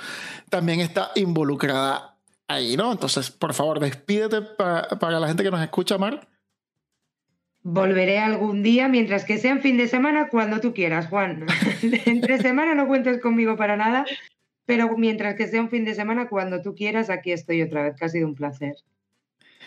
[0.48, 2.16] también está involucrada
[2.48, 2.92] ahí, ¿no?
[2.92, 6.28] Entonces, por favor, despídete pa- para la gente que nos escucha, Mar.
[7.64, 11.46] Volveré algún día, mientras que sea en fin de semana, cuando tú quieras, Juan.
[12.06, 14.04] Entre semana no cuentes conmigo para nada,
[14.66, 17.94] pero mientras que sea un fin de semana, cuando tú quieras, aquí estoy otra vez,
[17.96, 18.74] que ha sido un placer.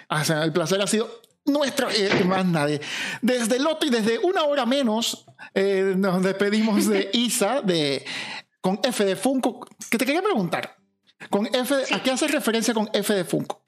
[0.09, 1.09] Ah, o sea, el placer ha sido
[1.45, 2.81] nuestro eh, más nadie.
[3.21, 8.03] Desde Loto y desde una hora menos eh, nos despedimos de Isa de
[8.61, 9.65] con F de Funko.
[9.89, 10.75] Que te quería preguntar,
[11.29, 13.63] con F, de- ¿a qué hace referencia con F de Funko?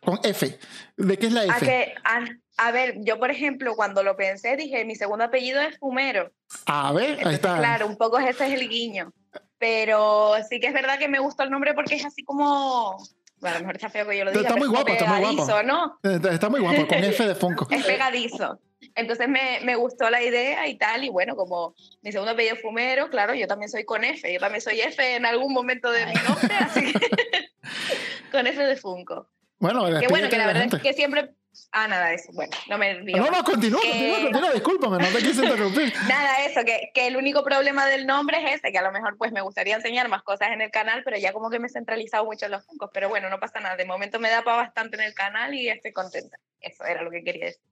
[0.00, 0.58] Con F.
[0.96, 1.66] ¿De qué es la A, F?
[1.66, 2.24] que, a,
[2.62, 6.30] a ver, yo por ejemplo, cuando lo pensé, dije, mi segundo apellido es Fumero.
[6.66, 7.56] A ver, ahí Entonces, está.
[7.56, 9.14] claro, un poco ese es el guiño.
[9.56, 12.98] Pero sí que es verdad que me gustó el nombre porque es así como...
[13.38, 14.92] Bueno, a lo mejor está feo que yo lo Pero diga, está muy es guapo,
[14.92, 15.62] está muy guapo.
[15.62, 15.98] ¿no?
[16.02, 17.66] Está, muy guapo, con F de Funko.
[17.70, 18.60] Es pegadizo.
[18.94, 23.08] Entonces me, me, gustó la idea y tal, y bueno, como mi segundo apellido fumero,
[23.08, 26.12] claro, yo también soy con F, yo también soy F en algún momento de mi
[26.12, 27.08] nombre, así que
[28.32, 29.28] con F de Funko.
[29.58, 31.34] Bueno, que bueno, que la verdad es que siempre
[31.72, 32.32] Ah, nada, eso.
[32.32, 33.16] Bueno, no me río.
[33.16, 35.92] No, no, continúa, continúa, continúa, discúlpame, no te quise interrumpir.
[36.08, 39.16] nada, eso, que, que, el único problema del nombre es ese, que a lo mejor
[39.16, 41.70] pues me gustaría enseñar más cosas en el canal, pero ya como que me he
[41.70, 42.90] centralizado mucho en los funcos.
[42.92, 43.76] Pero bueno, no pasa nada.
[43.76, 46.38] De momento me da para bastante en el canal y estoy contenta.
[46.60, 47.62] Eso era lo que quería decir.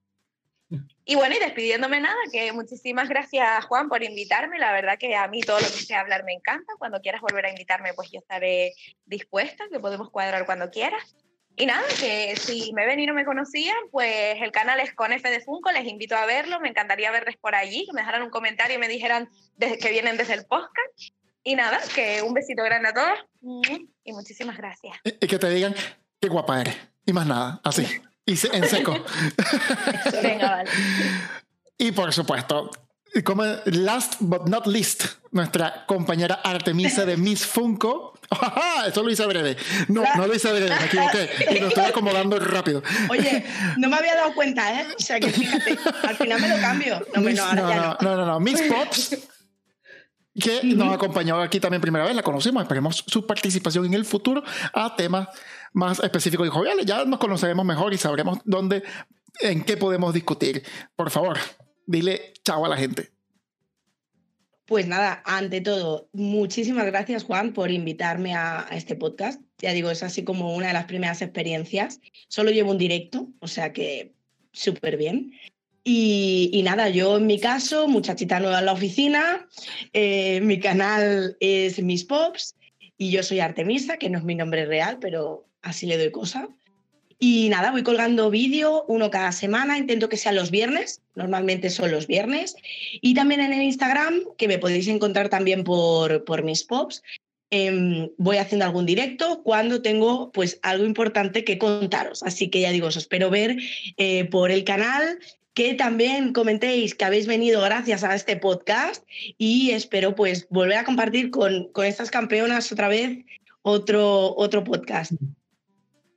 [1.04, 4.58] Y bueno, y despidiéndome nada, que muchísimas gracias Juan por invitarme.
[4.58, 6.74] La verdad que a mí todo lo que sea hablar me encanta.
[6.78, 8.74] Cuando quieras volver a invitarme, pues yo estaré
[9.06, 11.16] dispuesta, que podemos cuadrar cuando quieras.
[11.58, 15.12] Y nada, que si me ven y no me conocían, pues el canal es con
[15.12, 18.22] F de Funko, les invito a verlo, me encantaría verles por allí, que me dejaran
[18.22, 21.12] un comentario y me dijeran desde, que vienen desde el podcast.
[21.42, 23.18] Y nada, que un besito grande a todos
[24.04, 24.96] y muchísimas gracias.
[25.02, 25.74] Y, que te digan
[26.20, 26.76] qué guapa eres.
[27.04, 27.84] Y más nada, así.
[28.24, 28.92] Y en seco.
[30.22, 30.70] Venga, vale.
[31.76, 32.70] Y por supuesto,
[33.22, 38.14] como last but not least, nuestra compañera Artemisa de Miss Funko.
[38.86, 39.56] Eso lo hice breve.
[39.88, 41.30] No, no lo hice breve, me equivoqué.
[41.50, 42.82] Y lo estoy acomodando rápido.
[43.08, 43.44] Oye,
[43.78, 44.86] no me había dado cuenta, ¿eh?
[44.96, 47.06] O sea que fíjate, al final me lo cambio.
[47.14, 49.16] No, no, no, no, no, no, Miss Pops,
[50.38, 52.62] que nos acompañó aquí también primera vez, la conocimos.
[52.62, 54.42] Esperemos su participación en el futuro
[54.72, 55.28] a temas
[55.72, 56.86] más específicos y joviales.
[56.86, 58.82] Ya nos conoceremos mejor y sabremos dónde,
[59.40, 60.62] en qué podemos discutir.
[60.94, 61.38] Por favor,
[61.88, 63.10] dile chao a la gente.
[64.66, 69.40] Pues nada, ante todo, muchísimas gracias Juan por invitarme a, este podcast.
[69.56, 72.00] Ya digo, es así como una de las primeras experiencias.
[72.28, 74.12] Solo llevo un directo, o sea que
[74.52, 75.32] súper bien.
[75.84, 79.48] Y, nada, yo en mi caso, muchachita nueva en la oficina,
[79.94, 82.54] eh, mi canal es Miss Pops
[82.98, 86.46] y yo soy Artemisa, que no es mi nombre real, pero así le doy cosa.
[87.20, 91.90] Y nada, voy colgando vídeo, uno cada semana, intento que sean los viernes, normalmente son
[91.90, 92.54] los viernes.
[93.00, 97.02] Y también en el Instagram, que me podéis encontrar también por, por mis pops,
[97.50, 102.22] em, voy haciendo algún directo cuando tengo pues algo importante que contaros.
[102.22, 103.56] Así que ya digo, os espero ver
[103.96, 105.18] eh, por el canal,
[105.54, 109.04] que también comentéis que habéis venido gracias a este podcast
[109.38, 113.24] y espero pues volver a compartir con, con estas campeonas otra vez
[113.62, 115.12] otro, otro podcast.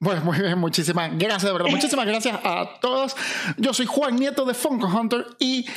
[0.02, 1.70] Bueno, muy bien, muchísimas gracias, de verdad.
[1.70, 3.16] Muchísimas gracias a todos.
[3.58, 5.68] Yo soy Juan Nieto de Funko Hunter y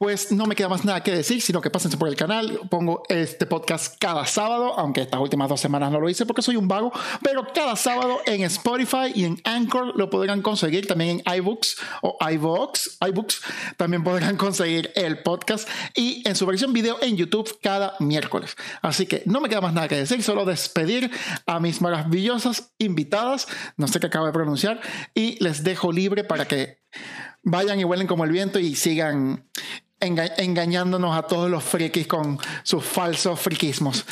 [0.00, 2.58] pues no me queda más nada que decir, sino que pásense por el canal.
[2.70, 6.56] Pongo este podcast cada sábado, aunque estas últimas dos semanas no lo hice porque soy
[6.56, 6.90] un vago,
[7.22, 10.86] pero cada sábado en Spotify y en Anchor lo podrán conseguir.
[10.86, 13.42] También en iBooks o iVoox, iBooks
[13.76, 18.56] también podrán conseguir el podcast y en su versión video en YouTube cada miércoles.
[18.80, 21.10] Así que no me queda más nada que decir, solo despedir
[21.44, 24.80] a mis maravillosas invitadas, no sé qué acabo de pronunciar,
[25.14, 26.78] y les dejo libre para que
[27.42, 29.44] vayan y vuelen como el viento y sigan
[30.00, 34.06] engañándonos a todos los frikis con sus falsos friquismos.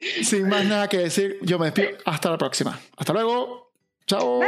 [0.22, 1.98] Sin más nada que decir, yo me despido.
[2.04, 2.78] Hasta la próxima.
[2.96, 3.70] Hasta luego.
[4.06, 4.40] Chao.